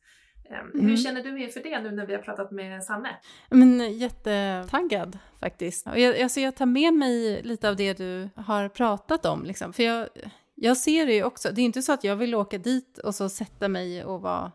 Mm. 0.50 0.88
Hur 0.88 0.98
känner 0.98 1.24
du 1.24 1.44
inför 1.44 1.60
det 1.60 1.82
nu 1.82 1.92
när 1.92 2.06
vi 2.06 2.14
har 2.14 2.22
pratat 2.22 2.52
med 2.52 2.84
Sanne? 2.84 3.10
Men, 3.50 3.98
jättetaggad 3.98 5.18
faktiskt. 5.40 5.88
Och 5.88 6.00
jag, 6.00 6.22
alltså 6.22 6.40
jag 6.40 6.56
tar 6.56 6.66
med 6.66 6.94
mig 6.94 7.42
lite 7.44 7.70
av 7.70 7.76
det 7.76 7.94
du 7.94 8.30
har 8.36 8.70
pratat 8.70 9.26
om. 9.26 9.46
Liksom. 9.46 9.74
För 9.74 9.84
jag, 9.84 10.08
jag 10.56 10.78
ser 10.78 11.06
det 11.06 11.14
ju 11.14 11.24
också. 11.24 11.52
Det 11.52 11.62
är 11.62 11.66
inte 11.66 11.82
så 11.82 11.94
att 11.94 12.04
jag 12.04 12.16
vill 12.16 12.36
åka 12.36 12.58
dit 12.58 12.98
och 12.98 13.16
så 13.16 13.30
sätta 13.30 13.68
mig 13.68 14.04
och 14.04 14.22
vara 14.22 14.52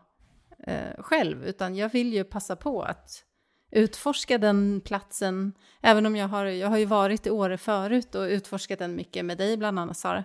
eh, 0.67 1.01
själv. 1.03 1.43
Utan 1.43 1.75
jag 1.75 1.89
vill 1.89 2.13
ju 2.13 2.23
passa 2.23 2.55
på 2.55 2.81
att 2.81 3.23
utforska 3.71 4.37
den 4.37 4.81
platsen. 4.85 5.53
Även 5.81 6.05
om 6.05 6.15
jag 6.15 6.27
har, 6.27 6.45
jag 6.45 6.67
har 6.67 6.77
ju 6.77 6.85
varit 6.85 7.27
i 7.27 7.29
Åre 7.29 7.57
förut 7.57 8.15
och 8.15 8.23
utforskat 8.23 8.79
den 8.79 8.95
mycket 8.95 9.25
med 9.25 9.37
dig 9.37 9.57
bland 9.57 9.79
annat 9.79 9.97
Sara. 9.97 10.23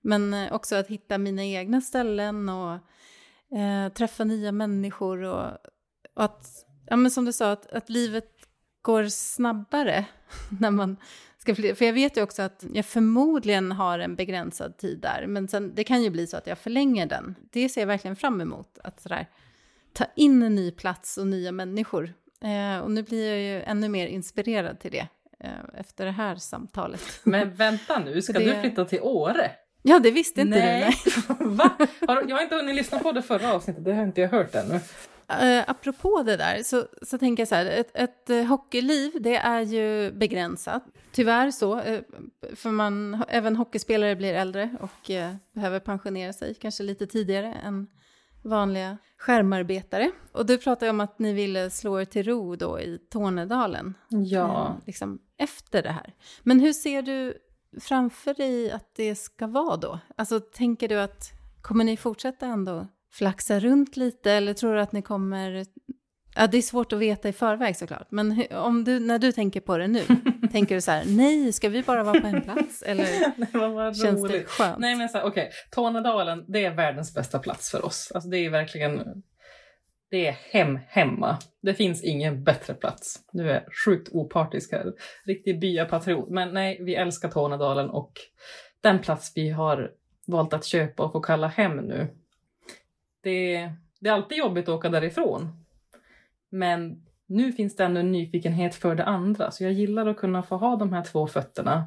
Men 0.00 0.34
eh, 0.34 0.52
också 0.52 0.76
att 0.76 0.88
hitta 0.88 1.18
mina 1.18 1.44
egna 1.44 1.80
ställen 1.80 2.48
och 2.48 2.72
eh, 3.58 3.92
träffa 3.92 4.24
nya 4.24 4.52
människor 4.52 5.22
och, 5.22 5.46
och, 6.14 6.24
att, 6.24 6.46
ja 6.86 6.96
men 6.96 7.10
som 7.10 7.24
du 7.24 7.32
sa, 7.32 7.52
att, 7.52 7.72
att 7.72 7.88
livet 7.88 8.32
går 8.82 9.04
snabbare 9.04 10.04
när 10.60 10.70
man 10.70 10.96
ska 11.38 11.54
flytta. 11.54 11.74
För 11.74 11.84
jag 11.84 11.92
vet 11.92 12.16
ju 12.16 12.22
också 12.22 12.42
att 12.42 12.64
jag 12.72 12.86
förmodligen 12.86 13.72
har 13.72 13.98
en 13.98 14.16
begränsad 14.16 14.76
tid 14.76 15.00
där, 15.00 15.26
men 15.26 15.48
sen, 15.48 15.74
det 15.74 15.84
kan 15.84 16.02
ju 16.02 16.10
bli 16.10 16.26
så 16.26 16.36
att 16.36 16.46
jag 16.46 16.58
förlänger 16.58 17.06
den. 17.06 17.34
Det 17.52 17.68
ser 17.68 17.80
jag 17.80 17.86
verkligen 17.86 18.16
fram 18.16 18.40
emot, 18.40 18.78
att 18.84 19.00
sådär, 19.00 19.28
ta 19.92 20.04
in 20.16 20.42
en 20.42 20.54
ny 20.54 20.70
plats 20.70 21.18
och 21.18 21.26
nya 21.26 21.52
människor. 21.52 22.14
Eh, 22.44 22.78
och 22.78 22.90
nu 22.90 23.02
blir 23.02 23.28
jag 23.28 23.40
ju 23.40 23.62
ännu 23.62 23.88
mer 23.88 24.06
inspirerad 24.06 24.80
till 24.80 24.90
det 24.90 25.08
eh, 25.40 25.50
efter 25.74 26.04
det 26.04 26.10
här 26.10 26.36
samtalet. 26.36 27.20
Men 27.24 27.54
vänta 27.54 27.98
nu, 27.98 28.22
ska 28.22 28.32
det... 28.32 28.44
du 28.44 28.60
flytta 28.60 28.84
till 28.84 29.00
Åre? 29.02 29.50
Ja, 29.82 29.98
det 29.98 30.10
visste 30.10 30.40
inte 30.40 30.58
nej. 30.58 30.96
du. 31.04 31.10
Nej. 31.10 31.56
Va? 31.56 31.76
Jag 32.00 32.36
har 32.36 32.42
inte 32.42 32.54
hunnit 32.54 32.76
lyssna 32.76 32.98
på 32.98 33.12
det 33.12 33.22
förra 33.22 33.52
avsnittet, 33.52 33.84
det 33.84 33.92
har 33.92 34.02
inte 34.02 34.20
jag 34.20 34.28
hört 34.28 34.54
ännu. 34.54 34.80
Uh, 35.32 35.64
apropå 35.66 36.22
det 36.26 36.36
där 36.36 36.62
så, 36.62 36.86
så 37.02 37.18
tänker 37.18 37.40
jag 37.40 37.48
så 37.48 37.54
här, 37.54 37.66
ett, 37.66 37.90
ett 37.94 38.30
uh, 38.30 38.44
hockeyliv 38.44 39.12
det 39.20 39.36
är 39.36 39.60
ju 39.60 40.12
begränsat. 40.12 40.84
Tyvärr 41.12 41.50
så, 41.50 41.80
uh, 41.80 42.00
för 42.54 42.70
man, 42.70 43.24
även 43.28 43.56
hockeyspelare 43.56 44.16
blir 44.16 44.34
äldre 44.34 44.76
och 44.80 45.10
uh, 45.10 45.34
behöver 45.52 45.80
pensionera 45.80 46.32
sig 46.32 46.54
kanske 46.54 46.82
lite 46.82 47.06
tidigare 47.06 47.54
än 47.64 47.86
vanliga 48.42 48.98
skärmarbetare. 49.18 50.10
Och 50.32 50.46
du 50.46 50.58
pratade 50.58 50.90
om 50.90 51.00
att 51.00 51.18
ni 51.18 51.32
ville 51.32 51.70
slå 51.70 52.00
er 52.00 52.04
till 52.04 52.26
ro 52.26 52.56
då 52.56 52.80
i 52.80 52.98
Tornedalen. 53.10 53.94
Ja. 54.08 54.76
liksom 54.86 55.18
efter 55.38 55.82
det 55.82 55.90
här. 55.90 56.14
Men 56.42 56.60
hur 56.60 56.72
ser 56.72 57.02
du 57.02 57.34
framför 57.80 58.34
dig 58.34 58.70
att 58.70 58.94
det 58.94 59.14
ska 59.14 59.46
vara 59.46 59.76
då? 59.76 60.00
Alltså 60.16 60.40
tänker 60.40 60.88
du 60.88 61.00
att 61.00 61.30
kommer 61.60 61.84
ni 61.84 61.96
fortsätta 61.96 62.46
ändå 62.46 62.86
flaxa 63.12 63.60
runt 63.60 63.96
lite 63.96 64.32
eller 64.32 64.54
tror 64.54 64.74
du 64.74 64.80
att 64.80 64.92
ni 64.92 65.02
kommer 65.02 65.66
Ja, 66.38 66.46
det 66.46 66.58
är 66.58 66.62
svårt 66.62 66.92
att 66.92 66.98
veta 66.98 67.28
i 67.28 67.32
förväg 67.32 67.76
såklart, 67.76 68.06
men 68.10 68.44
om 68.50 68.84
du, 68.84 69.00
när 69.00 69.18
du 69.18 69.32
tänker 69.32 69.60
på 69.60 69.78
det 69.78 69.86
nu, 69.86 70.02
tänker 70.52 70.74
du 70.74 70.80
så 70.80 70.90
här, 70.90 71.04
nej, 71.06 71.52
ska 71.52 71.68
vi 71.68 71.82
bara 71.82 72.02
vara 72.02 72.20
på 72.20 72.26
en 72.26 72.42
plats? 72.42 72.82
Eller 72.82 73.04
nej, 73.36 73.94
känns 73.94 74.20
roligt. 74.20 74.32
det 74.32 74.44
skönt? 74.44 74.78
Nej, 74.78 74.94
men 74.94 75.08
så 75.08 75.18
okej, 75.18 75.28
okay. 75.28 75.48
Tornedalen, 75.70 76.44
det 76.48 76.64
är 76.64 76.74
världens 76.74 77.14
bästa 77.14 77.38
plats 77.38 77.70
för 77.70 77.84
oss. 77.84 78.12
Alltså 78.14 78.30
det 78.30 78.38
är 78.38 78.50
verkligen 78.50 79.22
det 80.10 80.26
är 80.26 80.32
hem 80.32 80.78
hemma. 80.88 81.38
Det 81.62 81.74
finns 81.74 82.04
ingen 82.04 82.44
bättre 82.44 82.74
plats. 82.74 83.20
Nu 83.32 83.50
är 83.50 83.54
jag 83.54 83.62
sjukt 83.84 84.08
opartisk 84.12 84.72
här. 84.72 84.92
Riktig 85.26 85.60
byapatriot. 85.60 86.28
Men 86.30 86.54
nej, 86.54 86.78
vi 86.80 86.94
älskar 86.94 87.28
Tornedalen 87.28 87.90
och 87.90 88.12
den 88.80 88.98
plats 88.98 89.32
vi 89.34 89.50
har 89.50 89.90
valt 90.26 90.52
att 90.52 90.64
köpa 90.64 91.04
och 91.04 91.12
få 91.12 91.20
kalla 91.20 91.46
hem 91.46 91.76
nu. 91.76 92.08
Det, 93.22 93.70
det 94.00 94.08
är 94.08 94.12
alltid 94.12 94.38
jobbigt 94.38 94.68
att 94.68 94.74
åka 94.74 94.88
därifrån. 94.88 95.64
Men 96.50 97.02
nu 97.26 97.52
finns 97.52 97.76
det 97.76 97.84
ändå 97.84 98.00
en 98.00 98.12
nyfikenhet 98.12 98.74
för 98.74 98.94
det 98.94 99.04
andra. 99.04 99.50
Så 99.50 99.64
jag 99.64 99.72
gillar 99.72 100.06
att 100.06 100.16
kunna 100.16 100.42
få 100.42 100.56
ha 100.56 100.76
de 100.76 100.92
här 100.92 101.02
två 101.02 101.26
fötterna 101.26 101.84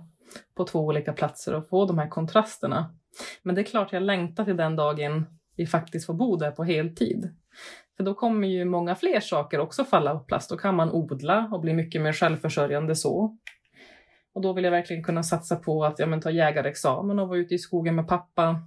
på 0.56 0.66
två 0.66 0.80
olika 0.80 1.14
platser 1.14 1.54
och 1.56 1.68
få 1.70 1.86
de 1.86 1.98
här 1.98 2.08
kontrasterna. 2.08 2.96
Men 3.44 3.56
det 3.56 3.62
är 3.62 3.66
klart 3.66 3.94
jag 3.94 4.04
längtar 4.04 4.46
till 4.46 4.58
den 4.58 4.76
dagen 4.76 5.26
vi 5.56 5.68
faktiskt 5.68 6.06
får 6.06 6.14
bo 6.14 6.36
där 6.36 6.52
på 6.52 6.64
heltid. 6.64 7.36
För 7.98 8.04
då 8.04 8.14
kommer 8.14 8.48
ju 8.48 8.66
många 8.66 8.96
fler 8.96 9.20
saker 9.20 9.60
också 9.60 9.84
falla 9.84 10.14
på 10.14 10.20
plats. 10.20 10.48
Då 10.48 10.58
kan 10.58 10.76
man 10.76 10.92
odla 10.92 11.50
och 11.52 11.62
bli 11.62 11.74
mycket 11.74 12.02
mer 12.02 12.14
självförsörjande 12.14 12.96
så. 12.96 13.38
Och 14.34 14.42
då 14.42 14.54
vill 14.54 14.64
jag 14.64 14.72
verkligen 14.72 15.04
kunna 15.04 15.24
satsa 15.24 15.56
på 15.56 15.86
att 15.86 16.00
ja, 16.00 16.06
men, 16.06 16.22
ta 16.22 16.32
jägarexamen 16.32 17.20
och 17.20 17.28
vara 17.28 17.40
ute 17.40 17.56
i 17.56 17.58
skogen 17.58 17.96
med 17.96 18.08
pappa 18.08 18.62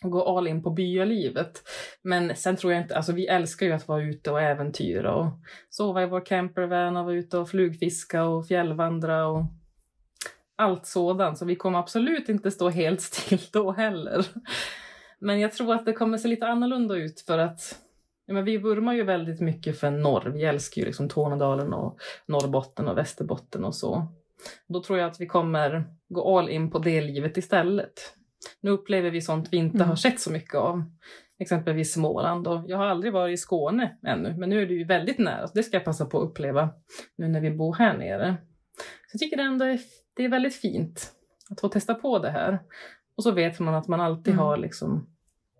gå 0.00 0.38
all 0.38 0.48
in 0.48 0.62
på 0.62 0.70
byalivet. 0.70 1.62
Men 2.02 2.36
sen 2.36 2.56
tror 2.56 2.72
jag 2.72 2.82
inte, 2.82 2.96
alltså 2.96 3.12
vi 3.12 3.26
älskar 3.26 3.66
ju 3.66 3.72
att 3.72 3.88
vara 3.88 4.02
ute 4.02 4.30
och 4.30 4.40
äventyra 4.40 5.14
och 5.14 5.26
sova 5.70 6.02
i 6.02 6.06
vår 6.06 6.26
campervan 6.26 6.96
och 6.96 7.04
vara 7.04 7.14
ute 7.14 7.38
och 7.38 7.48
flugfiska 7.48 8.24
och 8.24 8.46
fjällvandra 8.46 9.26
och 9.26 9.44
allt 10.56 10.86
sådant. 10.86 11.38
Så 11.38 11.44
vi 11.44 11.56
kommer 11.56 11.78
absolut 11.78 12.28
inte 12.28 12.50
stå 12.50 12.68
helt 12.68 13.00
still 13.00 13.40
då 13.52 13.72
heller. 13.72 14.26
Men 15.18 15.40
jag 15.40 15.52
tror 15.52 15.74
att 15.74 15.86
det 15.86 15.92
kommer 15.92 16.18
se 16.18 16.28
lite 16.28 16.46
annorlunda 16.46 16.94
ut 16.96 17.20
för 17.20 17.38
att 17.38 17.78
Ja, 18.26 18.34
men 18.34 18.44
vi 18.44 18.56
vurmar 18.56 18.94
ju 18.94 19.02
väldigt 19.02 19.40
mycket 19.40 19.78
för 19.78 19.90
norr. 19.90 20.30
Vi 20.34 20.44
älskar 20.44 20.80
ju 20.80 20.86
liksom 20.86 21.08
Tornedalen 21.08 21.72
och 21.72 21.98
Norrbotten 22.26 22.88
och 22.88 22.98
Västerbotten 22.98 23.64
och 23.64 23.74
så. 23.74 24.06
Då 24.68 24.82
tror 24.82 24.98
jag 24.98 25.10
att 25.10 25.20
vi 25.20 25.26
kommer 25.26 25.84
gå 26.08 26.38
all 26.38 26.50
in 26.50 26.70
på 26.70 26.78
det 26.78 27.00
livet 27.00 27.36
istället. 27.36 28.14
Nu 28.60 28.70
upplever 28.70 29.10
vi 29.10 29.20
sånt 29.20 29.48
vi 29.52 29.56
inte 29.56 29.76
mm. 29.76 29.88
har 29.88 29.96
sett 29.96 30.20
så 30.20 30.32
mycket 30.32 30.54
av. 30.54 30.84
Exempelvis 31.38 31.92
Småland. 31.92 32.46
Och 32.46 32.64
jag 32.66 32.76
har 32.76 32.86
aldrig 32.86 33.12
varit 33.12 33.34
i 33.34 33.36
Skåne 33.36 33.98
ännu, 34.06 34.34
men 34.38 34.50
nu 34.50 34.62
är 34.62 34.66
det 34.66 34.74
ju 34.74 34.84
väldigt 34.84 35.18
nära. 35.18 35.48
Så 35.48 35.54
det 35.54 35.62
ska 35.62 35.76
jag 35.76 35.84
passa 35.84 36.06
på 36.06 36.22
att 36.22 36.30
uppleva 36.30 36.70
nu 37.16 37.28
när 37.28 37.40
vi 37.40 37.50
bor 37.50 37.74
här 37.74 37.98
nere. 37.98 38.36
Så 39.06 39.14
jag 39.14 39.20
tycker 39.20 39.36
det 39.36 39.42
ändå 39.42 39.64
är, 39.64 39.80
det 40.16 40.24
är 40.24 40.28
väldigt 40.28 40.56
fint 40.56 41.12
att 41.50 41.60
få 41.60 41.68
testa 41.68 41.94
på 41.94 42.18
det 42.18 42.30
här. 42.30 42.58
Och 43.16 43.22
så 43.22 43.30
vet 43.30 43.60
man 43.60 43.74
att 43.74 43.88
man 43.88 44.00
alltid 44.00 44.34
mm. 44.34 44.44
har 44.44 44.56
liksom, 44.56 45.06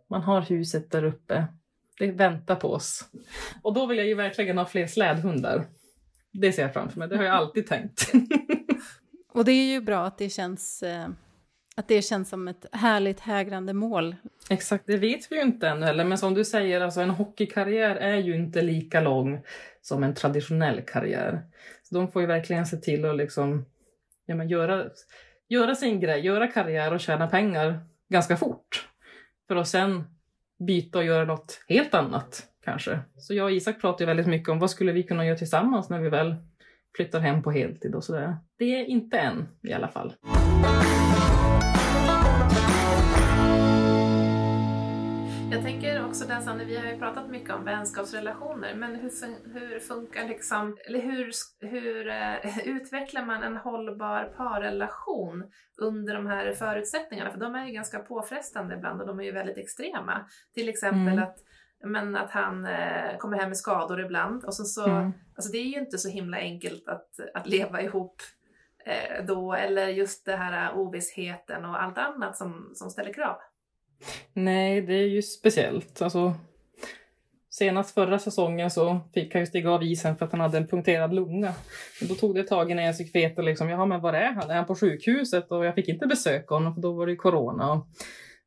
man 0.09 0.23
har 0.23 0.41
huset 0.41 0.91
där 0.91 1.05
uppe 1.05 1.47
det 1.99 2.13
väntar 2.13 2.57
på 2.57 2.73
oss. 2.73 3.09
Och 3.63 3.75
då 3.75 3.87
vill 3.87 3.99
jag 3.99 4.07
ju 4.07 4.15
verkligen 4.15 4.59
ha 4.59 4.67
fler 4.67 4.87
slädhundar. 4.87 5.67
Det 6.33 6.53
ser 6.53 6.63
jag 6.63 6.73
framför 6.73 6.99
mig, 6.99 7.09
det 7.09 7.17
har 7.17 7.25
jag 7.25 7.35
alltid 7.37 7.67
tänkt. 7.67 8.13
Och 9.33 9.45
det 9.45 9.53
är 9.53 9.73
ju 9.73 9.81
bra 9.81 10.05
att 10.05 10.19
det 10.19 10.29
känns, 10.29 10.83
eh, 10.83 11.09
att 11.77 11.89
det 11.89 12.03
känns 12.03 12.29
som 12.29 12.49
ett 12.49 12.67
härligt 12.73 13.21
hägrande 13.21 13.73
mål. 13.73 14.17
Exakt, 14.51 14.87
det 14.87 14.97
vet 14.97 15.33
vi 15.33 15.37
ju 15.37 15.43
inte 15.43 15.69
ännu 15.69 15.87
heller. 15.87 16.05
Men 16.05 16.19
som 16.19 16.35
du 16.35 16.45
säger, 16.45 16.81
alltså 16.81 17.01
en 17.01 17.11
hockeykarriär 17.11 17.97
är 17.97 18.17
ju 18.17 18.35
inte 18.35 18.63
lika 18.63 19.01
lång 19.01 19.41
som 19.83 20.03
en 20.03 20.15
traditionell 20.15 20.81
karriär. 20.81 21.43
Så 21.83 21.95
de 21.95 22.13
får 22.13 22.23
ju 22.23 22.29
verkligen 22.29 22.67
se 22.67 22.77
till 22.77 23.05
att 23.05 23.17
liksom, 23.17 23.65
ja, 24.27 24.35
men 24.35 24.49
göra, 24.49 24.85
göra 25.49 25.75
sin 25.75 26.01
grej, 26.01 26.27
göra 26.27 26.47
karriär 26.47 26.93
och 26.93 27.01
tjäna 27.01 27.27
pengar 27.27 27.81
ganska 28.09 28.37
fort. 28.37 28.89
För 29.49 29.57
att 29.57 29.69
sen 29.69 30.05
byta 30.67 30.99
och 30.99 31.05
göra 31.05 31.25
något 31.25 31.61
helt 31.69 31.95
annat 31.95 32.47
kanske. 32.65 32.99
Så 33.17 33.35
jag 33.35 33.45
och 33.45 33.53
Isak 33.53 33.81
pratar 33.81 34.05
ju 34.05 34.07
väldigt 34.07 34.27
mycket 34.27 34.49
om 34.49 34.59
vad 34.59 34.71
skulle 34.71 34.93
vi 34.93 35.03
kunna 35.03 35.27
göra 35.27 35.39
tillsammans 35.39 35.91
när 35.91 36.01
vi 36.01 36.09
väl 36.09 36.35
flyttar 36.97 37.21
hem 37.21 37.43
på 37.43 37.51
heltid 37.51 37.95
och 37.95 38.05
sådär. 38.05 38.37
Det 38.59 38.81
är 38.81 38.85
inte 38.85 39.19
än 39.19 39.49
i 39.63 39.73
alla 39.73 39.89
fall. 39.89 40.13
Jag 45.53 45.63
tänker 45.63 46.07
också 46.07 46.27
där 46.27 46.41
Sanne, 46.41 46.65
vi 46.65 46.77
har 46.77 46.85
ju 46.93 46.99
pratat 46.99 47.29
mycket 47.31 47.51
om 47.55 47.65
vänskapsrelationer, 47.65 48.75
men 48.75 48.95
hur, 48.95 49.11
hur 49.59 49.81
funkar 49.81 50.29
liksom, 50.29 50.77
eller 50.87 51.01
hur, 51.01 51.31
hur 51.61 52.09
eh, 52.09 52.69
utvecklar 52.69 53.25
man 53.25 53.43
en 53.43 53.57
hållbar 53.57 54.25
parrelation 54.37 55.51
under 55.83 56.15
de 56.15 56.27
här 56.27 56.53
förutsättningarna? 56.53 57.31
För 57.31 57.39
de 57.39 57.55
är 57.55 57.67
ju 57.67 57.73
ganska 57.73 57.99
påfrestande 57.99 58.75
ibland 58.75 59.01
och 59.01 59.07
de 59.07 59.21
är 59.21 59.25
ju 59.25 59.33
väldigt 59.33 59.59
extrema. 59.59 60.27
Till 60.55 60.69
exempel 60.69 61.13
Mm. 61.13 61.23
att 61.25 61.37
men 61.85 62.17
att 62.17 62.31
han 62.31 62.67
eh, 62.67 63.17
kommer 63.19 63.39
hem 63.39 63.49
med 63.49 63.59
skador 63.59 64.01
ibland. 64.01 64.45
Och 64.45 64.55
så, 64.55 64.65
så, 64.65 64.91
Mm. 64.91 65.13
alltså 65.37 65.53
det 65.53 65.59
är 65.59 65.65
ju 65.67 65.79
inte 65.79 65.99
så 65.99 66.09
himla 66.09 66.37
enkelt 66.37 66.89
att, 66.89 67.09
att 67.35 67.47
leva 67.47 67.83
ihop 67.83 68.17
eh, 68.87 69.25
då. 69.25 69.55
Eller 69.55 69.89
just 69.89 70.27
det 70.27 70.37
här 70.37 70.75
ovissheten 70.75 71.65
och 71.65 71.83
allt 71.83 71.99
annat 71.99 72.37
som, 72.37 72.71
som 72.75 72.91
ställer 72.91 73.13
krav. 73.13 73.37
Nej, 74.33 74.83
det 74.83 74.95
är 74.95 75.09
ju 75.09 75.23
speciellt. 75.23 76.03
Alltså, 76.03 76.35
senast 77.51 77.95
förra 77.95 78.19
säsongen 78.19 78.71
så 78.71 79.01
fick 79.15 79.35
han 79.35 79.43
ju 79.43 79.47
stiga 79.47 79.71
av 79.71 79.83
isen 79.83 80.17
för 80.17 80.25
att 80.25 80.33
han 80.33 80.41
hade 80.41 80.59
en 80.59 80.67
punkterad 80.67 81.15
lunga. 81.15 81.55
Men 82.01 82.09
då 82.09 82.15
tog 82.15 82.35
det 82.35 82.41
ett 82.41 82.49
tag 82.49 82.71
innan 82.71 82.85
jag 82.85 82.97
fick 82.97 83.15
veta 83.15 83.43
liksom, 83.43 83.69
jaha 83.69 83.87
men 83.87 84.01
var 84.01 84.13
är 84.13 84.33
han? 84.33 84.51
Är 84.51 84.55
han 84.55 84.67
på 84.67 84.75
sjukhuset? 84.75 85.51
Och 85.51 85.65
jag 85.65 85.75
fick 85.75 85.89
inte 85.89 86.07
besöka 86.07 86.55
honom 86.55 86.75
för 86.75 86.83
då 86.83 86.93
var 86.93 87.07
det 87.07 87.13
ju 87.13 87.17
corona. 87.17 87.73
Och, 87.73 87.87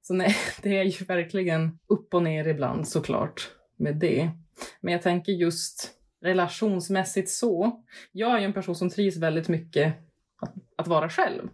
så 0.01 0.14
nej, 0.14 0.36
det 0.62 0.78
är 0.78 0.84
ju 0.84 1.06
verkligen 1.06 1.80
upp 1.88 2.14
och 2.14 2.24
ner 2.24 2.47
ibland 2.47 2.88
såklart 2.88 3.49
med 3.78 3.95
det. 3.95 4.30
Men 4.82 4.93
jag 4.93 5.01
tänker 5.01 5.32
just 5.32 5.91
relationsmässigt 6.24 7.30
så. 7.30 7.84
Jag 8.12 8.36
är 8.36 8.39
ju 8.39 8.45
en 8.45 8.53
person 8.53 8.76
som 8.76 8.89
trivs 8.89 9.18
väldigt 9.18 9.47
mycket 9.47 9.93
att, 10.41 10.53
att 10.78 10.88
vara 10.88 11.10
själv. 11.10 11.49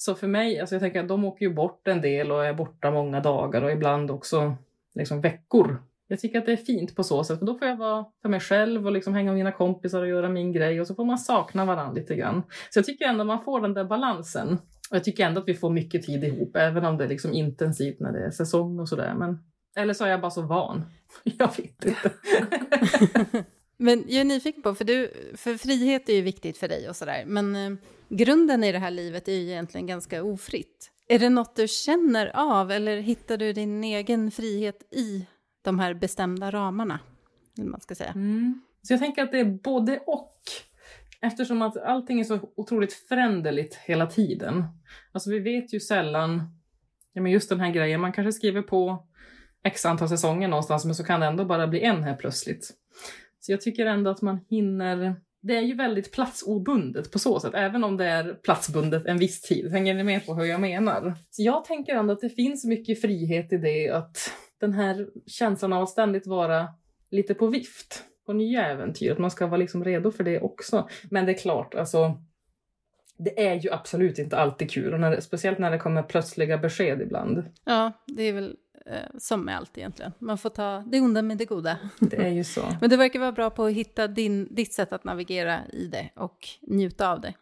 Så 0.00 0.14
för 0.14 0.26
mig, 0.26 0.60
alltså 0.60 0.74
jag 0.74 0.82
tänker 0.82 1.00
att 1.00 1.08
de 1.08 1.24
åker 1.24 1.46
ju 1.46 1.54
bort 1.54 1.88
en 1.88 2.00
del 2.00 2.32
och 2.32 2.46
är 2.46 2.54
borta 2.54 2.90
många 2.90 3.20
dagar 3.20 3.62
och 3.62 3.72
ibland 3.72 4.10
också 4.10 4.56
liksom 4.94 5.20
veckor. 5.20 5.82
Jag 6.06 6.20
tycker 6.20 6.38
att 6.38 6.46
det 6.46 6.52
är 6.52 6.56
fint 6.56 6.96
på 6.96 7.04
så 7.04 7.24
sätt, 7.24 7.38
för 7.38 7.46
då 7.46 7.58
får 7.58 7.68
jag 7.68 7.76
vara 7.76 8.04
för 8.22 8.28
mig 8.28 8.40
själv 8.40 8.86
och 8.86 8.92
liksom 8.92 9.14
hänga 9.14 9.30
med 9.30 9.38
mina 9.38 9.52
kompisar 9.52 10.02
och 10.02 10.08
göra 10.08 10.28
min 10.28 10.52
grej 10.52 10.80
och 10.80 10.86
så 10.86 10.94
får 10.94 11.04
man 11.04 11.18
sakna 11.18 11.64
varandra 11.64 11.92
lite 11.92 12.14
grann. 12.14 12.42
Så 12.70 12.78
jag 12.78 12.86
tycker 12.86 13.04
ändå 13.04 13.24
man 13.24 13.44
får 13.44 13.60
den 13.60 13.74
där 13.74 13.84
balansen. 13.84 14.52
Och 14.90 14.96
jag 14.96 15.04
tycker 15.04 15.26
ändå 15.26 15.40
att 15.40 15.48
vi 15.48 15.54
får 15.54 15.70
mycket 15.70 16.02
tid 16.02 16.24
ihop, 16.24 16.56
även 16.56 16.84
om 16.84 16.96
det 16.96 17.04
är 17.04 17.08
liksom 17.08 17.32
intensivt 17.32 18.00
när 18.00 18.12
det 18.12 18.26
är 18.26 18.30
säsong 18.30 18.80
och 18.80 18.88
sådär. 18.88 19.14
Men... 19.14 19.38
Eller 19.76 19.94
så 19.94 20.04
är 20.04 20.08
jag 20.08 20.20
bara 20.20 20.30
så 20.30 20.42
van. 20.42 20.84
Jag 21.22 21.56
vet 21.56 21.84
inte. 21.84 22.10
Men 23.76 24.04
jag 24.08 24.20
är 24.20 24.24
nyfiken 24.24 24.62
på, 24.62 24.74
för, 24.74 24.84
du, 24.84 25.12
för 25.36 25.54
frihet 25.56 26.08
är 26.08 26.14
ju 26.14 26.22
viktigt 26.22 26.58
för 26.58 26.68
dig 26.68 26.88
och 26.88 26.96
sådär, 26.96 27.24
men 27.26 27.56
eh, 27.56 27.78
grunden 28.10 28.64
i 28.64 28.72
det 28.72 28.78
här 28.78 28.90
livet 28.90 29.28
är 29.28 29.32
ju 29.32 29.50
egentligen 29.50 29.86
ganska 29.86 30.22
ofritt. 30.22 30.90
Är 31.08 31.18
det 31.18 31.28
något 31.28 31.56
du 31.56 31.68
känner 31.68 32.30
av 32.34 32.70
eller 32.70 32.96
hittar 32.96 33.36
du 33.36 33.52
din 33.52 33.84
egen 33.84 34.30
frihet 34.30 34.94
i 34.94 35.26
de 35.62 35.78
här 35.78 35.94
bestämda 35.94 36.50
ramarna? 36.50 36.98
Man 37.56 37.80
ska 37.80 37.94
säga. 37.94 38.10
Mm. 38.10 38.60
Så 38.82 38.92
jag 38.92 39.00
tänker 39.00 39.22
att 39.22 39.32
det 39.32 39.40
är 39.40 39.44
både 39.44 39.98
och. 40.06 40.36
Eftersom 41.20 41.62
att 41.62 41.76
allting 41.76 42.20
är 42.20 42.24
så 42.24 42.38
otroligt 42.56 42.92
föränderligt 42.92 43.74
hela 43.74 44.06
tiden. 44.06 44.64
Alltså 45.12 45.30
vi 45.30 45.38
vet 45.38 45.74
ju 45.74 45.80
sällan, 45.80 46.42
ja 47.12 47.22
men 47.22 47.32
just 47.32 47.48
den 47.48 47.60
här 47.60 47.70
grejen, 47.70 48.00
man 48.00 48.12
kanske 48.12 48.32
skriver 48.32 48.62
på 48.62 49.06
x 49.64 49.86
antal 49.86 50.08
säsonger 50.08 50.48
någonstans 50.48 50.84
men 50.84 50.94
så 50.94 51.04
kan 51.04 51.20
det 51.20 51.26
ändå 51.26 51.44
bara 51.44 51.66
bli 51.66 51.80
en 51.80 52.02
här 52.02 52.16
plötsligt. 52.16 52.70
Så 53.40 53.52
jag 53.52 53.60
tycker 53.60 53.86
ändå 53.86 54.10
att 54.10 54.22
man 54.22 54.40
hinner, 54.48 55.16
det 55.42 55.56
är 55.56 55.62
ju 55.62 55.74
väldigt 55.74 56.12
platsobundet 56.12 57.12
på 57.12 57.18
så 57.18 57.40
sätt, 57.40 57.54
även 57.54 57.84
om 57.84 57.96
det 57.96 58.04
är 58.04 58.34
platsbundet 58.34 59.06
en 59.06 59.18
viss 59.18 59.40
tid. 59.40 59.70
Hänger 59.70 59.94
ni 59.94 60.04
med 60.04 60.26
på 60.26 60.34
hur 60.34 60.44
jag 60.44 60.60
menar? 60.60 61.14
Så 61.30 61.42
jag 61.42 61.64
tänker 61.64 61.94
ändå 61.94 62.12
att 62.12 62.20
det 62.20 62.30
finns 62.30 62.64
mycket 62.64 63.00
frihet 63.00 63.52
i 63.52 63.56
det, 63.56 63.90
att 63.90 64.32
den 64.60 64.72
här 64.72 65.08
känslan 65.26 65.72
av 65.72 65.82
att 65.82 65.88
ständigt 65.88 66.26
vara 66.26 66.68
lite 67.10 67.34
på 67.34 67.46
vift 67.46 68.04
på 68.26 68.32
nya 68.32 68.66
äventyr, 68.66 69.12
att 69.12 69.18
man 69.18 69.30
ska 69.30 69.46
vara 69.46 69.56
liksom 69.56 69.84
redo 69.84 70.10
för 70.10 70.24
det 70.24 70.40
också. 70.40 70.88
Men 71.10 71.26
det 71.26 71.32
är 71.32 71.38
klart, 71.38 71.74
alltså 71.74 72.22
det 73.18 73.46
är 73.46 73.54
ju 73.54 73.72
absolut 73.72 74.18
inte 74.18 74.36
alltid 74.36 74.70
kul, 74.70 74.94
och 74.94 75.00
när 75.00 75.10
det, 75.10 75.20
speciellt 75.20 75.58
när 75.58 75.70
det 75.70 75.78
kommer 75.78 76.02
plötsliga 76.02 76.58
besked 76.58 77.00
ibland. 77.00 77.44
Ja, 77.64 77.92
det 78.06 78.22
är 78.22 78.32
väl 78.32 78.56
som 79.18 79.44
med 79.44 79.56
allt 79.56 79.78
egentligen. 79.78 80.12
Man 80.18 80.38
får 80.38 80.50
ta 80.50 80.84
det 80.86 81.00
onda 81.00 81.22
med 81.22 81.38
det 81.38 81.44
goda. 81.44 81.78
Det 82.00 82.16
är 82.16 82.28
ju 82.28 82.44
så. 82.44 82.62
Men 82.80 82.90
du 82.90 82.96
verkar 82.96 83.20
vara 83.20 83.32
bra 83.32 83.50
på 83.50 83.64
att 83.64 83.72
hitta 83.72 84.08
din, 84.08 84.54
ditt 84.54 84.74
sätt 84.74 84.92
att 84.92 85.04
navigera 85.04 85.66
i 85.72 85.86
det 85.86 86.10
och 86.14 86.48
njuta 86.62 87.12
av 87.12 87.20
det. 87.20 87.34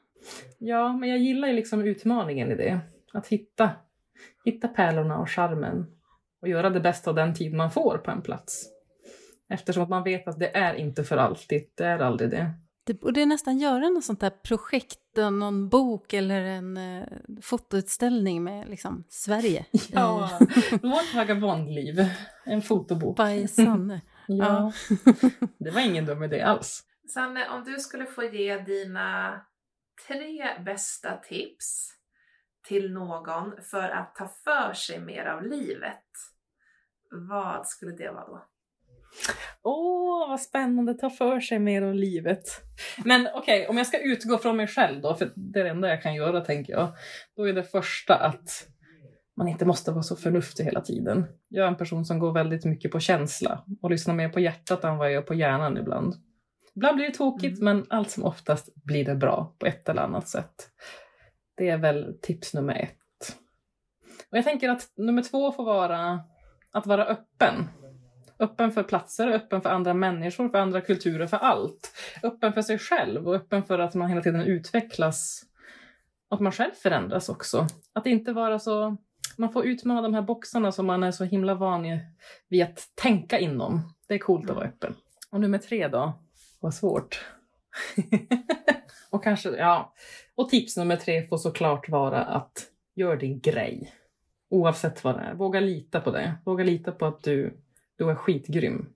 Ja, 0.59 0.93
men 0.93 1.09
jag 1.09 1.19
gillar 1.19 1.49
ju 1.49 1.55
liksom 1.55 1.83
utmaningen 1.83 2.53
i 2.53 2.55
det. 2.55 2.81
Att 3.13 3.27
hitta, 3.27 3.71
hitta 4.45 4.69
pärlorna 4.69 5.19
och 5.19 5.31
charmen 5.31 5.87
och 6.43 6.49
göra 6.49 6.71
det 6.71 6.81
bästa 6.81 7.11
av 7.11 7.17
den 7.17 7.35
tid 7.35 7.55
man 7.55 7.71
får 7.71 7.99
på 7.99 8.11
en 8.11 8.23
plats. 8.23 8.67
Eftersom 9.49 9.83
att 9.83 9.89
man 9.89 10.05
vet 10.05 10.29
att 10.29 10.39
det 10.39 10.57
är 10.57 10.75
inte 10.75 11.05
för 11.05 11.17
alltid, 11.17 11.63
det 11.75 11.85
är 11.85 11.99
aldrig 11.99 12.31
det. 12.31 12.51
Det 12.89 12.95
borde 12.95 13.27
nästan 13.27 13.59
göra 13.59 13.89
något 13.89 14.05
sånt 14.05 14.21
där 14.21 14.31
projekt, 14.31 15.17
någon 15.17 15.69
bok 15.69 16.13
eller 16.13 16.43
en 16.43 16.77
eh, 16.77 17.09
fotoutställning 17.43 18.45
med 18.45 18.69
liksom 18.69 19.05
Sverige. 19.09 19.67
Ja, 19.89 20.39
vårt 20.83 21.15
vagabondliv. 21.15 22.05
En 22.45 22.63
fotobok. 22.63 23.17
By 23.17 23.49
Sanne. 23.49 24.01
Ja, 24.27 24.73
det 25.59 25.71
var 25.71 25.81
ingen 25.81 26.07
dum 26.07 26.23
idé 26.23 26.41
alls. 26.41 26.85
Sanne, 27.09 27.49
om 27.49 27.65
du 27.65 27.79
skulle 27.79 28.07
få 28.07 28.25
ge 28.25 28.59
dina 28.59 29.41
tre 30.09 30.59
bästa 30.65 31.17
tips 31.17 31.91
till 32.69 32.93
någon 32.93 33.63
för 33.63 33.89
att 33.89 34.15
ta 34.15 34.29
för 34.45 34.73
sig 34.73 35.01
mer 35.01 35.27
av 35.27 35.43
livet, 35.43 36.05
vad 37.11 37.67
skulle 37.67 37.93
det 37.93 38.11
vara 38.11 38.27
då? 38.27 38.47
Åh, 39.63 40.29
vad 40.29 40.41
spännande, 40.41 40.95
ta 40.95 41.11
för 41.11 41.41
sig 41.41 41.59
mer 41.59 41.83
av 41.83 41.95
livet. 41.95 42.43
Men 43.05 43.29
okej, 43.35 43.69
om 43.69 43.77
jag 43.77 43.87
ska 43.87 43.99
utgå 43.99 44.39
från 44.39 44.57
mig 44.57 44.67
själv 44.67 45.01
då, 45.01 45.15
för 45.15 45.33
det 45.35 45.61
är 45.61 45.65
det 45.65 45.71
enda 45.71 45.89
jag 45.89 46.03
kan 46.03 46.15
göra 46.15 46.41
tänker 46.41 46.73
jag. 46.73 46.93
Då 47.37 47.49
är 47.49 47.53
det 47.53 47.63
första 47.63 48.15
att 48.15 48.69
man 49.37 49.49
inte 49.49 49.65
måste 49.65 49.91
vara 49.91 50.03
så 50.03 50.17
förnuftig 50.17 50.65
hela 50.65 50.81
tiden. 50.81 51.27
Jag 51.49 51.65
är 51.65 51.69
en 51.69 51.77
person 51.77 52.05
som 52.05 52.19
går 52.19 52.33
väldigt 52.33 52.65
mycket 52.65 52.91
på 52.91 53.01
känsla 53.01 53.65
och 53.83 53.91
lyssnar 53.91 54.15
mer 54.15 54.29
på 54.29 54.41
hjärtat 54.41 54.85
än 54.85 54.97
vad 54.97 55.07
jag 55.07 55.15
gör 55.15 55.23
på 55.23 55.35
hjärnan 55.35 55.79
ibland. 55.79 56.15
Ibland 56.75 56.97
blir 56.97 57.07
det 57.07 57.15
tokigt, 57.15 57.63
men 57.63 57.87
allt 57.89 58.11
som 58.11 58.25
oftast 58.25 58.75
blir 58.75 59.05
det 59.05 59.15
bra 59.15 59.55
på 59.59 59.67
ett 59.67 59.89
eller 59.89 60.03
annat 60.03 60.29
sätt. 60.29 60.55
Det 61.57 61.69
är 61.69 61.79
väl 61.79 62.19
tips 62.23 62.55
nummer 62.55 62.75
ett. 62.75 63.37
Och 64.31 64.39
jag 64.39 64.45
tänker 64.45 64.69
att 64.69 64.93
nummer 64.97 65.23
två 65.23 65.53
får 65.53 65.65
vara 65.65 66.21
att 66.73 66.87
vara 66.87 67.05
öppen. 67.05 67.69
Öppen 68.39 68.73
för 68.73 68.83
platser, 68.83 69.29
öppen 69.29 69.61
för 69.61 69.71
andra 69.71 69.95
människor, 69.95 70.49
för 70.49 70.59
andra 70.59 70.81
kulturer, 70.81 71.27
för 71.27 71.37
allt. 71.37 71.93
Öppen 72.23 72.53
för 72.53 72.63
sig 72.63 72.79
själv 72.79 73.29
och 73.29 73.35
öppen 73.35 73.65
för 73.65 73.79
att 73.79 73.95
man 73.95 74.09
hela 74.09 74.23
tiden 74.23 74.41
utvecklas. 74.41 75.45
Och 76.29 76.35
att 76.35 76.41
man 76.41 76.53
själv 76.53 76.73
förändras 76.73 77.29
också. 77.29 77.67
Att 77.93 78.07
inte 78.07 78.33
vara 78.33 78.59
så... 78.59 78.97
Man 79.37 79.53
får 79.53 79.67
utmana 79.67 80.03
de 80.03 80.15
här 80.15 80.23
boxarna 80.23 80.73
som 80.73 80.87
man 80.87 81.03
är 81.03 81.11
så 81.11 81.25
himla 81.25 81.55
van 81.55 82.01
vid 82.49 82.63
att 82.63 82.89
tänka 82.95 83.39
inom. 83.39 83.95
Det 84.09 84.15
är 84.15 84.19
coolt 84.19 84.51
att 84.51 84.57
vara 84.57 84.67
öppen. 84.67 84.95
Och 85.31 85.41
nummer 85.41 85.59
tre 85.59 85.89
då? 85.89 86.13
Vad 86.61 86.75
svårt. 86.75 87.25
och 89.11 89.25
kanske, 89.25 89.51
ja. 89.51 89.95
Och 90.35 90.49
tips 90.49 90.77
nummer 90.77 90.97
tre 90.97 91.27
får 91.27 91.39
såklart 91.39 91.89
vara 91.89 92.25
att 92.25 92.67
gör 92.95 93.17
din 93.17 93.41
grej. 93.41 93.95
Oavsett 94.51 95.05
vad 95.05 95.15
det 95.15 95.21
är. 95.21 95.35
Våga 95.35 95.61
lita 95.61 96.01
på 96.01 96.11
det. 96.11 96.35
Våga 96.45 96.65
lita 96.65 96.93
på 96.93 97.07
att 97.07 97.23
du 97.23 97.61
du 97.99 98.11
är 98.11 98.15
skitgrym 98.15 98.87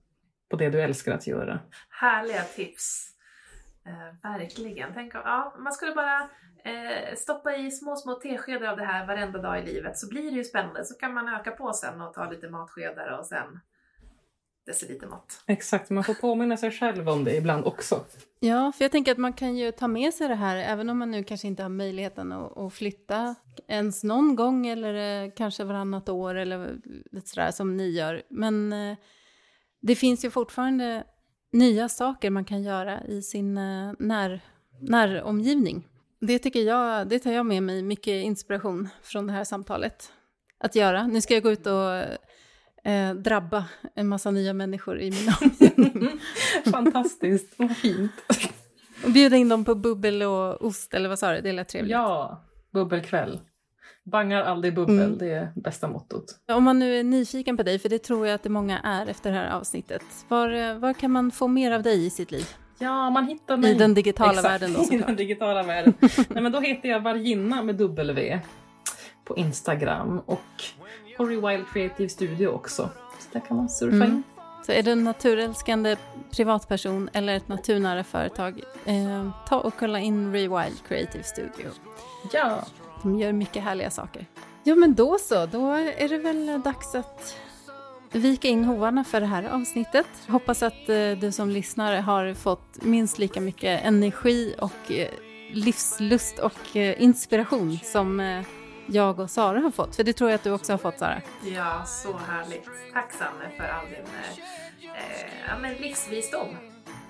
på 0.49 0.55
det 0.57 0.69
du 0.69 0.81
älskar 0.81 1.11
att 1.11 1.27
göra. 1.27 1.59
Härliga 1.89 2.43
tips! 2.43 3.09
Eh, 3.85 4.31
verkligen. 4.31 4.93
Tänk 4.93 5.15
om, 5.15 5.21
ja, 5.25 5.55
man 5.59 5.73
skulle 5.73 5.95
bara 5.95 6.29
eh, 6.63 7.15
stoppa 7.15 7.55
i 7.55 7.71
små, 7.71 7.95
små 7.95 8.13
teskedar 8.13 8.67
av 8.67 8.77
det 8.77 8.85
här 8.85 9.07
varenda 9.07 9.39
dag 9.39 9.59
i 9.59 9.65
livet 9.65 9.97
så 9.97 10.09
blir 10.09 10.31
det 10.31 10.37
ju 10.37 10.43
spännande. 10.43 10.85
Så 10.85 10.95
kan 10.95 11.13
man 11.13 11.27
öka 11.27 11.51
på 11.51 11.73
sen 11.73 12.01
och 12.01 12.13
ta 12.13 12.29
lite 12.29 12.49
matskedar 12.49 13.19
och 13.19 13.25
sen 13.25 13.59
decilitermått. 14.65 15.43
Exakt, 15.47 15.89
man 15.89 16.03
får 16.03 16.13
påminna 16.13 16.57
sig 16.57 16.71
själv 16.71 17.09
om 17.09 17.23
det 17.23 17.35
ibland 17.35 17.65
också. 17.65 18.05
Ja, 18.39 18.71
för 18.71 18.83
jag 18.83 18.91
tänker 18.91 19.11
att 19.11 19.17
man 19.17 19.33
kan 19.33 19.57
ju 19.57 19.71
ta 19.71 19.87
med 19.87 20.13
sig 20.13 20.27
det 20.27 20.35
här, 20.35 20.55
även 20.55 20.89
om 20.89 20.97
man 20.99 21.11
nu 21.11 21.23
kanske 21.23 21.47
inte 21.47 21.63
har 21.63 21.69
möjligheten 21.69 22.31
att, 22.31 22.57
att 22.57 22.73
flytta 22.73 23.35
ens 23.67 24.03
någon 24.03 24.35
gång 24.35 24.67
eller 24.67 25.23
eh, 25.23 25.31
kanske 25.35 25.63
varannat 25.63 26.09
år 26.09 26.35
eller 26.35 26.77
lite 27.11 27.29
sådär 27.29 27.51
som 27.51 27.77
ni 27.77 27.89
gör. 27.89 28.23
Men 28.29 28.73
eh, 28.73 28.97
det 29.81 29.95
finns 29.95 30.25
ju 30.25 30.29
fortfarande 30.29 31.03
nya 31.51 31.89
saker 31.89 32.29
man 32.29 32.45
kan 32.45 32.63
göra 32.63 33.03
i 33.03 33.21
sin 33.21 33.57
eh, 33.57 33.91
när, 33.99 34.41
näromgivning. 34.81 35.87
Det 36.19 36.39
tycker 36.39 36.61
jag, 36.61 37.07
det 37.07 37.19
tar 37.19 37.31
jag 37.31 37.45
med 37.45 37.63
mig 37.63 37.83
mycket 37.83 38.25
inspiration 38.25 38.89
från 39.03 39.27
det 39.27 39.33
här 39.33 39.43
samtalet 39.43 40.11
att 40.57 40.75
göra. 40.75 41.07
Nu 41.07 41.21
ska 41.21 41.33
jag 41.33 41.43
gå 41.43 41.51
ut 41.51 41.67
och 41.67 42.03
eh, 42.83 43.13
drabba 43.13 43.65
en 43.95 44.07
massa 44.07 44.31
nya 44.31 44.53
människor 44.53 44.99
i 44.99 45.11
min 45.11 45.33
omgivning. 45.41 46.19
Fantastiskt, 46.71 47.53
vad 47.57 47.77
fint. 47.77 48.11
Och 49.05 49.11
bjuda 49.11 49.35
in 49.35 49.49
dem 49.49 49.65
på 49.65 49.75
bubbel 49.75 50.21
och 50.23 50.65
ost, 50.65 50.93
eller 50.93 51.09
vad 51.09 51.19
sa 51.19 51.31
du? 51.31 51.41
Det 51.41 51.51
lät 51.51 51.69
trevligt. 51.69 51.91
Ja, 51.91 52.43
bubbelkväll. 52.73 53.39
Bangar 54.05 54.41
aldrig 54.43 54.75
bubbel, 54.75 54.99
Mm. 54.99 55.17
det 55.17 55.31
är 55.33 55.51
bästa 55.55 55.87
mottot. 55.87 56.25
Om 56.47 56.63
man 56.63 56.79
nu 56.79 56.99
är 56.99 57.03
nyfiken 57.03 57.57
på 57.57 57.63
dig, 57.63 57.79
för 57.79 57.89
det 57.89 57.99
tror 57.99 58.27
jag 58.27 58.35
att 58.35 58.43
det 58.43 58.49
många 58.49 58.79
är 58.79 59.05
efter 59.07 59.31
det 59.31 59.37
här 59.37 59.51
avsnittet. 59.51 60.03
Var, 60.27 60.49
eh, 60.49 60.77
var 60.77 60.93
kan 60.93 61.11
man 61.11 61.31
få 61.31 61.47
mer 61.47 61.71
av 61.71 61.83
dig 61.83 62.05
i 62.05 62.09
sitt 62.09 62.31
liv? 62.31 62.45
Ja, 62.79 63.09
man 63.09 63.27
hittar 63.27 63.57
mig... 63.57 63.71
I 63.71 63.75
den 63.75 63.93
digitala 63.93 64.31
Exakt, 64.31 64.45
världen 64.45 64.73
då 64.73 64.79
i 64.83 64.87
den 64.89 64.99
såklart. 64.99 65.17
digitala 65.17 65.63
världen. 65.63 65.93
Nej, 66.29 66.43
men 66.43 66.51
då 66.51 66.59
heter 66.59 66.89
jag 66.89 66.99
Varginna 66.99 67.63
med 67.63 67.75
W 67.75 68.39
på 69.25 69.37
Instagram 69.37 70.19
och 70.25 70.41
Horry 71.17 71.35
Wild 71.35 71.65
Creative 71.73 72.09
Studio 72.09 72.47
också. 72.47 72.89
Så 73.19 73.27
där 73.33 73.39
kan 73.39 73.57
man 73.57 73.69
surfa 73.69 73.95
Mm. 73.95 74.11
in. 74.11 74.23
Så 74.65 74.71
är 74.71 74.83
du 74.83 74.91
en 74.91 75.03
naturälskande 75.03 75.95
privatperson 76.31 77.09
eller 77.13 77.35
ett 77.35 77.47
naturnära 77.47 78.03
företag, 78.03 78.61
eh, 78.85 79.29
ta 79.47 79.59
och 79.59 79.73
kolla 79.79 79.99
in 79.99 80.31
Rewild 80.33 80.83
Creative 80.87 81.23
Studio. 81.23 81.71
Ja, 82.33 82.65
De 83.03 83.19
gör 83.19 83.31
mycket 83.31 83.63
härliga 83.63 83.89
saker. 83.89 84.25
Ja, 84.63 84.75
men 84.75 84.93
då 84.93 85.17
så. 85.19 85.45
Då 85.45 85.71
är 85.71 86.09
det 86.09 86.17
väl 86.17 86.61
dags 86.63 86.95
att 86.95 87.37
vika 88.11 88.47
in 88.47 88.63
hovarna 88.65 89.03
för 89.03 89.19
det 89.21 89.25
här 89.27 89.43
avsnittet. 89.43 90.07
Hoppas 90.27 90.63
att 90.63 90.89
eh, 90.89 91.11
du 91.11 91.31
som 91.31 91.49
lyssnare 91.49 91.97
har 91.97 92.33
fått 92.33 92.81
minst 92.83 93.17
lika 93.19 93.41
mycket 93.41 93.85
energi 93.85 94.55
och 94.59 94.91
eh, 94.91 95.07
livslust 95.53 96.39
och 96.39 96.75
eh, 96.77 97.01
inspiration 97.03 97.77
som 97.83 98.19
eh, 98.19 98.41
jag 98.87 99.19
och 99.19 99.29
Sara 99.29 99.59
har 99.59 99.71
fått. 99.71 99.95
För 99.95 100.03
det 100.03 100.13
tror 100.13 100.29
jag 100.29 100.35
att 100.35 100.43
du 100.43 100.51
också 100.51 100.73
har 100.73 100.77
fått, 100.77 100.99
Sara. 100.99 101.21
Ja, 101.43 101.83
så 101.85 102.17
härligt. 102.17 102.69
Tack 102.93 103.11
Sanne 103.13 103.51
för 103.57 103.63
all 103.63 103.85
din 103.85 103.95
eh, 103.95 104.89
eh, 104.89 105.27
ja, 105.47 105.57
men 105.61 105.73
livsvisdom. 105.73 106.47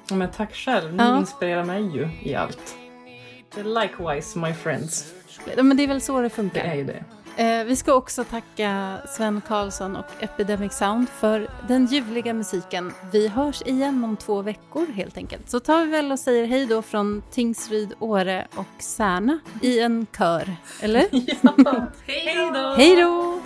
Ja, 0.10 0.16
men 0.16 0.32
tack 0.32 0.54
själv. 0.56 0.94
Ni 0.94 1.04
Ja. 1.04 1.18
inspirerar 1.18 1.64
mig 1.66 1.82
ju 1.96 2.10
i 2.24 2.36
allt. 2.36 2.76
Likewise 3.56 4.40
my 4.40 4.54
friends. 4.54 5.14
Ja, 5.58 5.64
men 5.64 5.78
det 5.78 5.84
är 5.84 5.88
väl 5.88 6.02
så 6.02 6.18
det 6.18 6.24
Det 6.24 6.30
funkar. 6.30 6.62
är 6.64 6.76
ju 6.76 6.84
det. 6.84 7.04
Eh, 7.38 7.64
vi 7.64 7.76
ska 7.76 7.94
också 7.94 8.24
tacka 8.24 8.98
Sven 9.08 9.42
Karlsson 9.48 9.96
och 9.96 10.06
Epidemic 10.20 10.74
Sound 10.74 11.10
för 11.10 11.48
den 11.68 11.86
ljuvliga 11.86 12.34
musiken. 12.34 12.94
Vi 13.12 13.28
hörs 13.28 13.62
igen 13.62 14.04
om 14.04 14.18
två 14.18 14.42
veckor 14.42 14.88
helt 14.94 15.18
enkelt. 15.18 15.50
Så 15.50 15.60
tar 15.60 15.86
vi 15.86 15.92
väl 15.92 16.12
och 16.12 16.20
säger 16.20 16.46
hej 16.46 16.66
då 16.66 16.82
från 16.82 17.24
Tingsryd, 17.32 17.94
Åre 18.00 18.48
och 18.56 18.84
Särna 18.84 19.40
i 19.62 19.80
en 19.80 20.08
kör, 20.18 20.56
eller? 20.82 21.06
ja, 21.42 21.86
hej 22.06 22.52
då! 22.54 22.74
hej 22.78 22.96
då! 22.96 23.40